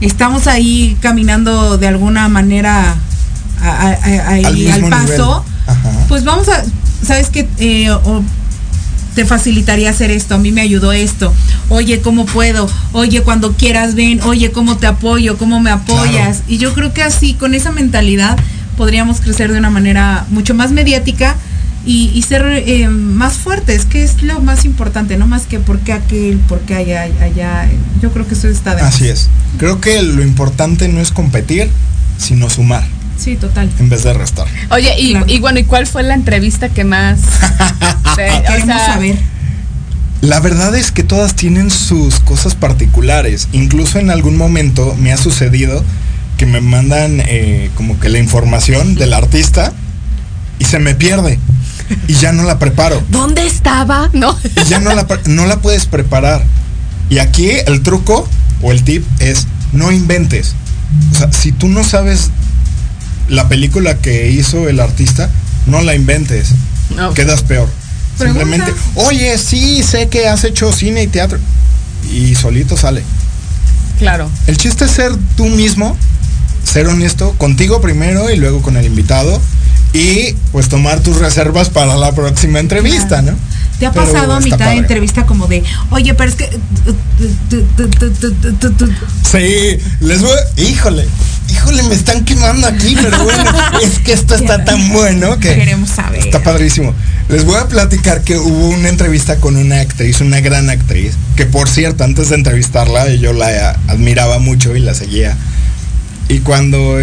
estamos 0.00 0.46
ahí 0.46 0.96
caminando 1.00 1.78
de 1.78 1.88
alguna 1.88 2.28
manera 2.28 2.94
a- 3.62 3.68
a- 3.68 3.92
a- 3.92 4.28
ahí 4.28 4.70
Al 4.70 4.84
al, 4.84 4.90
paso. 4.90 5.44
nivel. 5.44 5.54
Ajá. 5.66 5.90
Pues 6.08 6.24
vamos 6.24 6.48
a, 6.50 6.62
¿sabes 7.04 7.30
qué? 7.30 7.48
Eh, 7.58 7.90
o 7.90 8.22
te 9.14 9.24
facilitaría 9.24 9.90
hacer 9.90 10.10
esto, 10.10 10.34
a 10.34 10.38
mí 10.38 10.52
me 10.52 10.60
ayudó 10.60 10.92
esto. 10.92 11.32
Oye, 11.68 12.00
¿cómo 12.00 12.26
puedo? 12.26 12.68
Oye, 12.92 13.22
cuando 13.22 13.52
quieras 13.52 13.94
ven, 13.94 14.20
oye, 14.22 14.50
¿cómo 14.50 14.76
te 14.76 14.86
apoyo? 14.86 15.38
¿Cómo 15.38 15.60
me 15.60 15.70
apoyas? 15.70 16.38
Claro. 16.38 16.44
Y 16.48 16.58
yo 16.58 16.74
creo 16.74 16.92
que 16.92 17.02
así, 17.02 17.34
con 17.34 17.54
esa 17.54 17.70
mentalidad, 17.70 18.36
podríamos 18.76 19.20
crecer 19.20 19.52
de 19.52 19.58
una 19.58 19.70
manera 19.70 20.26
mucho 20.30 20.54
más 20.54 20.72
mediática 20.72 21.36
y, 21.86 22.10
y 22.14 22.22
ser 22.22 22.42
eh, 22.66 22.88
más 22.88 23.34
fuertes, 23.34 23.84
que 23.84 24.02
es 24.02 24.22
lo 24.22 24.40
más 24.40 24.64
importante, 24.64 25.16
no 25.16 25.26
más 25.26 25.46
que 25.46 25.60
por 25.60 25.78
qué 25.80 25.92
aquel, 25.92 26.38
por 26.38 26.60
qué 26.60 26.74
allá, 26.74 27.02
allá. 27.20 27.68
Yo 28.02 28.10
creo 28.12 28.26
que 28.26 28.34
eso 28.34 28.48
está 28.48 28.74
de. 28.74 28.82
Así 28.82 29.08
es. 29.08 29.28
Creo 29.58 29.80
que 29.80 30.02
lo 30.02 30.22
importante 30.22 30.88
no 30.88 31.00
es 31.00 31.12
competir, 31.12 31.70
sino 32.18 32.50
sumar, 32.50 32.84
Sí, 33.18 33.36
total. 33.36 33.70
en 33.78 33.88
vez 33.88 34.02
de 34.02 34.12
restar. 34.12 34.46
Oye, 34.70 34.92
y, 34.98 35.10
Claro. 35.12 35.26
y 35.28 35.38
bueno, 35.40 35.58
¿y 35.60 35.64
cuál 35.64 35.86
fue 35.86 36.02
la 36.02 36.14
entrevista 36.14 36.68
que 36.68 36.84
más? 36.84 37.20
te- 38.16 38.30
o 38.30 38.42
Queremos 38.42 38.66
sea, 38.66 38.86
saber. 38.86 39.16
La 40.20 40.40
verdad 40.40 40.74
es 40.74 40.90
que 40.90 41.02
todas 41.02 41.34
tienen 41.34 41.70
sus 41.70 42.18
cosas 42.20 42.54
particulares. 42.54 43.48
Incluso 43.52 43.98
en 43.98 44.10
algún 44.10 44.36
momento 44.36 44.94
me 44.98 45.12
ha 45.12 45.16
sucedido 45.16 45.84
que 46.38 46.46
me 46.46 46.60
mandan 46.60 47.20
eh, 47.26 47.70
como 47.76 48.00
que 48.00 48.08
la 48.08 48.18
información 48.18 48.94
del 48.94 49.12
artista 49.14 49.72
y 50.58 50.64
se 50.64 50.78
me 50.78 50.94
pierde. 50.94 51.38
Y 52.08 52.14
ya 52.14 52.32
no 52.32 52.42
la 52.44 52.58
preparo. 52.58 53.02
¿Dónde 53.10 53.46
estaba? 53.46 54.08
No. 54.14 54.36
Y 54.64 54.68
ya 54.68 54.80
no 54.80 54.94
la, 54.94 55.06
pre- 55.06 55.20
no 55.26 55.44
la 55.46 55.58
puedes 55.60 55.84
preparar. 55.86 56.42
Y 57.10 57.18
aquí 57.18 57.50
el 57.66 57.82
truco 57.82 58.26
o 58.62 58.72
el 58.72 58.82
tip 58.82 59.04
es 59.20 59.46
no 59.72 59.92
inventes. 59.92 60.54
O 61.12 61.18
sea, 61.18 61.32
si 61.32 61.52
tú 61.52 61.68
no 61.68 61.84
sabes 61.84 62.30
la 63.28 63.48
película 63.48 63.96
que 63.98 64.30
hizo 64.30 64.68
el 64.68 64.80
artista, 64.80 65.30
no 65.66 65.80
la 65.82 65.94
inventes. 65.94 66.48
No. 66.94 67.14
Quedas 67.14 67.42
peor. 67.42 67.68
Pregunta. 68.18 68.40
Simplemente, 68.44 68.80
oye, 68.96 69.36
sí, 69.38 69.82
sé 69.82 70.08
que 70.08 70.28
has 70.28 70.44
hecho 70.44 70.72
cine 70.72 71.02
y 71.02 71.06
teatro. 71.08 71.38
Y 72.12 72.34
solito 72.34 72.76
sale. 72.76 73.02
Claro. 73.98 74.30
El 74.46 74.56
chiste 74.56 74.84
es 74.84 74.90
ser 74.90 75.12
tú 75.36 75.46
mismo, 75.46 75.96
ser 76.70 76.86
honesto 76.86 77.32
contigo 77.38 77.80
primero 77.80 78.30
y 78.30 78.36
luego 78.36 78.60
con 78.62 78.76
el 78.76 78.86
invitado. 78.86 79.40
Y 79.92 80.32
pues 80.52 80.68
tomar 80.68 81.00
tus 81.00 81.18
reservas 81.18 81.70
para 81.70 81.96
la 81.96 82.12
próxima 82.12 82.58
entrevista, 82.58 83.20
Claro. 83.20 83.32
¿no? 83.32 83.38
¿Te 83.84 84.00
ha 84.00 84.04
pasado 84.04 84.32
a 84.32 84.40
mitad 84.40 84.70
de 84.70 84.78
entrevista 84.78 85.26
como 85.26 85.46
de, 85.46 85.62
oye, 85.90 86.14
pero 86.14 86.30
es 86.30 86.36
que... 86.36 86.48
Sí, 89.30 89.78
les 90.00 90.22
voy. 90.22 90.38
Híjole, 90.56 91.06
híjole, 91.50 91.82
me 91.82 91.94
están 91.94 92.24
quemando 92.24 92.66
aquí, 92.66 92.96
pero 93.02 93.22
bueno, 93.24 93.44
es 93.82 93.98
que 93.98 94.14
esto 94.14 94.36
está 94.36 94.64
tan 94.64 94.90
bueno 94.90 95.38
que. 95.38 95.54
Queremos 95.54 95.90
saber. 95.90 96.20
Está 96.20 96.42
padrísimo. 96.42 96.94
Les 97.28 97.44
voy 97.44 97.56
a 97.56 97.68
platicar 97.68 98.22
que 98.22 98.38
hubo 98.38 98.68
una 98.68 98.88
entrevista 98.88 99.36
con 99.36 99.56
una 99.56 99.80
actriz, 99.80 100.22
una 100.22 100.40
gran 100.40 100.70
actriz, 100.70 101.12
que 101.36 101.44
por 101.44 101.68
cierto, 101.68 102.04
antes 102.04 102.30
de 102.30 102.36
entrevistarla, 102.36 103.08
yo 103.14 103.34
la 103.34 103.78
admiraba 103.88 104.38
mucho 104.38 104.74
y 104.76 104.80
la 104.80 104.94
seguía. 104.94 105.36
Y 106.28 106.38
cuando 106.38 106.98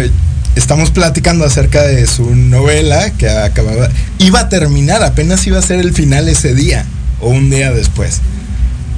estamos 0.56 0.90
platicando 0.90 1.44
acerca 1.44 1.82
de 1.82 2.06
su 2.06 2.34
novela, 2.34 3.10
que 3.12 3.28
acababa, 3.28 3.88
iba 4.18 4.40
a 4.40 4.48
terminar, 4.48 5.02
apenas 5.02 5.46
iba 5.46 5.58
a 5.58 5.62
ser 5.62 5.80
el 5.80 5.92
final 5.92 6.28
ese 6.28 6.54
día, 6.54 6.84
o 7.20 7.28
un 7.28 7.50
día 7.50 7.72
después. 7.72 8.20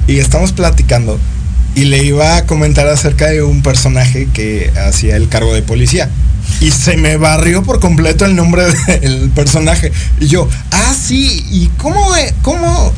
Y 0.07 0.19
estamos 0.19 0.51
platicando. 0.51 1.19
y 1.75 1.83
le 1.85 2.01
iba 2.05 2.37
a 2.37 2.45
comentar 2.45 2.87
acerca 2.87 3.27
de 3.27 3.43
un 3.43 3.61
personaje 3.61 4.29
que 4.33 4.71
hacía 4.87 5.17
el 5.17 5.27
cargo 5.27 5.53
de 5.53 5.61
policía. 5.61 6.09
Y 6.61 6.71
se 6.71 6.95
me 6.95 7.17
barrió 7.17 7.63
por 7.63 7.81
completo 7.81 8.25
el 8.25 8.35
nombre 8.35 8.63
del 9.01 9.29
personaje. 9.31 9.91
Y 10.19 10.27
yo, 10.27 10.47
ah, 10.71 10.95
sí, 10.97 11.45
¿y 11.51 11.67
cómo, 11.77 12.01
cómo, 12.41 12.93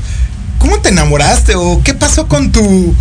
cómo 0.59 0.79
te 0.79 0.89
enamoraste? 0.89 1.55
¿O 1.55 1.81
qué 1.83 1.93
pasó 1.93 2.27
con 2.27 2.51
tu... 2.51 2.93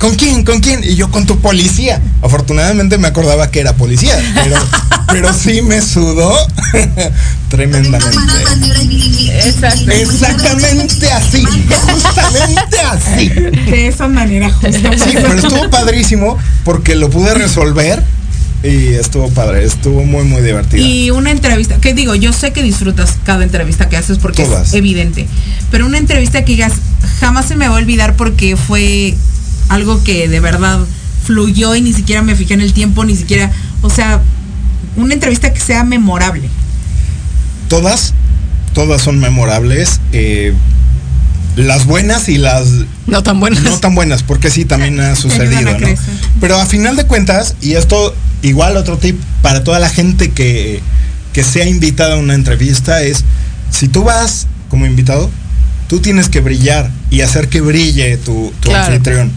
¿Con 0.00 0.14
quién? 0.14 0.44
¿Con 0.44 0.60
quién? 0.60 0.82
Y 0.82 0.94
yo 0.94 1.10
con 1.10 1.26
tu 1.26 1.40
policía. 1.40 2.00
Afortunadamente 2.22 2.96
me 2.96 3.08
acordaba 3.08 3.50
que 3.50 3.60
era 3.60 3.74
policía, 3.74 4.18
pero, 4.34 4.56
pero 5.08 5.34
sí 5.34 5.60
me 5.60 5.82
sudó 5.82 6.34
tremendamente. 7.50 8.16
Exactamente 10.00 11.12
así, 11.12 11.44
justamente 11.44 12.80
así. 12.90 13.28
De 13.28 13.88
esa 13.88 14.08
manera, 14.08 14.50
justamente. 14.50 15.04
Sí, 15.04 15.10
pero 15.12 15.34
estuvo 15.34 15.68
padrísimo 15.68 16.38
porque 16.64 16.94
lo 16.94 17.10
pude 17.10 17.34
resolver 17.34 18.02
y 18.62 18.94
estuvo 18.94 19.28
padre, 19.28 19.64
estuvo 19.66 20.02
muy, 20.04 20.24
muy 20.24 20.40
divertido. 20.40 20.82
Y 20.82 21.10
una 21.10 21.30
entrevista, 21.30 21.76
que 21.76 21.92
digo, 21.92 22.14
yo 22.14 22.32
sé 22.32 22.52
que 22.52 22.62
disfrutas 22.62 23.18
cada 23.24 23.44
entrevista 23.44 23.90
que 23.90 23.98
haces 23.98 24.16
porque 24.16 24.44
es 24.44 24.72
evidente, 24.72 25.26
pero 25.70 25.84
una 25.84 25.98
entrevista 25.98 26.42
que 26.42 26.52
digas, 26.52 26.72
jamás 27.20 27.44
se 27.44 27.56
me 27.56 27.68
va 27.68 27.74
a 27.74 27.78
olvidar 27.78 28.16
porque 28.16 28.56
fue 28.56 29.14
algo 29.70 30.02
que 30.02 30.28
de 30.28 30.40
verdad 30.40 30.80
fluyó 31.24 31.74
y 31.76 31.80
ni 31.80 31.92
siquiera 31.92 32.22
me 32.22 32.34
fijé 32.34 32.54
en 32.54 32.60
el 32.60 32.72
tiempo, 32.72 33.04
ni 33.04 33.16
siquiera, 33.16 33.50
o 33.82 33.88
sea, 33.88 34.20
una 34.96 35.14
entrevista 35.14 35.52
que 35.54 35.60
sea 35.60 35.84
memorable. 35.84 36.48
Todas, 37.68 38.12
todas 38.74 39.00
son 39.00 39.20
memorables. 39.20 40.00
Eh, 40.12 40.52
las 41.54 41.86
buenas 41.86 42.28
y 42.28 42.36
las 42.36 42.66
no 43.06 43.22
tan 43.22 43.38
buenas. 43.38 43.62
No 43.62 43.78
tan 43.78 43.94
buenas, 43.94 44.24
porque 44.24 44.50
sí 44.50 44.64
también 44.64 44.98
ha 44.98 45.14
sucedido, 45.16 45.78
¿no? 45.78 45.88
Pero 46.40 46.58
a 46.58 46.66
final 46.66 46.96
de 46.96 47.04
cuentas, 47.04 47.54
y 47.60 47.74
esto 47.74 48.14
igual 48.42 48.76
otro 48.76 48.98
tip 48.98 49.20
para 49.40 49.62
toda 49.62 49.78
la 49.78 49.88
gente 49.88 50.32
que, 50.32 50.80
que 51.32 51.44
sea 51.44 51.68
invitada 51.68 52.14
a 52.14 52.18
una 52.18 52.34
entrevista 52.34 53.02
es, 53.02 53.24
si 53.70 53.86
tú 53.86 54.02
vas 54.02 54.48
como 54.68 54.84
invitado, 54.84 55.30
tú 55.86 56.00
tienes 56.00 56.28
que 56.28 56.40
brillar 56.40 56.90
y 57.08 57.20
hacer 57.20 57.48
que 57.48 57.60
brille 57.60 58.16
tu, 58.16 58.52
anfitrión 58.74 59.30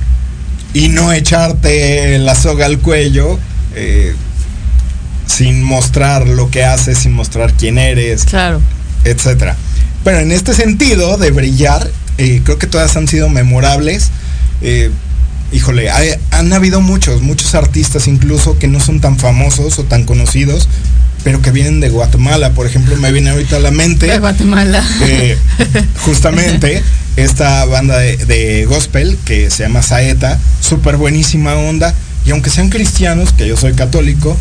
y 0.73 0.89
no 0.89 1.13
echarte 1.13 2.17
la 2.19 2.35
soga 2.35 2.65
al 2.65 2.79
cuello 2.79 3.39
eh, 3.75 4.15
sin 5.27 5.63
mostrar 5.63 6.27
lo 6.27 6.49
que 6.49 6.63
haces, 6.63 6.99
sin 6.99 7.13
mostrar 7.13 7.53
quién 7.53 7.77
eres, 7.77 8.25
claro. 8.25 8.61
etcétera. 9.03 9.55
Pero 10.03 10.19
en 10.19 10.31
este 10.31 10.53
sentido 10.53 11.17
de 11.17 11.31
brillar, 11.31 11.89
eh, 12.17 12.41
creo 12.43 12.57
que 12.57 12.67
todas 12.67 12.95
han 12.97 13.07
sido 13.07 13.29
memorables. 13.29 14.09
Eh, 14.61 14.91
híjole, 15.51 15.89
han 16.31 16.53
habido 16.53 16.81
muchos, 16.81 17.21
muchos 17.21 17.55
artistas 17.55 18.07
incluso 18.07 18.59
que 18.59 18.67
no 18.67 18.79
son 18.79 18.99
tan 18.99 19.17
famosos 19.17 19.79
o 19.79 19.83
tan 19.83 20.03
conocidos, 20.03 20.67
pero 21.23 21.41
que 21.41 21.51
vienen 21.51 21.79
de 21.79 21.89
Guatemala. 21.89 22.51
Por 22.51 22.67
ejemplo, 22.67 22.95
me 22.97 23.11
viene 23.11 23.29
ahorita 23.29 23.55
a 23.55 23.59
la 23.59 23.71
mente. 23.71 24.07
De 24.07 24.19
Guatemala. 24.19 24.85
justamente 26.05 26.83
esta 27.15 27.65
banda 27.65 27.97
de, 27.99 28.65
gospel 28.65 29.17
que 29.25 29.49
se 29.49 29.63
llama 29.63 29.81
Saeta, 29.83 30.39
súper 30.59 30.97
buenísima 30.97 31.55
onda. 31.55 31.93
Y 32.25 32.31
aunque 32.31 32.49
sean 32.49 32.69
cristianos, 32.69 33.33
que 33.33 33.47
yo 33.47 33.57
soy 33.57 33.73
católico, 33.73 34.37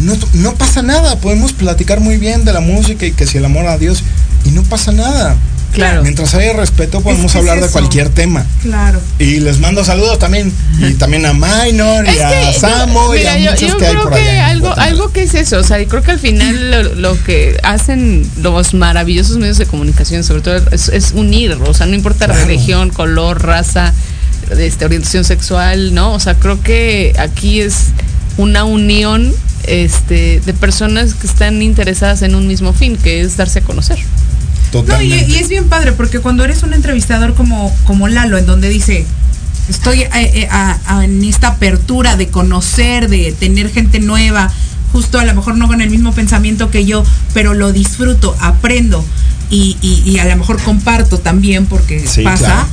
no, 0.00 0.14
no, 0.34 0.54
pasa 0.54 0.82
nada. 0.82 1.16
Podemos 1.16 1.52
platicar 1.52 2.00
muy 2.00 2.18
bien 2.18 2.44
de 2.44 2.52
la 2.52 2.60
música 2.60 3.06
y 3.06 3.12
que 3.12 3.26
si 3.26 3.38
el 3.38 3.44
amor 3.44 3.66
a 3.66 3.78
Dios, 3.78 4.02
y 4.44 4.50
no 4.50 4.62
pasa 4.62 4.92
nada. 4.92 5.36
Claro. 5.74 6.02
Mientras 6.02 6.32
haya 6.34 6.52
respeto 6.52 7.00
podemos 7.00 7.34
hablar 7.34 7.60
de 7.60 7.68
cualquier 7.68 8.08
tema. 8.08 8.46
Claro. 8.62 9.00
Y 9.18 9.40
les 9.40 9.58
mando 9.58 9.84
saludos 9.84 10.18
también. 10.20 10.52
Y 10.78 10.92
también 10.94 11.26
a 11.26 11.32
Minor 11.32 12.06
y 12.06 12.18
a 12.18 12.52
Samo 12.52 13.14
y 13.14 13.26
a 13.26 13.36
muchos 13.38 13.72
yo, 13.72 13.78
que 13.78 13.86
hay 13.86 13.96
por 13.96 14.14
que 14.14 14.30
algo, 14.40 14.72
algo 14.76 15.12
que 15.12 15.24
es 15.24 15.34
eso. 15.34 15.58
O 15.58 15.64
sea, 15.64 15.84
creo 15.86 16.02
que 16.02 16.12
al 16.12 16.20
final 16.20 17.02
lo, 17.02 17.22
que 17.24 17.58
hacen 17.64 18.28
los 18.40 18.72
maravillosos 18.74 19.38
medios 19.38 19.58
de 19.58 19.66
comunicación, 19.66 20.22
sobre 20.22 20.42
todo, 20.42 20.56
es, 20.70 21.12
unir. 21.14 21.58
O 21.66 21.74
sea, 21.74 21.86
no 21.86 21.94
importa 21.94 22.28
religión, 22.28 22.90
color, 22.90 23.44
raza, 23.44 23.92
este, 24.56 24.84
orientación 24.84 25.24
sexual, 25.24 25.92
¿no? 25.92 26.12
O 26.12 26.20
sea, 26.20 26.34
creo 26.34 26.62
que 26.62 27.14
aquí 27.18 27.60
es 27.60 27.88
una 28.36 28.64
unión 28.64 29.32
este, 29.66 30.40
de 30.44 30.54
personas 30.54 31.14
que 31.14 31.26
están 31.26 31.62
interesadas 31.62 32.22
en 32.22 32.34
un 32.34 32.46
mismo 32.46 32.72
fin, 32.72 32.96
que 32.96 33.20
es 33.22 33.36
darse 33.36 33.60
a 33.60 33.62
conocer. 33.62 33.98
No, 34.82 35.02
y, 35.02 35.12
es 35.12 35.48
bien 35.48 35.68
padre, 35.68 35.92
porque 35.92 36.18
cuando 36.20 36.44
eres 36.44 36.62
un 36.62 36.72
entrevistador 36.72 37.34
como, 37.34 37.74
como 37.84 38.08
Lalo, 38.08 38.38
en 38.38 38.46
donde 38.46 38.68
dice, 38.68 39.06
estoy 39.68 40.02
eh, 40.02 40.10
eh, 40.14 40.48
en 41.02 41.24
esta 41.24 41.48
apertura 41.48 42.16
de 42.16 42.28
conocer, 42.28 43.08
de 43.08 43.32
tener 43.32 43.70
gente 43.70 44.00
nueva, 44.00 44.50
justo 44.92 45.18
a 45.18 45.24
lo 45.24 45.34
mejor 45.34 45.56
no 45.56 45.66
con 45.68 45.80
el 45.80 45.90
mismo 45.90 46.12
pensamiento 46.12 46.70
que 46.70 46.84
yo, 46.84 47.04
pero 47.32 47.54
lo 47.54 47.72
disfruto, 47.72 48.36
aprendo 48.40 49.04
y, 49.50 50.18
a 50.18 50.24
lo 50.24 50.36
mejor 50.36 50.60
comparto 50.62 51.18
también 51.18 51.66
porque 51.66 52.04
pasa. 52.22 52.66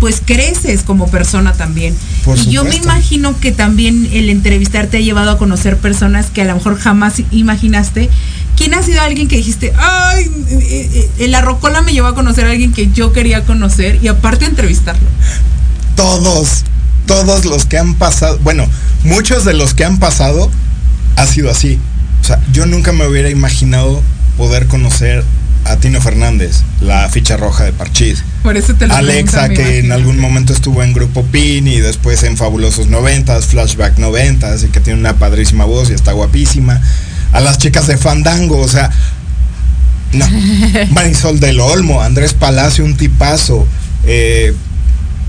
Pues 0.00 0.22
creces 0.24 0.84
como 0.84 1.10
persona 1.10 1.54
también. 1.54 1.92
y 2.36 2.50
yo 2.50 2.62
me 2.62 2.76
imagino 2.76 3.38
que 3.40 3.50
también 3.50 4.08
el 4.12 4.28
entrevistar 4.28 4.86
te 4.86 4.98
ha 4.98 5.00
llevado 5.00 5.32
a 5.32 5.38
conocer 5.38 5.76
personas 5.76 6.26
que 6.26 6.42
a 6.42 6.44
lo 6.44 6.54
mejor 6.54 6.78
jamás 6.78 7.14
imaginaste 7.32 8.08
¿Quién 8.58 8.74
ha 8.74 8.82
sido 8.82 9.00
alguien 9.00 9.28
que 9.28 9.36
dijiste, 9.36 9.72
ay, 9.78 10.28
eh, 10.50 11.10
eh, 11.20 11.28
la 11.28 11.40
rocola 11.42 11.80
me 11.80 11.92
llevó 11.92 12.08
a 12.08 12.16
conocer 12.16 12.44
a 12.44 12.50
alguien 12.50 12.72
que 12.72 12.90
yo 12.90 13.12
quería 13.12 13.44
conocer 13.44 14.00
y 14.02 14.08
aparte 14.08 14.46
entrevistarlo? 14.46 15.08
Todos, 15.94 16.64
todos 17.06 17.44
los 17.44 17.66
que 17.66 17.78
han 17.78 17.94
pasado, 17.94 18.36
bueno, 18.42 18.68
muchos 19.04 19.44
de 19.44 19.54
los 19.54 19.74
que 19.74 19.84
han 19.84 20.00
pasado 20.00 20.50
ha 21.14 21.26
sido 21.26 21.50
así. 21.50 21.78
O 22.20 22.24
sea, 22.26 22.40
yo 22.52 22.66
nunca 22.66 22.90
me 22.90 23.06
hubiera 23.06 23.30
imaginado 23.30 24.02
poder 24.36 24.66
conocer 24.66 25.22
a 25.64 25.76
Tino 25.76 26.00
Fernández, 26.00 26.62
la 26.80 27.08
ficha 27.10 27.36
roja 27.36 27.62
de 27.62 27.72
Parchís. 27.72 28.24
Por 28.42 28.56
eso 28.56 28.74
te 28.74 28.88
lo 28.88 28.94
Alexa, 28.94 29.50
que 29.50 29.78
en 29.78 29.92
algún 29.92 30.18
momento 30.18 30.52
estuvo 30.52 30.82
en 30.82 30.94
Grupo 30.94 31.22
PIN 31.22 31.68
y 31.68 31.78
después 31.78 32.24
en 32.24 32.36
Fabulosos 32.36 32.88
Noventas, 32.88 33.46
Flashback 33.46 33.98
Noventas, 33.98 34.64
y 34.64 34.66
que 34.66 34.80
tiene 34.80 34.98
una 34.98 35.14
padrísima 35.14 35.64
voz 35.64 35.90
y 35.90 35.92
está 35.92 36.10
guapísima 36.10 36.80
a 37.32 37.40
las 37.40 37.58
chicas 37.58 37.86
de 37.86 37.96
Fandango, 37.96 38.58
o 38.58 38.68
sea, 38.68 38.90
no. 40.12 40.26
Marisol 40.90 41.40
del 41.40 41.60
Olmo, 41.60 42.02
Andrés 42.02 42.34
Palacio, 42.34 42.84
un 42.84 42.96
tipazo, 42.96 43.66
eh, 44.06 44.54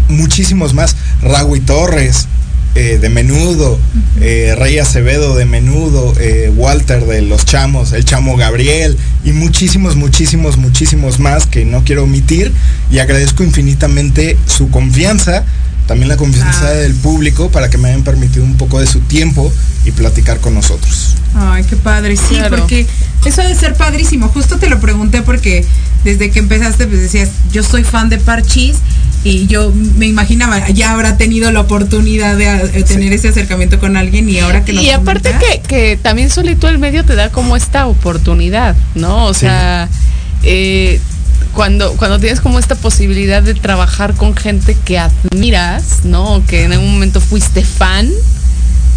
muchísimos 0.08 0.74
más, 0.74 0.96
Raúl 1.22 1.62
Torres, 1.62 2.28
eh, 2.76 2.98
de 3.02 3.10
menudo, 3.10 3.80
eh, 4.22 4.56
Rey 4.58 4.78
Acevedo 4.78 5.36
de 5.36 5.46
menudo, 5.46 6.14
Walter 6.56 7.06
de 7.06 7.22
los 7.24 7.46
Chamos, 7.46 7.94
el 7.94 8.06
Chamo 8.06 8.38
Gabriel 8.38 8.96
y 9.26 9.32
muchísimos, 9.32 9.96
muchísimos, 9.96 10.58
muchísimos 10.58 11.20
más 11.20 11.46
que 11.46 11.66
no 11.66 11.84
quiero 11.84 12.04
omitir 12.04 12.54
y 12.92 13.00
agradezco 13.00 13.44
infinitamente 13.44 14.38
su 14.46 14.70
confianza 14.70 15.46
también 15.90 16.08
la 16.08 16.18
confianza 16.18 16.68
ah. 16.68 16.74
del 16.74 16.94
público 16.94 17.50
para 17.50 17.72
que 17.72 17.80
me 17.80 17.90
hayan 17.90 18.04
permitido 18.04 18.46
un 18.46 18.58
poco 18.58 18.80
de 18.80 18.86
su 18.86 19.00
tiempo 19.00 19.52
y 19.86 19.92
platicar 19.92 20.40
con 20.40 20.54
nosotros. 20.54 21.16
Ay, 21.34 21.64
qué 21.64 21.76
padre, 21.78 22.16
sí, 22.16 22.38
porque 22.48 22.86
eso 23.26 23.42
debe 23.42 23.56
ser 23.56 23.74
padrísimo. 23.74 24.28
Justo 24.28 24.60
te 24.60 24.70
lo 24.70 24.80
pregunté 24.80 25.24
porque 25.24 25.66
desde 26.04 26.30
que 26.30 26.38
empezaste 26.38 26.86
pues 26.86 27.02
decías, 27.02 27.32
yo 27.52 27.64
soy 27.64 27.84
fan 27.84 28.08
de 28.10 28.20
Parchis 28.20 28.76
y 29.24 29.48
yo 29.48 29.74
me 29.98 30.06
imaginaba, 30.06 30.70
ya 30.70 30.92
habrá 30.92 31.18
tenido 31.18 31.52
la 31.52 31.62
oportunidad 31.62 32.38
de, 32.38 32.84
tener 32.84 33.12
ese 33.12 33.30
acercamiento 33.30 33.80
con 33.80 33.98
alguien 33.98 34.30
y 34.30 34.38
ahora 34.38 34.64
que 34.64 34.74
Y 34.74 34.92
aparte 34.92 35.34
que, 35.40 35.62
que, 35.62 35.98
también 35.98 36.30
solito 36.30 36.68
el 36.68 36.78
medio 36.78 37.04
te 37.04 37.16
da 37.16 37.32
como 37.32 37.56
esta 37.56 37.88
oportunidad, 37.88 38.76
¿no? 38.94 39.26
O 39.26 39.34
sea, 39.34 39.90
eh, 40.44 41.02
cuando, 41.54 41.94
cuando 41.98 42.20
tienes 42.20 42.42
como 42.42 42.60
esta 42.60 42.76
posibilidad 42.76 43.42
de 43.42 43.54
trabajar 43.54 44.14
con 44.16 44.36
gente 44.36 44.76
que 44.86 45.00
admiras, 45.00 46.06
¿no? 46.06 46.44
Que 46.48 46.64
en 46.64 46.74
algún 46.74 46.94
momento 46.94 47.22
fuiste 47.22 47.64
fan, 47.64 48.10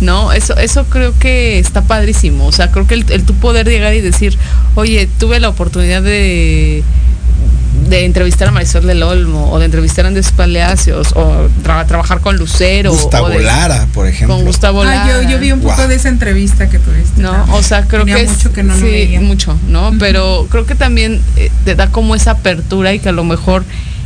¿no? 0.01 0.33
Eso, 0.33 0.57
eso 0.57 0.85
creo 0.85 1.19
que 1.19 1.59
está 1.59 1.83
padrísimo. 1.83 2.47
O 2.47 2.53
sea, 2.53 2.71
creo 2.71 2.87
que 2.87 2.95
el, 2.95 3.11
el 3.11 3.25
tu 3.25 3.35
poder 3.35 3.67
llegar 3.67 3.95
y 3.95 4.01
decir, 4.01 4.37
oye, 4.75 5.09
tuve 5.19 5.41
la 5.41 5.49
oportunidad 5.49 6.03
de 6.03 6.85
de 7.93 8.07
entrevistar 8.07 8.49
a 8.49 8.53
Marisol 8.53 8.87
del 8.87 9.03
Olmo 9.03 9.53
o 9.53 9.59
de 9.59 9.67
entrevistar 9.67 10.07
a 10.07 10.09
Andrés 10.09 10.33
Palacios 10.33 11.13
o 11.15 11.49
trabajar 11.63 12.21
con 12.21 12.39
Lucero 12.39 12.91
Gustavo 12.91 13.27
o 13.27 13.39
Lara 13.39 13.87
por 13.93 14.07
ejemplo. 14.07 14.35
con 14.37 14.47
Gustavo 14.47 14.81
ah, 14.81 14.87
Lara 14.87 15.31
yo, 15.31 15.39
vi 15.39 15.53
un 15.53 15.61
poco 15.61 15.87
de 15.87 15.97
esa 15.97 16.09
entrevista 16.09 16.71
que 16.71 16.79
tuviste 16.79 17.21
no 17.21 17.45
o 17.53 17.63
sea 17.63 17.87
creo 17.87 18.07
que 18.07 18.27
mucho 18.27 18.53
que 18.53 18.63
no 18.63 18.75
lo 18.75 18.81
veía. 18.81 19.21
mucho 19.21 19.59
no 19.69 19.93
pero 19.99 20.47
creo 20.51 20.65
que 20.65 20.75
también 20.75 21.21
eh, 21.37 21.51
te 21.67 21.75
da 21.75 21.89
como 21.89 22.15
esa 22.15 22.31
apertura 22.31 22.95
y 22.95 22.99
que 22.99 23.11
a 23.11 23.13
lo 23.13 23.25
mejor 23.25 23.63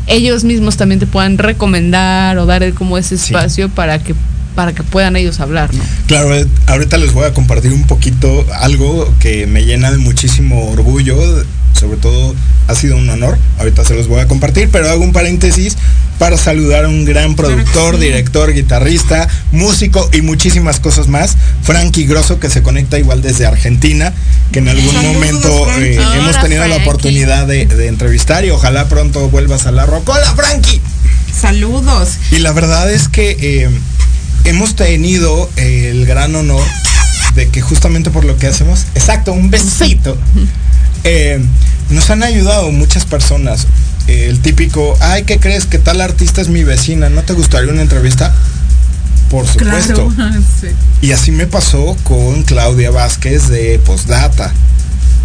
ellos 0.08 0.42
mismos 0.42 0.76
también 0.76 0.98
te 0.98 1.06
puedan 1.06 1.38
recomendar 1.38 2.38
o 2.38 2.46
dar 2.46 2.68
como 2.74 2.98
ese 2.98 3.14
espacio 3.14 3.68
para 3.68 4.00
que 4.00 4.16
para 4.56 4.72
que 4.72 4.82
puedan 4.82 5.14
ellos 5.14 5.38
hablar, 5.38 5.72
¿no? 5.72 5.84
Claro, 6.08 6.34
eh, 6.34 6.46
ahorita 6.66 6.96
les 6.96 7.12
voy 7.12 7.26
a 7.26 7.32
compartir 7.32 7.72
un 7.72 7.86
poquito 7.86 8.44
algo 8.54 9.14
que 9.20 9.46
me 9.46 9.64
llena 9.64 9.92
de 9.92 9.98
muchísimo 9.98 10.70
orgullo 10.70 11.16
sobre 11.76 11.98
todo 11.98 12.34
ha 12.68 12.74
sido 12.74 12.96
un 12.96 13.08
honor, 13.08 13.38
ahorita 13.58 13.84
se 13.84 13.94
los 13.94 14.08
voy 14.08 14.20
a 14.20 14.26
compartir, 14.26 14.70
pero 14.72 14.90
hago 14.90 15.04
un 15.04 15.12
paréntesis 15.12 15.76
para 16.18 16.36
saludar 16.36 16.86
a 16.86 16.88
un 16.88 17.04
gran 17.04 17.36
productor, 17.36 17.98
director, 17.98 18.52
guitarrista, 18.52 19.28
músico 19.52 20.08
y 20.12 20.22
muchísimas 20.22 20.80
cosas 20.80 21.06
más, 21.06 21.36
Frankie 21.62 22.06
Grosso, 22.06 22.40
que 22.40 22.50
se 22.50 22.62
conecta 22.62 22.98
igual 22.98 23.22
desde 23.22 23.46
Argentina, 23.46 24.12
que 24.50 24.60
en 24.60 24.68
algún 24.68 24.94
momento 25.02 25.68
eh, 25.78 25.98
hemos 26.14 26.40
tenido 26.40 26.66
la 26.66 26.76
oportunidad 26.76 27.46
de, 27.46 27.62
entrevistar 27.86 28.44
y 28.44 28.50
ojalá 28.50 28.88
pronto 28.88 29.28
vuelvas 29.28 29.66
a 29.66 29.70
la 29.70 29.86
Rocola, 29.86 30.34
Frankie. 30.34 30.80
Saludos. 31.38 32.14
Y 32.30 32.38
la 32.38 32.52
verdad 32.52 32.90
es 32.90 33.08
que 33.08 33.36
eh, 33.38 33.70
hemos 34.46 34.76
tenido 34.76 35.50
el 35.56 36.06
gran 36.06 36.34
honor 36.34 36.64
de 37.34 37.48
que 37.48 37.60
justamente 37.60 38.10
por 38.10 38.24
lo 38.24 38.36
que 38.36 38.46
hacemos, 38.46 38.86
exacto, 38.94 39.32
un 39.32 39.50
besito. 39.50 40.16
Eh, 41.04 41.44
nos 41.90 42.10
han 42.10 42.22
ayudado 42.22 42.70
muchas 42.72 43.04
personas. 43.04 43.66
el 44.06 44.40
típico, 44.40 44.96
ay, 45.00 45.24
¿qué 45.24 45.38
crees? 45.38 45.66
Que 45.66 45.78
tal 45.78 46.00
artista 46.00 46.40
es 46.40 46.48
mi 46.48 46.64
vecina? 46.64 47.08
¿No 47.08 47.22
te 47.22 47.32
gustaría 47.32 47.72
una 47.72 47.82
entrevista? 47.82 48.34
Por 49.30 49.46
supuesto. 49.46 50.12
Y 51.02 51.12
así 51.12 51.30
me 51.30 51.46
pasó 51.46 51.96
con 52.04 52.42
Claudia 52.44 52.90
Vázquez 52.90 53.48
de 53.48 53.78
Postdata, 53.84 54.52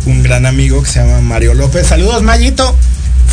un 0.05 0.21
gran 0.21 0.45
amigo 0.45 0.83
que 0.83 0.89
se 0.89 0.99
llama 0.99 1.21
Mario 1.21 1.53
López. 1.53 1.87
Saludos, 1.87 2.21
Mayito. 2.21 2.75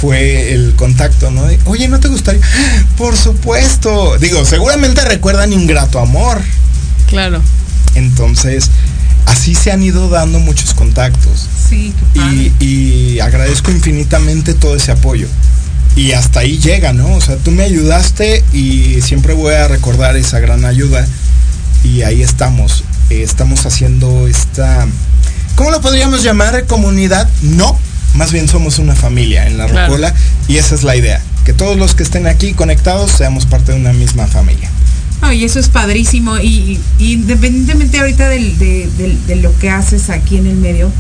Fue 0.01 0.53
el 0.53 0.74
contacto, 0.76 1.30
¿no? 1.30 1.42
Oye, 1.64 1.88
¿no 1.88 1.99
te 1.99 2.09
gustaría? 2.09 2.40
Por 2.96 3.16
supuesto. 3.16 4.16
Digo, 4.18 4.44
seguramente 4.44 5.05
recuerdan 5.05 5.53
Ingrato 5.53 5.99
Amor. 5.99 6.40
Claro. 7.09 7.42
Entonces, 7.94 8.70
así 9.26 9.55
se 9.55 9.72
han 9.72 9.82
ido 9.82 10.09
dando 10.09 10.38
muchos 10.38 10.74
contactos. 10.74 11.49
Sí, 11.68 11.92
y, 12.14 12.64
y, 12.64 13.20
agradezco 13.20 13.70
infinitamente 13.70 14.55
todo 14.55 14.76
ese 14.76 14.92
apoyo. 14.92 15.26
Y 15.96 16.12
hasta 16.12 16.40
ahí 16.40 16.59
llega, 16.59 16.92
¿no? 16.92 17.14
O 17.14 17.20
sea, 17.20 17.36
tú 17.36 17.51
me 17.51 17.64
ayudaste 17.64 18.44
y 18.53 19.01
siempre 19.03 19.34
voy 19.34 19.55
a 19.55 19.66
recordar 19.66 20.16
esa 20.16 20.38
gran 20.38 20.64
ayuda. 20.64 21.07
Y 21.82 22.03
ahí 22.03 22.22
estamos. 22.22 22.84
estamos 23.11 23.66
haciendo 23.66 24.28
esta... 24.28 24.86
¿Cómo 25.57 25.72
lo 25.72 25.80
podríamos 25.80 26.22
llamar? 26.22 26.66
¿Comunidad? 26.66 27.28
No. 27.42 27.78
Más 28.18 28.32
bien 28.32 28.48
somos 28.48 28.78
una 28.78 28.94
familia 28.94 29.46
en 29.46 29.56
la 29.56 29.66
Rocola 29.66 30.12
y 30.46 30.58
esa 30.58 30.74
es 30.74 30.82
la 30.82 30.96
idea. 30.96 31.22
Que 31.44 31.54
todos 31.54 31.78
los 31.78 31.94
que 31.94 32.02
estén 32.02 32.26
aquí 32.26 32.52
conectados 32.52 33.12
seamos 33.12 33.46
parte 33.46 33.72
de 33.72 33.78
una 33.78 33.94
misma 33.94 34.26
familia 34.26 34.68
y 35.32 35.44
eso 35.44 35.58
es 35.58 35.68
padrísimo. 35.68 36.38
Y, 36.38 36.80
independientemente 36.98 37.98
ahorita 37.98 38.28
de, 38.28 39.38
lo 39.42 39.56
que 39.58 39.70
haces 39.70 40.10
aquí 40.10 40.36
en 40.36 40.46
el 40.46 40.56
medio, 40.56 40.90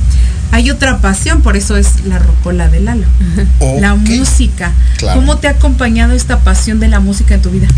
hay 0.50 0.70
otra 0.70 0.98
pasión, 0.98 1.42
por 1.42 1.56
eso 1.56 1.76
es 1.76 2.04
la 2.04 2.18
rocola 2.18 2.68
de 2.68 2.80
Lalo. 2.80 3.06
La 3.80 3.94
música. 3.94 4.72
¿Cómo 5.14 5.38
te 5.38 5.48
ha 5.48 5.52
acompañado 5.52 6.14
esta 6.14 6.40
pasión 6.40 6.80
de 6.80 6.88
la 6.88 7.00
música 7.00 7.34
en 7.34 7.42
tu 7.42 7.50
vida? 7.50 7.68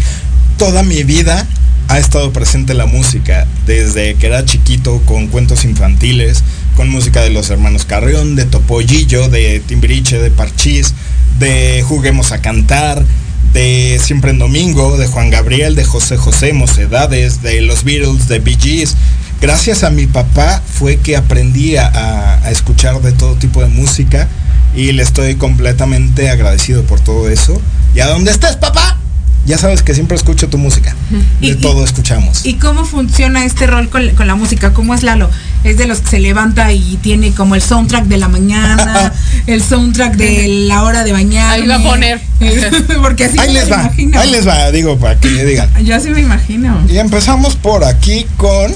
Toda 0.56 0.82
mi 0.82 1.02
vida 1.04 1.46
ha 1.88 1.98
estado 1.98 2.32
presente 2.32 2.74
la 2.74 2.86
música, 2.86 3.46
desde 3.66 4.14
que 4.14 4.26
era 4.26 4.44
chiquito 4.44 5.02
con 5.06 5.26
cuentos 5.28 5.64
infantiles, 5.64 6.44
con 6.76 6.88
música 6.88 7.22
de 7.22 7.30
los 7.30 7.50
hermanos 7.50 7.84
Carrión, 7.84 8.36
de 8.36 8.44
Topollillo, 8.44 9.28
de 9.28 9.60
Timbiriche, 9.60 10.18
de 10.18 10.30
Parchís, 10.30 10.94
de 11.38 11.82
Juguemos 11.86 12.32
a 12.32 12.40
Cantar, 12.40 13.04
de 13.52 14.00
Siempre 14.02 14.30
en 14.30 14.38
Domingo, 14.38 14.96
de 14.96 15.06
Juan 15.06 15.30
Gabriel, 15.30 15.74
de 15.74 15.84
José 15.84 16.16
José, 16.16 16.52
Mocedades, 16.52 17.42
de 17.42 17.60
los 17.62 17.84
Beatles, 17.84 18.28
de 18.28 18.38
Bee 18.38 18.58
Gees. 18.58 18.96
Gracias 19.40 19.84
a 19.84 19.90
mi 19.90 20.06
papá 20.06 20.62
fue 20.66 20.98
que 20.98 21.16
aprendí 21.16 21.76
a, 21.76 22.40
escuchar 22.50 23.00
de 23.00 23.12
todo 23.12 23.36
tipo 23.36 23.62
de 23.62 23.68
música 23.68 24.28
y 24.74 24.92
le 24.92 25.02
estoy 25.02 25.36
completamente 25.36 26.30
agradecido 26.30 26.84
por 26.84 27.00
todo 27.00 27.28
eso. 27.28 27.60
¿Y 27.94 28.00
a 28.00 28.06
dónde 28.06 28.30
estés, 28.30 28.56
papá? 28.56 28.98
Ya 29.46 29.58
sabes 29.58 29.82
que 29.82 29.94
siempre 29.94 30.16
escucho 30.16 30.48
tu 30.48 30.58
música. 30.58 30.94
De 31.40 31.54
todo 31.56 31.84
escuchamos. 31.84 32.44
¿Y 32.44 32.54
cómo 32.54 32.84
funciona 32.84 33.44
este 33.44 33.66
rol 33.66 33.88
con, 33.88 34.14
la 34.26 34.34
música? 34.34 34.72
¿Cómo 34.72 34.94
es 34.94 35.02
Lalo? 35.02 35.30
Es 35.64 35.76
de 35.76 35.86
los 35.86 36.00
que 36.00 36.10
se 36.10 36.20
levanta 36.20 36.72
y 36.72 36.98
tiene 37.02 37.32
como 37.32 37.54
el 37.54 37.62
soundtrack 37.62 38.04
de 38.04 38.18
la 38.18 38.28
mañana, 38.28 39.12
el 39.46 39.62
soundtrack 39.62 40.16
de 40.16 40.48
la 40.68 40.82
hora 40.82 41.04
de 41.04 41.12
bañar. 41.12 41.52
Ahí 41.52 41.66
va 41.66 41.76
a 41.76 41.82
poner. 41.82 42.20
Porque 43.02 43.24
así 43.24 43.38
ahí 43.38 43.52
les 43.52 43.70
va. 43.70 43.82
Imagino. 43.82 44.20
Ahí 44.20 44.30
les 44.30 44.46
va, 44.46 44.70
digo, 44.70 44.98
para 44.98 45.18
que 45.18 45.44
digan. 45.44 45.68
Yo 45.84 45.96
así 45.96 46.10
me 46.10 46.20
imagino. 46.20 46.80
Y 46.88 46.98
empezamos 46.98 47.56
por 47.56 47.84
aquí 47.84 48.26
con. 48.36 48.72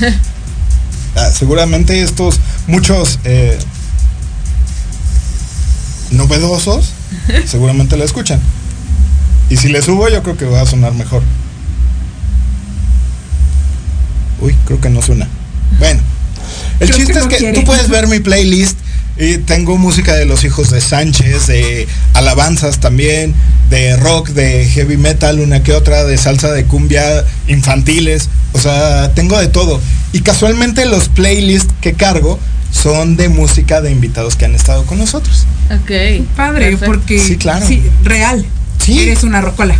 Ah, 1.16 1.28
seguramente 1.36 2.00
estos 2.02 2.38
muchos 2.68 3.18
eh, 3.24 3.58
novedosos 6.12 6.92
seguramente 7.46 7.96
la 7.96 8.04
escuchan. 8.04 8.40
Y 9.50 9.56
si 9.56 9.68
le 9.68 9.82
subo, 9.82 10.08
yo 10.08 10.22
creo 10.22 10.36
que 10.36 10.44
va 10.46 10.62
a 10.62 10.66
sonar 10.66 10.94
mejor. 10.94 11.22
Uy, 14.40 14.56
creo 14.64 14.80
que 14.80 14.88
no 14.88 15.02
suena. 15.02 15.28
Bueno, 15.78 16.00
el 16.78 16.90
chiste 16.90 17.18
es 17.18 17.26
que 17.26 17.52
tú 17.52 17.64
puedes 17.64 17.88
ver 17.88 18.06
mi 18.06 18.20
playlist 18.20 18.78
y 19.18 19.38
tengo 19.38 19.76
música 19.76 20.14
de 20.14 20.24
los 20.24 20.44
hijos 20.44 20.70
de 20.70 20.80
Sánchez, 20.80 21.48
de 21.48 21.86
alabanzas 22.14 22.78
también, 22.78 23.34
de 23.68 23.96
rock, 23.96 24.30
de 24.30 24.64
heavy 24.66 24.96
metal, 24.96 25.40
una 25.40 25.62
que 25.62 25.74
otra, 25.74 26.04
de 26.04 26.16
salsa 26.16 26.52
de 26.52 26.64
cumbia, 26.64 27.26
infantiles. 27.48 28.28
O 28.52 28.58
sea, 28.58 29.12
tengo 29.14 29.38
de 29.38 29.48
todo. 29.48 29.80
Y 30.12 30.20
casualmente 30.20 30.86
los 30.86 31.08
playlists 31.08 31.74
que 31.80 31.92
cargo 31.92 32.38
son 32.72 33.16
de 33.16 33.28
música 33.28 33.80
de 33.80 33.90
invitados 33.90 34.36
que 34.36 34.44
han 34.44 34.54
estado 34.54 34.86
con 34.86 34.98
nosotros. 34.98 35.44
Ok. 35.70 36.24
Padre, 36.36 36.76
porque 36.78 37.18
sí, 37.18 37.36
claro. 37.36 37.66
Sí, 37.66 37.82
real. 38.04 38.46
Sí. 38.90 39.00
Eres 39.00 39.22
una 39.22 39.40
rocola. 39.40 39.76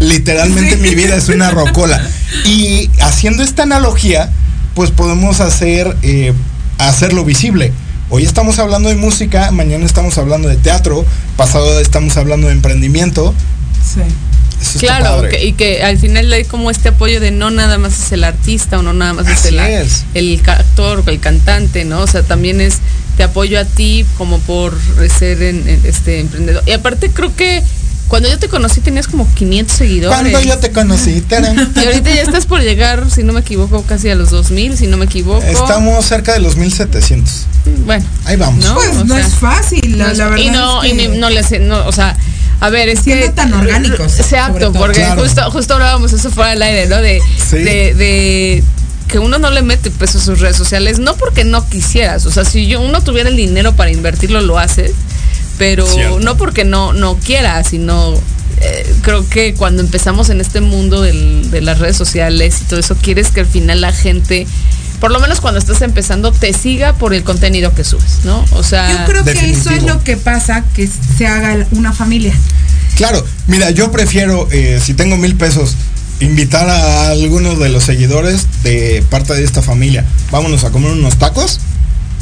Literalmente 0.00 0.76
mi 0.76 0.94
vida 0.94 1.16
es 1.16 1.28
una 1.28 1.50
rocola. 1.50 2.00
Y 2.44 2.88
haciendo 3.00 3.42
esta 3.42 3.64
analogía, 3.64 4.30
pues 4.74 4.90
podemos 4.90 5.40
hacer 5.40 5.96
eh, 6.02 6.32
hacerlo 6.78 7.24
visible. 7.24 7.72
Hoy 8.10 8.24
estamos 8.24 8.58
hablando 8.58 8.88
de 8.88 8.94
música, 8.94 9.50
mañana 9.50 9.84
estamos 9.84 10.16
hablando 10.18 10.48
de 10.48 10.56
teatro, 10.56 11.04
pasado 11.36 11.80
estamos 11.80 12.16
hablando 12.16 12.46
de 12.46 12.52
emprendimiento. 12.52 13.34
Sí. 13.82 14.78
claro, 14.78 15.28
y 15.40 15.52
que 15.52 15.82
al 15.82 15.98
final 15.98 16.32
hay 16.32 16.44
como 16.44 16.70
este 16.70 16.90
apoyo 16.90 17.20
de 17.20 17.30
no 17.30 17.50
nada 17.50 17.78
más 17.78 18.00
es 18.00 18.12
el 18.12 18.24
artista 18.24 18.78
o 18.78 18.82
no 18.82 18.92
nada 18.92 19.14
más 19.14 19.28
es 19.28 19.44
el, 19.46 19.60
el 20.14 20.42
actor 20.46 21.02
o 21.04 21.10
el 21.10 21.20
cantante, 21.20 21.84
¿no? 21.84 22.00
O 22.00 22.06
sea, 22.06 22.22
también 22.22 22.60
es 22.60 22.78
te 23.16 23.24
apoyo 23.24 23.58
a 23.58 23.64
ti 23.64 24.06
como 24.16 24.38
por 24.38 24.78
ser 25.18 25.42
este 25.42 26.20
emprendedor. 26.20 26.62
Y 26.66 26.70
aparte 26.70 27.10
creo 27.10 27.34
que 27.34 27.64
cuando 28.08 28.28
yo 28.28 28.38
te 28.38 28.48
conocí 28.48 28.80
tenías 28.80 29.06
como 29.06 29.28
500 29.34 29.76
seguidores. 29.76 30.18
Cuando 30.18 30.40
yo 30.40 30.58
te 30.58 30.72
conocí, 30.72 31.22
Y 31.30 31.84
ahorita 31.84 32.14
ya 32.14 32.22
estás 32.22 32.46
por 32.46 32.60
llegar, 32.60 33.10
si 33.10 33.22
no 33.22 33.32
me 33.32 33.40
equivoco, 33.40 33.82
casi 33.82 34.08
a 34.08 34.14
los 34.14 34.30
2000, 34.30 34.76
si 34.76 34.86
no 34.86 34.96
me 34.96 35.04
equivoco. 35.04 35.44
Estamos 35.44 36.04
cerca 36.06 36.32
de 36.32 36.40
los 36.40 36.56
1700. 36.56 37.46
Bueno. 37.84 38.04
Ahí 38.24 38.36
vamos. 38.36 38.64
No, 38.64 38.74
pues 38.74 39.04
no 39.04 39.16
es 39.16 39.34
fácil, 39.34 39.98
la, 39.98 40.06
verdad. 40.06 40.36
Y 40.36 40.50
no, 40.50 40.84
y 40.84 40.94
no 41.18 41.28
les, 41.28 41.60
no, 41.60 41.86
o 41.86 41.92
sea, 41.92 42.16
a 42.60 42.70
ver, 42.70 42.88
es 42.88 43.00
que. 43.00 43.28
tan 43.30 43.52
orgánicos. 43.52 44.18
Exacto, 44.18 44.72
porque 44.72 45.04
justo, 45.16 45.50
justo 45.50 45.74
hablábamos 45.74 46.12
eso 46.12 46.30
fuera 46.30 46.50
del 46.50 46.62
aire, 46.62 46.86
¿no? 46.86 46.96
De, 46.96 47.20
de, 47.52 47.94
de 47.94 48.64
que 49.06 49.18
uno 49.18 49.38
no 49.38 49.50
le 49.50 49.62
mete 49.62 49.90
peso 49.90 50.18
a 50.18 50.20
sus 50.20 50.40
redes 50.40 50.56
sociales, 50.56 50.98
no 50.98 51.14
porque 51.16 51.44
no 51.44 51.66
quisieras, 51.68 52.26
o 52.26 52.30
sea, 52.30 52.44
si 52.44 52.66
yo 52.66 52.80
uno 52.80 53.02
tuviera 53.02 53.30
el 53.30 53.36
dinero 53.36 53.74
para 53.74 53.90
invertirlo, 53.90 54.40
lo 54.42 54.58
haces 54.58 54.92
pero 55.58 55.86
no 56.20 56.36
porque 56.36 56.64
no, 56.64 56.92
no 56.92 57.16
quiera, 57.16 57.62
sino 57.64 58.14
eh, 58.60 58.94
creo 59.02 59.28
que 59.28 59.54
cuando 59.54 59.82
empezamos 59.82 60.30
en 60.30 60.40
este 60.40 60.60
mundo 60.60 61.02
de 61.02 61.60
las 61.60 61.78
redes 61.78 61.96
sociales 61.96 62.60
y 62.62 62.64
todo 62.64 62.80
eso, 62.80 62.96
quieres 62.96 63.30
que 63.30 63.40
al 63.40 63.46
final 63.46 63.80
la 63.80 63.92
gente, 63.92 64.46
por 65.00 65.10
lo 65.10 65.20
menos 65.20 65.40
cuando 65.40 65.58
estás 65.58 65.82
empezando, 65.82 66.32
te 66.32 66.52
siga 66.52 66.94
por 66.94 67.14
el 67.14 67.24
contenido 67.24 67.74
que 67.74 67.84
subes, 67.84 68.20
¿no? 68.24 68.44
O 68.52 68.62
sea, 68.62 68.90
yo 68.90 69.12
creo 69.12 69.24
que 69.24 69.50
eso 69.50 69.70
es 69.70 69.82
lo 69.82 70.02
que 70.02 70.16
pasa, 70.16 70.64
que 70.74 70.88
se 70.88 71.26
haga 71.26 71.66
una 71.72 71.92
familia. 71.92 72.34
Claro, 72.96 73.24
mira, 73.46 73.70
yo 73.70 73.92
prefiero, 73.92 74.48
eh, 74.50 74.80
si 74.82 74.94
tengo 74.94 75.16
mil 75.16 75.36
pesos, 75.36 75.76
invitar 76.20 76.68
a 76.68 77.10
algunos 77.10 77.60
de 77.60 77.68
los 77.68 77.84
seguidores 77.84 78.46
de 78.64 79.04
parte 79.08 79.34
de 79.34 79.44
esta 79.44 79.62
familia, 79.62 80.04
vámonos 80.32 80.64
a 80.64 80.70
comer 80.70 80.92
unos 80.92 81.16
tacos, 81.16 81.60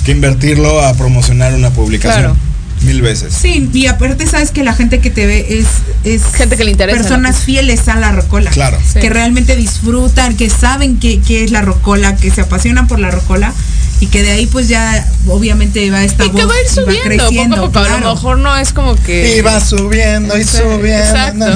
que 0.04 0.12
invertirlo 0.12 0.82
a 0.82 0.92
promocionar 0.94 1.54
una 1.54 1.70
publicación. 1.70 2.34
Claro 2.34 2.45
mil 2.82 3.02
veces. 3.02 3.34
Sí, 3.34 3.68
y 3.72 3.86
aparte 3.86 4.26
sabes 4.26 4.50
que 4.50 4.64
la 4.64 4.74
gente 4.74 5.00
que 5.00 5.10
te 5.10 5.26
ve 5.26 5.46
es, 5.48 5.66
es 6.04 6.22
gente 6.34 6.56
que 6.56 6.64
le 6.64 6.70
interesa. 6.70 6.98
Personas 6.98 7.38
fieles 7.38 7.88
a 7.88 7.96
la 7.96 8.12
rocola. 8.12 8.50
Claro. 8.50 8.78
Que 9.00 9.08
realmente 9.10 9.56
disfrutan, 9.56 10.36
que 10.36 10.50
saben 10.50 10.98
qué 10.98 11.44
es 11.44 11.50
la 11.50 11.62
rocola, 11.62 12.16
que 12.16 12.30
se 12.30 12.42
apasionan 12.42 12.86
por 12.86 12.98
la 12.98 13.10
rocola 13.10 13.52
y 13.98 14.06
que 14.08 14.22
de 14.22 14.30
ahí 14.30 14.46
pues 14.46 14.68
ya 14.68 15.06
obviamente 15.26 15.90
va 15.90 16.04
esta 16.04 16.26
y 16.26 16.30
que 16.30 16.44
va 16.44 16.52
a 16.52 16.60
ir 16.60 16.68
subiendo 17.20 17.56
poco 17.56 17.78
a 17.78 17.98
lo 17.98 18.14
mejor 18.14 18.38
no 18.38 18.54
es 18.56 18.72
como 18.72 18.94
que 18.94 19.38
y 19.38 19.40
va 19.40 19.58
subiendo 19.58 20.36
y 20.36 20.44
subiendo 20.44 21.46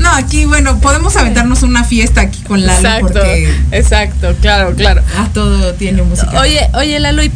no 0.00 0.10
aquí 0.10 0.46
bueno 0.46 0.80
podemos 0.80 1.16
aventarnos 1.16 1.62
una 1.62 1.84
fiesta 1.84 2.22
aquí 2.22 2.40
con 2.42 2.66
Lalo 2.66 2.80
exacto, 2.80 3.20
porque 3.20 3.54
exacto 3.70 4.34
claro 4.40 4.74
claro 4.74 5.02
ah, 5.16 5.28
todo 5.32 5.74
tiene 5.74 6.02
música 6.02 6.40
oye 6.40 6.68
oye 6.74 6.98
Lalo 6.98 7.22
y, 7.22 7.30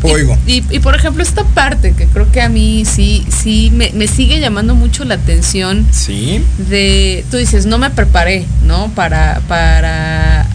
y, 0.47 0.79
por 0.81 0.97
ejemplo 0.97 1.23
esta 1.23 1.45
parte 1.45 1.93
que 1.93 2.07
creo 2.07 2.31
que 2.33 2.43
a 2.43 2.49
mí 2.49 2.85
sí 2.85 3.14
sí 3.29 3.71
me, 3.75 3.91
me 3.93 4.07
sigue 4.07 4.41
llamando 4.41 4.75
mucho 4.75 5.05
la 5.05 5.15
atención 5.15 5.87
sí 5.93 6.43
de, 6.69 7.25
tú 7.31 7.37
dices, 7.37 7.67
no 7.67 7.79
me 7.79 7.91
preparé, 7.91 8.45
¿no? 8.65 8.89
Para, 8.95 9.41
para, 9.49 10.47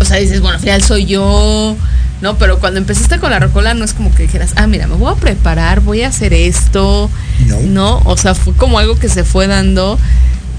o 0.00 0.04
sea, 0.04 0.16
dices, 0.18 0.40
bueno, 0.40 0.56
al 0.56 0.60
final 0.60 0.82
soy 0.82 1.06
yo, 1.06 1.76
¿no? 2.20 2.36
Pero 2.38 2.58
cuando 2.60 2.78
empezaste 2.78 3.18
con 3.18 3.30
la 3.30 3.38
rocola 3.38 3.74
no 3.74 3.84
es 3.84 3.92
como 3.94 4.14
que 4.14 4.22
dijeras, 4.24 4.52
ah, 4.56 4.66
mira, 4.66 4.86
me 4.86 4.94
voy 4.96 5.12
a 5.12 5.16
preparar, 5.16 5.80
voy 5.80 6.02
a 6.02 6.08
hacer 6.08 6.32
esto, 6.34 7.10
No. 7.46 7.60
¿no? 7.60 8.02
O 8.04 8.16
sea, 8.16 8.34
fue 8.34 8.52
como 8.54 8.78
algo 8.78 8.96
que 8.98 9.08
se 9.08 9.24
fue 9.24 9.46
dando 9.46 9.98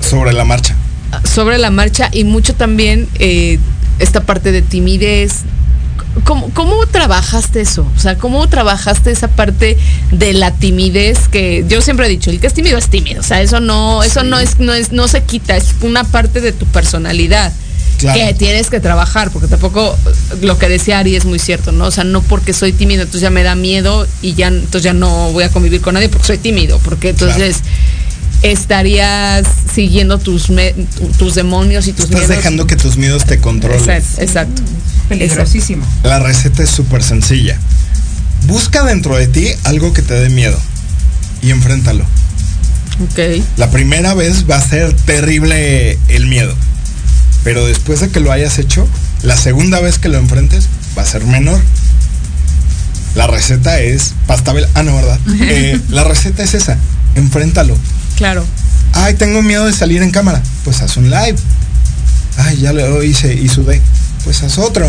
Sobre 0.02 0.34
la 0.34 0.44
marcha. 0.46 0.76
sobre 1.24 1.58
la 1.58 1.70
marcha 1.72 2.10
y 2.12 2.24
mucho 2.24 2.54
también 2.56 3.08
eh, 3.20 3.60
esta 4.00 4.22
parte 4.22 4.52
de 4.52 4.62
timidez. 4.62 5.42
¿Cómo, 6.26 6.50
¿Cómo 6.54 6.86
trabajaste 6.88 7.62
eso? 7.62 7.86
O 7.96 8.00
sea, 8.00 8.18
¿cómo 8.18 8.48
trabajaste 8.50 9.12
esa 9.12 9.30
parte 9.30 9.78
de 10.12 10.34
la 10.34 10.52
timidez 10.52 11.28
que 11.30 11.64
yo 11.68 11.82
siempre 11.82 12.06
he 12.08 12.10
dicho, 12.10 12.30
el 12.32 12.40
que 12.40 12.48
es 12.48 12.54
tímido 12.54 12.78
es 12.78 12.90
tímido, 12.90 13.22
o 13.22 13.24
sea, 13.24 13.42
eso 13.42 13.60
no, 13.62 14.04
eso 14.04 14.22
Sí. 14.22 14.28
no 14.28 14.38
es, 14.40 14.60
no 14.60 14.74
es, 14.74 14.92
no 14.92 15.08
se 15.08 15.24
quita, 15.24 15.56
es 15.56 15.74
una 15.82 16.04
parte 16.04 16.42
de 16.42 16.52
tu 16.52 16.66
personalidad 16.66 17.54
Claro. 17.98 18.20
que 18.20 18.34
tienes 18.34 18.70
que 18.72 18.80
trabajar, 18.80 19.30
porque 19.32 19.48
tampoco 19.48 19.96
lo 20.42 20.58
que 20.58 20.68
decía 20.68 20.98
Ari 21.00 21.16
es 21.16 21.26
muy 21.26 21.38
cierto, 21.40 21.72
¿no? 21.72 21.86
O 21.86 21.92
sea, 21.92 22.04
no 22.04 22.22
porque 22.24 22.52
soy 22.52 22.74
tímido, 22.74 23.04
entonces 23.04 23.22
ya 23.22 23.30
me 23.30 23.44
da 23.44 23.54
miedo 23.56 24.08
y 24.24 24.34
ya 24.34 24.48
entonces 24.48 24.82
ya 24.84 24.94
no 24.94 25.32
voy 25.32 25.44
a 25.44 25.50
convivir 25.50 25.82
con 25.82 25.94
nadie 25.94 26.10
porque 26.10 26.26
soy 26.28 26.38
tímido, 26.40 26.80
porque 26.80 27.10
entonces 27.10 27.58
estarías 28.44 29.46
siguiendo 29.74 30.18
tus 30.18 30.50
me- 30.50 30.74
tus 31.18 31.36
demonios 31.36 31.88
y 31.88 31.94
tus 31.94 32.06
Estás 32.06 32.20
miedos. 32.22 32.36
dejando 32.38 32.68
que 32.68 32.76
tus 32.76 32.98
miedos 32.98 33.26
te 33.26 33.40
controlen. 33.40 33.80
Exacto, 33.80 34.22
exacto. 34.22 34.62
Peligrosísimo. 35.10 35.86
La 36.04 36.20
receta 36.20 36.64
es 36.64 36.70
súper 36.70 37.04
sencilla. 37.04 37.58
Busca 38.48 38.84
dentro 38.84 39.16
de 39.18 39.28
ti 39.28 39.48
algo 39.66 39.94
que 39.94 40.02
te 40.02 40.14
dé 40.16 40.30
miedo 40.30 40.58
y 41.42 41.52
enfréntalo. 41.52 42.04
Ok. 43.04 43.44
La 43.58 43.70
primera 43.70 44.14
vez 44.14 44.50
va 44.50 44.58
a 44.58 44.62
ser 44.68 44.94
terrible 44.94 45.98
el 46.08 46.28
miedo. 46.28 46.56
Pero 47.44 47.66
después 47.66 48.00
de 48.00 48.10
que 48.10 48.20
lo 48.20 48.32
hayas 48.32 48.60
hecho, 48.60 48.88
la 49.24 49.36
segunda 49.36 49.80
vez 49.80 49.98
que 50.00 50.10
lo 50.10 50.18
enfrentes 50.18 50.68
va 50.98 51.02
a 51.02 51.06
ser 51.06 51.26
menor. 51.26 51.60
La 53.16 53.28
receta 53.28 53.80
es 53.80 54.14
pastabel. 54.28 54.68
Ah, 54.74 54.84
no, 54.84 54.96
¿verdad? 54.96 55.20
Eh, 55.42 55.80
la 55.90 56.04
receta 56.04 56.44
es 56.44 56.54
esa. 56.54 56.78
Enfréntalo. 57.16 57.76
Claro. 58.22 58.46
Ay, 58.94 59.16
tengo 59.16 59.42
miedo 59.42 59.66
de 59.66 59.74
salir 59.74 60.04
en 60.04 60.12
cámara. 60.12 60.44
Pues 60.64 60.84
haz 60.84 60.96
un 60.96 61.10
live. 61.10 61.38
Ay, 62.38 62.58
ya 62.58 62.72
lo 62.72 63.02
hice 63.02 63.34
y 63.34 63.50
sudé. 63.50 63.82
Pues 64.24 64.44
haz 64.44 64.60
otro. 64.60 64.88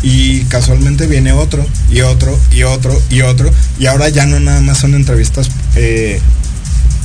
Y 0.00 0.44
casualmente 0.44 1.06
viene 1.06 1.32
otro, 1.32 1.66
y 1.90 2.00
otro, 2.00 2.40
y 2.50 2.62
otro, 2.62 2.98
y 3.10 3.20
otro. 3.20 3.50
Y 3.78 3.84
ahora 3.84 4.08
ya 4.08 4.24
no 4.24 4.40
nada 4.40 4.62
más 4.62 4.78
son 4.78 4.94
entrevistas 4.94 5.50
eh, 5.76 6.22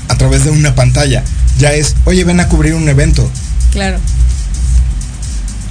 a 0.08 0.16
través 0.16 0.46
de 0.46 0.52
una 0.52 0.76
pantalla. 0.76 1.26
Ya 1.60 1.74
es, 1.74 1.98
oye, 2.06 2.24
ven 2.24 2.40
a 2.40 2.48
cubrir 2.48 2.74
un 2.76 2.88
evento. 2.88 3.30
Claro. 3.74 4.00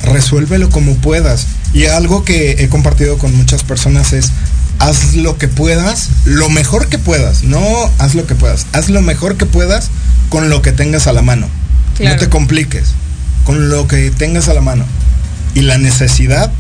Resuélvelo 0.03 0.69
como 0.69 0.97
puedas. 0.97 1.47
Y 1.73 1.87
algo 1.87 2.27
que 2.27 2.63
he 2.63 2.69
compartido 2.69 3.17
con 3.17 3.35
muchas 3.35 3.65
personas 3.65 4.13
es, 4.13 4.33
haz 4.89 5.15
lo 5.15 5.39
que 5.39 5.49
puedas, 5.49 6.09
lo 6.25 6.49
mejor 6.49 6.89
que 6.89 6.99
puedas. 6.99 7.43
No 7.45 7.61
haz 7.99 8.15
lo 8.15 8.27
que 8.27 8.35
puedas. 8.35 8.67
Haz 8.73 8.89
lo 8.89 9.01
mejor 9.03 9.37
que 9.37 9.47
puedas 9.47 9.91
con 10.29 10.49
lo 10.49 10.63
que 10.63 10.73
tengas 10.73 11.07
a 11.07 11.13
la 11.13 11.23
mano. 11.23 11.49
Claro. 11.97 12.15
No 12.17 12.21
te 12.21 12.29
compliques. 12.29 12.89
Con 13.45 13.69
lo 13.71 13.87
que 13.89 14.11
tengas 14.11 14.49
a 14.49 14.55
la 14.55 14.61
mano. 14.61 14.85
Y 15.55 15.63
la 15.63 15.79
necesidad 15.79 16.51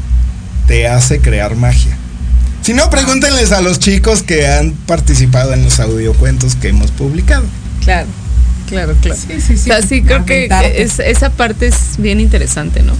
te 0.66 0.88
hace 0.88 1.20
crear 1.20 1.56
magia. 1.56 1.96
Si 2.62 2.74
no, 2.74 2.90
pregúntenles 2.90 3.50
a 3.52 3.60
los 3.60 3.78
chicos 3.78 4.22
que 4.22 4.46
han 4.46 4.72
participado 4.72 5.52
en 5.52 5.64
los 5.64 5.80
audiocuentos 5.80 6.54
que 6.54 6.68
hemos 6.68 6.90
publicado. 6.92 7.44
Claro. 7.82 8.06
Claro, 8.68 8.94
claro. 9.02 9.20
Sí, 9.20 9.40
sí, 9.40 9.56
sí. 9.58 9.70
O 9.70 9.74
sea, 9.74 9.82
sí 9.82 10.02
creo 10.02 10.24
que 10.24 10.48
es- 10.76 10.98
esa 11.00 11.30
parte 11.30 11.66
es 11.66 11.74
bien 11.98 12.20
interesante, 12.20 12.82
¿no? 12.82 12.92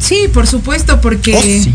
Sí, 0.00 0.28
por 0.32 0.46
supuesto, 0.46 1.00
porque 1.00 1.34
Oh, 1.34 1.42
sí. 1.42 1.74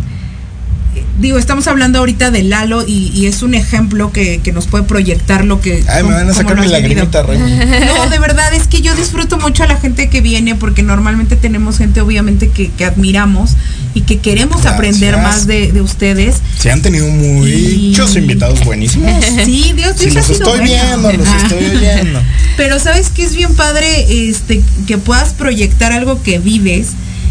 Digo, 1.19 1.37
estamos 1.37 1.67
hablando 1.67 1.99
ahorita 1.99 2.31
de 2.31 2.43
Lalo 2.43 2.83
y, 2.87 3.09
y 3.13 3.25
es 3.27 3.41
un 3.43 3.53
ejemplo 3.55 4.11
que, 4.11 4.39
que 4.43 4.51
nos 4.51 4.67
puede 4.67 4.83
proyectar 4.83 5.45
lo 5.45 5.61
que. 5.61 5.83
Ay, 5.87 6.03
me 6.03 6.13
van 6.13 6.29
a 6.29 6.33
sacar 6.33 6.59
mi 6.59 6.67
lagrimita, 6.67 7.23
Rey. 7.23 7.37
No, 7.95 8.09
de 8.09 8.19
verdad, 8.19 8.53
es 8.53 8.67
que 8.67 8.81
yo 8.81 8.93
disfruto 8.95 9.37
mucho 9.37 9.63
a 9.63 9.67
la 9.67 9.77
gente 9.77 10.09
que 10.09 10.21
viene 10.21 10.55
porque 10.55 10.83
normalmente 10.83 11.35
tenemos 11.35 11.77
gente 11.77 12.01
obviamente 12.01 12.49
que, 12.49 12.69
que 12.71 12.85
admiramos 12.85 13.51
y 13.93 14.01
que 14.01 14.19
queremos 14.19 14.57
Gracias. 14.61 14.73
aprender 14.73 15.17
más 15.17 15.45
de, 15.47 15.71
de 15.71 15.81
ustedes. 15.81 16.37
Se 16.57 16.71
han 16.71 16.81
tenido 16.81 17.07
muchos 17.07 18.15
Y- 18.15 18.19
invitados 18.19 18.63
buenísimos. 18.65 19.11
Sí, 19.45 19.73
Dios, 19.75 19.95
Si 19.97 20.09
Dios 20.09 20.15
ha 20.15 20.19
los 20.19 20.27
sido 20.37 20.55
estoy 20.55 20.59
bueno. 20.59 20.63
viendo, 20.65 21.13
los 21.13 21.27
Ah. 21.27 21.37
estoy 21.43 21.65
oyendo. 21.77 22.19
Pero 22.57 22.79
sabes 22.79 23.09
que 23.09 23.23
es 23.23 23.35
bien 23.35 23.53
padre 23.55 24.29
este 24.29 24.61
que 24.87 24.97
puedas 24.97 25.33
proyectar 25.33 25.91
algo 25.91 26.21
que 26.23 26.39
vives 26.39 26.89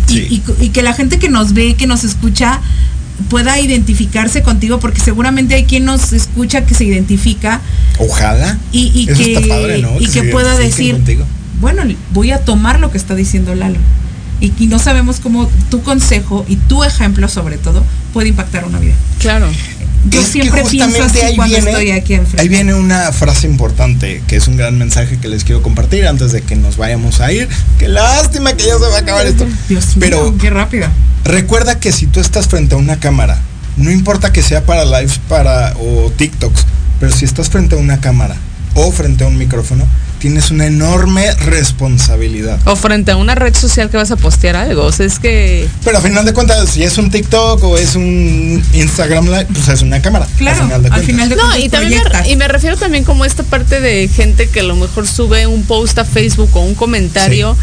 y, 0.08 0.12
Sí. 0.12 0.42
y- 0.58 0.64
y 0.64 0.68
que 0.70 0.82
la 0.82 0.92
gente 0.94 1.18
que 1.18 1.28
nos 1.28 1.52
ve, 1.54 1.74
que 1.74 1.86
nos 1.86 2.04
escucha, 2.04 2.60
pueda 3.28 3.58
identificarse 3.60 4.42
contigo, 4.42 4.80
porque 4.80 5.00
seguramente 5.00 5.54
hay 5.54 5.64
quien 5.64 5.84
nos 5.84 6.12
escucha 6.12 6.64
que 6.64 6.74
se 6.74 6.84
identifica 6.84 7.60
Ojalá. 7.98 8.58
y, 8.72 8.90
y 8.94 9.08
Eso 9.10 9.22
que, 9.22 9.34
está 9.34 9.48
padre, 9.48 9.78
¿no? 9.82 10.00
y 10.00 10.06
Que 10.08 10.24
pueda 10.24 10.56
decir, 10.56 10.94
contigo. 10.94 11.24
bueno, 11.60 11.82
voy 12.12 12.30
a 12.32 12.38
tomar 12.38 12.80
lo 12.80 12.90
que 12.90 12.98
está 12.98 13.14
diciendo 13.14 13.54
Lalo. 13.54 13.78
Y, 14.40 14.52
y 14.58 14.66
no 14.66 14.78
sabemos 14.78 15.20
cómo 15.20 15.48
tu 15.70 15.82
consejo 15.82 16.44
y 16.48 16.56
tu 16.56 16.82
ejemplo 16.84 17.28
sobre 17.28 17.58
todo 17.58 17.84
puede 18.12 18.28
impactar 18.28 18.64
una 18.64 18.78
vida. 18.80 18.94
Claro. 19.18 19.46
Yo 20.10 20.20
Es 20.20 20.26
siempre 20.28 20.64
pienso 20.68 21.04
así 21.04 21.20
ahí 21.20 21.36
cuando 21.36 21.54
viene- 21.54 21.70
estoy 21.70 21.90
aquí 21.92 22.14
enfrente. 22.14 22.40
Ahí 22.42 22.48
viene 22.48 22.74
una 22.74 23.12
frase 23.12 23.46
importante, 23.46 24.22
que 24.26 24.36
es 24.36 24.48
un 24.48 24.56
gran 24.56 24.76
mensaje 24.76 25.18
que 25.18 25.28
les 25.28 25.44
quiero 25.44 25.62
compartir 25.62 26.06
antes 26.08 26.32
de 26.32 26.42
que 26.42 26.56
nos 26.56 26.76
vayamos 26.76 27.20
a 27.20 27.30
ir. 27.32 27.48
Qué 27.78 27.88
lástima 27.88 28.52
que 28.54 28.64
ya 28.66 28.74
se 28.74 28.80
va 28.88 28.96
a 28.96 29.00
acabar 29.00 29.26
esto. 29.26 29.46
Dios 29.68 29.86
mío, 29.96 29.96
Pero 30.00 30.34
qué 30.38 30.50
rápido. 30.50 30.88
recuerda 31.24 31.78
que 31.78 31.92
si 31.92 32.06
tú 32.06 32.18
estás 32.20 32.48
frente 32.48 32.74
a 32.74 32.78
una 32.78 32.98
cámara, 32.98 33.38
no 33.76 33.90
importa 33.92 34.32
que 34.32 34.42
sea 34.42 34.64
para 34.66 34.84
lives 34.84 35.20
para 35.28 35.74
o 35.78 36.10
TikToks, 36.16 36.66
pero 36.98 37.12
si 37.12 37.24
estás 37.24 37.48
frente 37.48 37.76
a 37.76 37.78
una 37.78 38.00
cámara 38.00 38.34
o 38.74 38.90
frente 38.90 39.22
a 39.22 39.28
un 39.28 39.38
micrófono, 39.38 39.86
tienes 40.22 40.52
una 40.52 40.66
enorme 40.66 41.34
responsabilidad. 41.34 42.60
O 42.66 42.76
frente 42.76 43.10
a 43.10 43.16
una 43.16 43.34
red 43.34 43.56
social 43.56 43.90
que 43.90 43.96
vas 43.96 44.12
a 44.12 44.16
postear 44.16 44.54
algo. 44.54 44.84
O 44.84 44.92
sea, 44.92 45.04
es 45.04 45.18
que. 45.18 45.68
Pero 45.84 45.98
a 45.98 46.00
final 46.00 46.24
de 46.24 46.32
cuentas, 46.32 46.70
si 46.70 46.84
es 46.84 46.96
un 46.96 47.10
TikTok 47.10 47.62
o 47.64 47.76
es 47.76 47.96
un 47.96 48.62
Instagram 48.72 49.24
Live, 49.24 49.48
pues 49.52 49.66
es 49.66 49.82
una 49.82 50.00
cámara. 50.00 50.28
Claro, 50.38 50.60
al 50.60 50.66
final 50.66 50.82
de 50.84 50.88
cuentas. 50.90 51.06
final 51.06 51.28
de 51.28 51.34
No, 51.34 51.58
y 51.58 51.68
también 51.68 52.02
me, 52.12 52.30
y 52.30 52.36
me 52.36 52.46
refiero 52.46 52.76
también 52.76 53.02
como 53.02 53.24
esta 53.24 53.42
parte 53.42 53.80
de 53.80 54.06
gente 54.06 54.48
que 54.48 54.60
a 54.60 54.62
lo 54.62 54.76
mejor 54.76 55.08
sube 55.08 55.48
un 55.48 55.64
post 55.64 55.98
a 55.98 56.04
Facebook 56.04 56.50
o 56.52 56.60
un 56.60 56.76
comentario. 56.76 57.56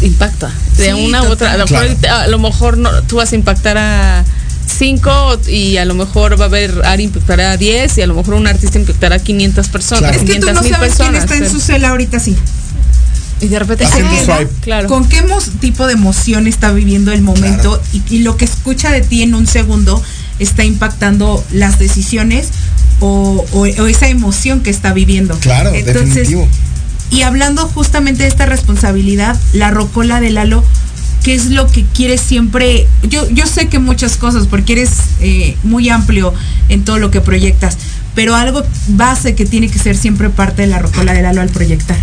Impacta. 0.00 0.50
De 0.78 0.86
Sí, 0.86 0.92
una 0.92 1.22
u 1.24 1.26
otra. 1.26 1.52
A 1.52 1.58
lo, 1.58 1.66
mejor, 1.66 1.96
a 2.08 2.26
lo 2.28 2.38
mejor 2.38 2.78
no, 2.78 3.02
tú 3.02 3.16
vas 3.16 3.30
a 3.32 3.34
impactar 3.34 3.76
a 3.76 4.24
cinco 4.70 5.38
y 5.48 5.76
a 5.76 5.84
lo 5.84 5.94
mejor 5.94 6.38
va 6.40 6.44
a 6.44 6.48
haber 6.48 6.82
Ari 6.84 7.04
impactará 7.04 7.52
a 7.52 7.56
10 7.56 7.98
y 7.98 8.02
a 8.02 8.06
lo 8.06 8.14
mejor 8.14 8.34
un 8.34 8.46
artista 8.46 8.78
impactará 8.78 9.16
a 9.16 9.18
500 9.18 9.68
personas. 9.68 10.00
Claro. 10.12 10.16
Es 10.16 10.20
que 10.24 10.40
tú 10.40 10.46
500 10.46 10.54
no 10.54 10.62
mil 10.62 10.70
sabes 10.72 10.94
quién 10.94 11.08
personas. 11.12 11.24
está 11.24 11.36
en 11.46 11.50
su 11.52 11.60
cel 11.60 11.84
ahorita 11.84 12.18
sí. 12.20 12.36
Y 13.40 13.48
de 13.48 13.58
repente. 13.58 13.86
Claro. 14.60 14.88
¿Con 14.88 15.08
qué 15.08 15.22
tipo 15.60 15.86
de 15.86 15.94
emoción 15.94 16.46
está 16.46 16.72
viviendo 16.72 17.10
el 17.12 17.22
momento? 17.22 17.80
Claro. 17.80 18.04
Y, 18.10 18.16
y 18.16 18.18
lo 18.20 18.36
que 18.36 18.44
escucha 18.44 18.90
de 18.90 19.00
ti 19.00 19.22
en 19.22 19.34
un 19.34 19.46
segundo 19.46 20.02
está 20.38 20.62
impactando 20.64 21.42
las 21.52 21.78
decisiones 21.78 22.48
o, 23.00 23.44
o- 23.52 23.60
o 23.60 23.86
esa 23.86 24.08
emoción 24.08 24.60
que 24.60 24.68
está 24.70 24.92
viviendo. 24.92 25.38
Claro, 25.38 25.70
definitivo. 25.72 26.46
Y 27.10 27.22
hablando 27.22 27.66
justamente 27.66 28.22
de 28.24 28.28
esta 28.28 28.46
responsabilidad, 28.46 29.36
la 29.52 29.70
rocola 29.70 30.20
de 30.20 30.30
Lalo, 30.30 30.62
¿qué 31.22 31.34
es 31.34 31.46
lo 31.46 31.66
que 31.66 31.84
quieres 31.84 32.20
siempre? 32.20 32.86
Yo, 33.02 33.28
yo 33.30 33.46
sé 33.46 33.68
que 33.68 33.78
muchas 33.78 34.16
cosas, 34.16 34.46
porque 34.46 34.72
eres 34.72 34.90
eh, 35.20 35.56
muy 35.62 35.88
amplio 35.88 36.34
en 36.68 36.84
todo 36.84 36.98
lo 36.98 37.10
que 37.10 37.20
proyectas, 37.20 37.76
pero 38.14 38.34
algo 38.34 38.62
base 38.88 39.34
que 39.34 39.46
tiene 39.46 39.68
que 39.68 39.78
ser 39.78 39.96
siempre 39.96 40.30
parte 40.30 40.62
de 40.62 40.68
la 40.68 40.78
rocola 40.78 41.12
de 41.12 41.22
Lalo 41.22 41.40
al 41.40 41.50
proyectar. 41.50 41.98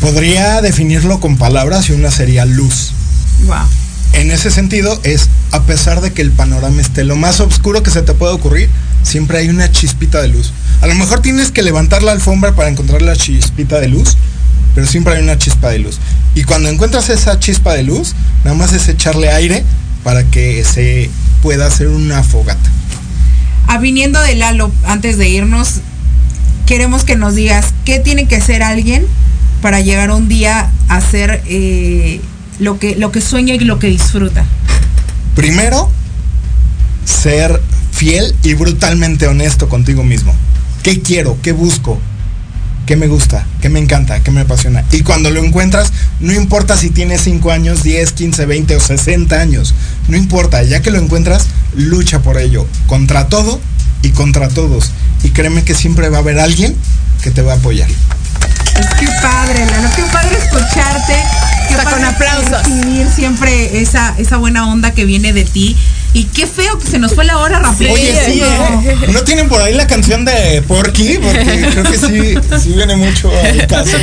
Podría 0.00 0.60
definirlo 0.60 1.20
con 1.20 1.36
palabras 1.36 1.88
y 1.88 1.92
una 1.92 2.10
sería 2.10 2.44
luz. 2.44 2.92
Wow. 3.46 3.56
En 4.14 4.30
ese 4.30 4.50
sentido 4.50 5.00
es, 5.04 5.28
a 5.52 5.62
pesar 5.62 6.00
de 6.00 6.12
que 6.12 6.22
el 6.22 6.32
panorama 6.32 6.80
esté 6.80 7.04
lo 7.04 7.16
más 7.16 7.40
oscuro 7.40 7.82
que 7.82 7.90
se 7.90 8.02
te 8.02 8.12
pueda 8.12 8.34
ocurrir, 8.34 8.68
siempre 9.02 9.38
hay 9.38 9.48
una 9.48 9.70
chispita 9.70 10.20
de 10.20 10.28
luz. 10.28 10.52
A 10.80 10.86
lo 10.86 10.94
mejor 10.94 11.20
tienes 11.20 11.50
que 11.50 11.62
levantar 11.62 12.02
la 12.02 12.12
alfombra 12.12 12.54
para 12.54 12.68
encontrar 12.68 13.02
la 13.02 13.16
chispita 13.16 13.80
de 13.80 13.88
luz, 13.88 14.16
pero 14.74 14.86
siempre 14.86 15.14
hay 15.14 15.22
una 15.22 15.38
chispa 15.38 15.70
de 15.70 15.78
luz. 15.78 15.98
Y 16.34 16.44
cuando 16.44 16.68
encuentras 16.68 17.08
esa 17.10 17.38
chispa 17.38 17.74
de 17.74 17.82
luz, 17.82 18.14
nada 18.44 18.56
más 18.56 18.72
es 18.72 18.88
echarle 18.88 19.30
aire 19.30 19.64
para 20.04 20.24
que 20.24 20.64
se 20.64 21.10
pueda 21.42 21.66
hacer 21.66 21.88
una 21.88 22.22
fogata. 22.22 22.70
Ah, 23.66 23.78
viniendo 23.78 24.20
de 24.20 24.34
Lalo, 24.34 24.72
antes 24.84 25.18
de 25.18 25.28
irnos, 25.28 25.80
queremos 26.66 27.04
que 27.04 27.16
nos 27.16 27.34
digas 27.34 27.72
qué 27.84 28.00
tiene 28.00 28.26
que 28.26 28.36
hacer 28.36 28.62
alguien 28.62 29.06
para 29.60 29.80
llegar 29.80 30.10
un 30.10 30.28
día 30.28 30.70
a 30.88 30.96
hacer 30.96 31.42
eh, 31.46 32.20
lo, 32.58 32.78
que, 32.78 32.96
lo 32.96 33.12
que 33.12 33.20
sueña 33.20 33.54
y 33.54 33.60
lo 33.60 33.78
que 33.78 33.86
disfruta. 33.88 34.44
Primero, 35.34 35.90
ser 37.04 37.60
fiel 37.92 38.34
y 38.42 38.54
brutalmente 38.54 39.26
honesto 39.26 39.68
contigo 39.68 40.02
mismo. 40.02 40.34
¿Qué 40.82 41.00
quiero? 41.00 41.38
¿Qué 41.42 41.52
busco? 41.52 42.00
Qué 42.86 42.96
me 42.96 43.06
gusta, 43.06 43.46
qué 43.60 43.68
me 43.68 43.78
encanta, 43.78 44.20
qué 44.20 44.30
me 44.30 44.42
apasiona. 44.42 44.84
Y 44.92 45.02
cuando 45.02 45.30
lo 45.30 45.42
encuentras, 45.42 45.92
no 46.20 46.32
importa 46.32 46.76
si 46.76 46.90
tienes 46.90 47.22
5 47.22 47.50
años, 47.50 47.82
10, 47.82 48.12
15, 48.12 48.46
20 48.46 48.76
o 48.76 48.80
60 48.80 49.40
años, 49.40 49.74
no 50.08 50.16
importa, 50.16 50.62
ya 50.62 50.82
que 50.82 50.90
lo 50.90 50.98
encuentras, 50.98 51.46
lucha 51.74 52.20
por 52.20 52.38
ello, 52.38 52.66
contra 52.86 53.28
todo 53.28 53.60
y 54.02 54.10
contra 54.10 54.48
todos. 54.48 54.90
Y 55.22 55.30
créeme 55.30 55.64
que 55.64 55.74
siempre 55.74 56.08
va 56.08 56.18
a 56.18 56.20
haber 56.20 56.38
alguien 56.38 56.74
que 57.22 57.30
te 57.30 57.42
va 57.42 57.52
a 57.52 57.56
apoyar. 57.56 57.88
Es 57.88 58.86
que 58.94 59.06
padre, 59.20 59.66
Lalo, 59.66 59.88
qué 59.94 60.02
padre 60.12 60.38
escucharte. 60.42 61.14
Qué 61.68 61.74
Hasta 61.74 61.90
con 61.90 62.04
aplausos. 62.04 62.62
Recibir 62.64 63.08
siempre 63.08 63.80
esa, 63.80 64.14
esa 64.18 64.38
buena 64.38 64.66
onda 64.66 64.92
que 64.92 65.04
viene 65.04 65.32
de 65.32 65.44
ti. 65.44 65.76
Y 66.14 66.24
qué 66.24 66.46
feo 66.46 66.78
que 66.78 66.86
se 66.86 66.98
nos 66.98 67.14
fue 67.14 67.24
la 67.24 67.38
hora 67.38 67.58
rápido. 67.60 67.90
Oye, 67.92 68.14
sí, 68.26 68.42
¿eh? 68.42 68.96
¿No 69.12 69.22
tienen 69.24 69.48
por 69.48 69.62
ahí 69.62 69.72
la 69.74 69.86
canción 69.86 70.26
de 70.26 70.62
Porky? 70.68 71.18
Porque 71.22 71.68
creo 71.72 71.84
que 71.84 71.96
sí, 71.98 72.34
sí 72.62 72.72
viene 72.74 72.96
mucho 72.96 73.30
al 73.34 73.66
caso. 73.66 73.96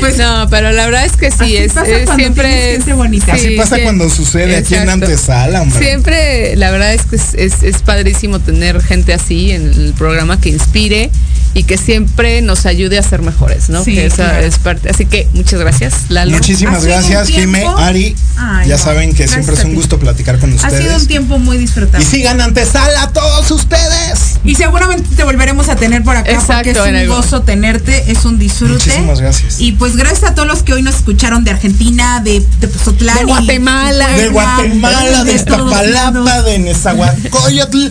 Pues 0.00 0.18
no, 0.18 0.46
pero 0.50 0.70
la 0.72 0.84
verdad 0.84 1.06
es 1.06 1.16
que 1.16 1.30
sí, 1.30 1.36
Así 1.40 1.56
es, 1.56 1.72
pasa 1.72 1.86
es 1.88 2.04
cuando 2.04 2.14
siempre 2.22 2.72
gente 2.72 2.92
bonita. 2.92 3.32
Así 3.32 3.48
sí, 3.48 3.56
pasa 3.56 3.76
sí, 3.76 3.82
cuando 3.82 4.10
sucede 4.10 4.56
aquí 4.56 4.74
en 4.74 4.90
antesala, 4.90 5.62
hombre. 5.62 5.78
Siempre, 5.78 6.56
la 6.56 6.70
verdad 6.70 6.92
es 6.92 7.06
que 7.06 7.16
es, 7.16 7.32
es- 7.34 7.62
es 7.62 7.80
padrísimo 7.82 8.38
tener 8.40 8.82
gente 8.82 9.14
así 9.14 9.52
en 9.52 9.66
el 9.72 9.94
programa 9.96 10.38
que 10.40 10.50
inspire 10.50 11.10
y 11.54 11.62
que 11.62 11.78
siempre 11.78 12.42
nos 12.42 12.66
ayude 12.66 12.98
a 12.98 13.02
ser 13.02 13.22
mejores, 13.22 13.68
¿no? 13.68 13.84
Sí, 13.84 13.94
que 13.94 14.06
esa 14.06 14.16
claro. 14.30 14.40
es 14.40 14.58
parte. 14.58 14.90
Así 14.90 15.06
que 15.06 15.28
muchas 15.34 15.60
gracias, 15.60 15.94
Lalo. 16.08 16.32
Muchísimas 16.32 16.84
gracias, 16.84 17.28
Jime, 17.28 17.64
Ari. 17.78 18.16
Ay, 18.36 18.68
ya 18.68 18.76
no. 18.76 18.82
saben 18.82 19.10
que 19.14 19.24
Gracias 19.24 19.30
siempre 19.44 19.54
es 19.54 19.64
un 19.64 19.74
gusto 19.74 19.98
platicar 20.00 20.38
con 20.40 20.52
Ha 20.52 20.56
sido 20.58 20.72
ustedes. 20.72 21.02
un 21.02 21.06
tiempo 21.06 21.38
muy 21.38 21.56
Y 21.56 21.60
disfrutable. 21.60 22.04
sigan 22.04 22.40
antesala 22.40 23.02
a 23.04 23.12
todos 23.12 23.50
ustedes. 23.52 24.34
Y 24.44 24.56
seguramente 24.56 25.08
te 25.14 25.22
volveremos 25.24 25.68
a 25.68 25.76
tener 25.76 26.02
por 26.02 26.16
acá 26.16 26.30
Exacto, 26.32 26.64
porque 26.64 26.70
es 26.70 26.76
un 26.88 26.96
algo. 26.96 27.16
gozo 27.16 27.42
tenerte, 27.42 28.10
es 28.10 28.24
un 28.24 28.38
disfrute. 28.38 28.72
Muchísimas 28.74 29.20
gracias. 29.20 29.60
Y 29.60 29.72
pues 29.72 29.96
gracias 29.96 30.24
a 30.32 30.34
todos 30.34 30.48
los 30.48 30.62
que 30.64 30.74
hoy 30.74 30.82
nos 30.82 30.96
escucharon 30.96 31.44
de 31.44 31.52
Argentina, 31.52 32.20
de, 32.20 32.44
de 32.60 32.68
Pozotlán, 32.68 33.16
De 33.16 33.22
y- 33.22 33.26
Guatemala. 33.26 34.08
y 34.16 34.20
De 34.22 34.28
Guatemala, 34.28 35.24
de 35.24 35.38
todos 35.38 35.70
Iztapalapa, 35.70 36.18
lados. 36.20 36.44
de 36.46 36.58
Nezahualcóyotl, 36.58 37.86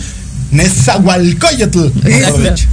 Nezahualcóyotl. 0.53 1.87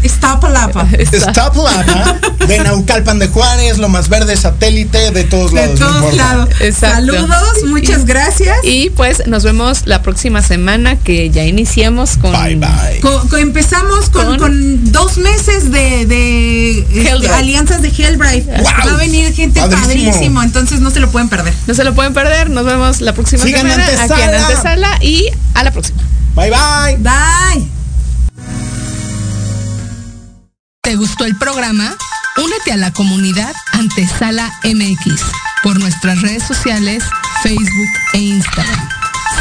Iztapalapa. 0.02 0.86
Iztapalapa, 0.98 2.18
de 2.46 2.58
Naucalpan 2.60 3.18
de 3.18 3.28
Juárez, 3.28 3.78
lo 3.78 3.88
más 3.88 4.08
verde, 4.08 4.36
satélite, 4.36 5.10
de 5.10 5.24
todos 5.24 5.52
De 5.52 5.60
lados. 5.62 5.80
no 5.80 5.86
todos 6.00 6.16
lados. 6.16 6.48
Saludos, 6.78 7.64
muchas 7.66 8.04
gracias. 8.04 8.56
Y 8.62 8.90
pues 8.90 9.26
nos 9.26 9.42
vemos 9.44 9.82
la 9.86 10.02
próxima 10.02 10.42
semana 10.42 10.96
que 10.96 11.30
ya 11.30 11.44
iniciamos 11.44 12.16
con 12.16 12.32
Bye 12.32 12.56
bye. 12.56 13.00
Co- 13.00 13.26
co- 13.28 13.36
empezamos 13.38 14.10
con, 14.10 14.26
Con- 14.26 14.38
con 14.38 14.92
dos 14.92 15.16
meses 15.18 15.70
de, 15.70 16.06
de, 16.06 16.78
este, 16.80 17.28
alianzas 17.28 17.82
de 17.82 17.88
Hellbright. 17.88 18.46
Wow. 18.46 18.64
Va 18.86 18.92
a 18.92 18.96
venir 18.96 19.32
gente 19.34 19.60
Padrísimo. 19.60 19.86
padrísimo. 20.10 20.42
entonces 20.42 20.80
no 20.80 20.90
se 20.90 21.00
lo 21.00 21.10
pueden 21.10 21.28
perder. 21.28 21.54
No 21.66 21.74
se 21.74 21.84
lo 21.84 21.94
pueden 21.94 22.14
perder. 22.14 22.50
Nos 22.50 22.64
vemos 22.64 23.00
la 23.00 23.12
próxima 23.14 23.42
Sigan 23.42 23.62
semana 23.62 23.86
aquí 23.86 24.20
en. 24.22 24.34
Antesala 24.34 24.98
y 25.00 25.26
a 25.54 25.64
la 25.64 25.70
próxima. 25.72 26.02
Bye 26.34 26.50
bye. 26.50 26.96
Bye. 26.98 27.68
¿Te 30.82 30.96
gustó 30.96 31.24
el 31.24 31.36
programa? 31.36 31.96
Únete 32.36 32.72
a 32.72 32.76
la 32.76 32.92
comunidad 32.92 33.54
Antesala 33.72 34.52
MX 34.64 35.20
por 35.62 35.78
nuestras 35.78 36.22
redes 36.22 36.42
sociales, 36.42 37.04
Facebook 37.42 37.88
e 38.14 38.18
Instagram. 38.18 38.88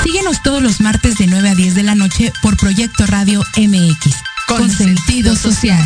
Síguenos 0.04 0.42
todos 0.44 0.62
los 0.62 0.82
martes 0.82 1.18
de 1.18 1.28
9 1.28 1.50
a 1.50 1.56
10 1.56 1.76
de 1.76 1.84
la 1.84 1.96
noche 1.96 2.34
por 2.42 2.58
Proyecto 2.58 3.06
Radio 3.06 3.44
MX, 3.58 4.16
con 4.48 4.70
sentido 4.70 5.36
social. 5.36 5.86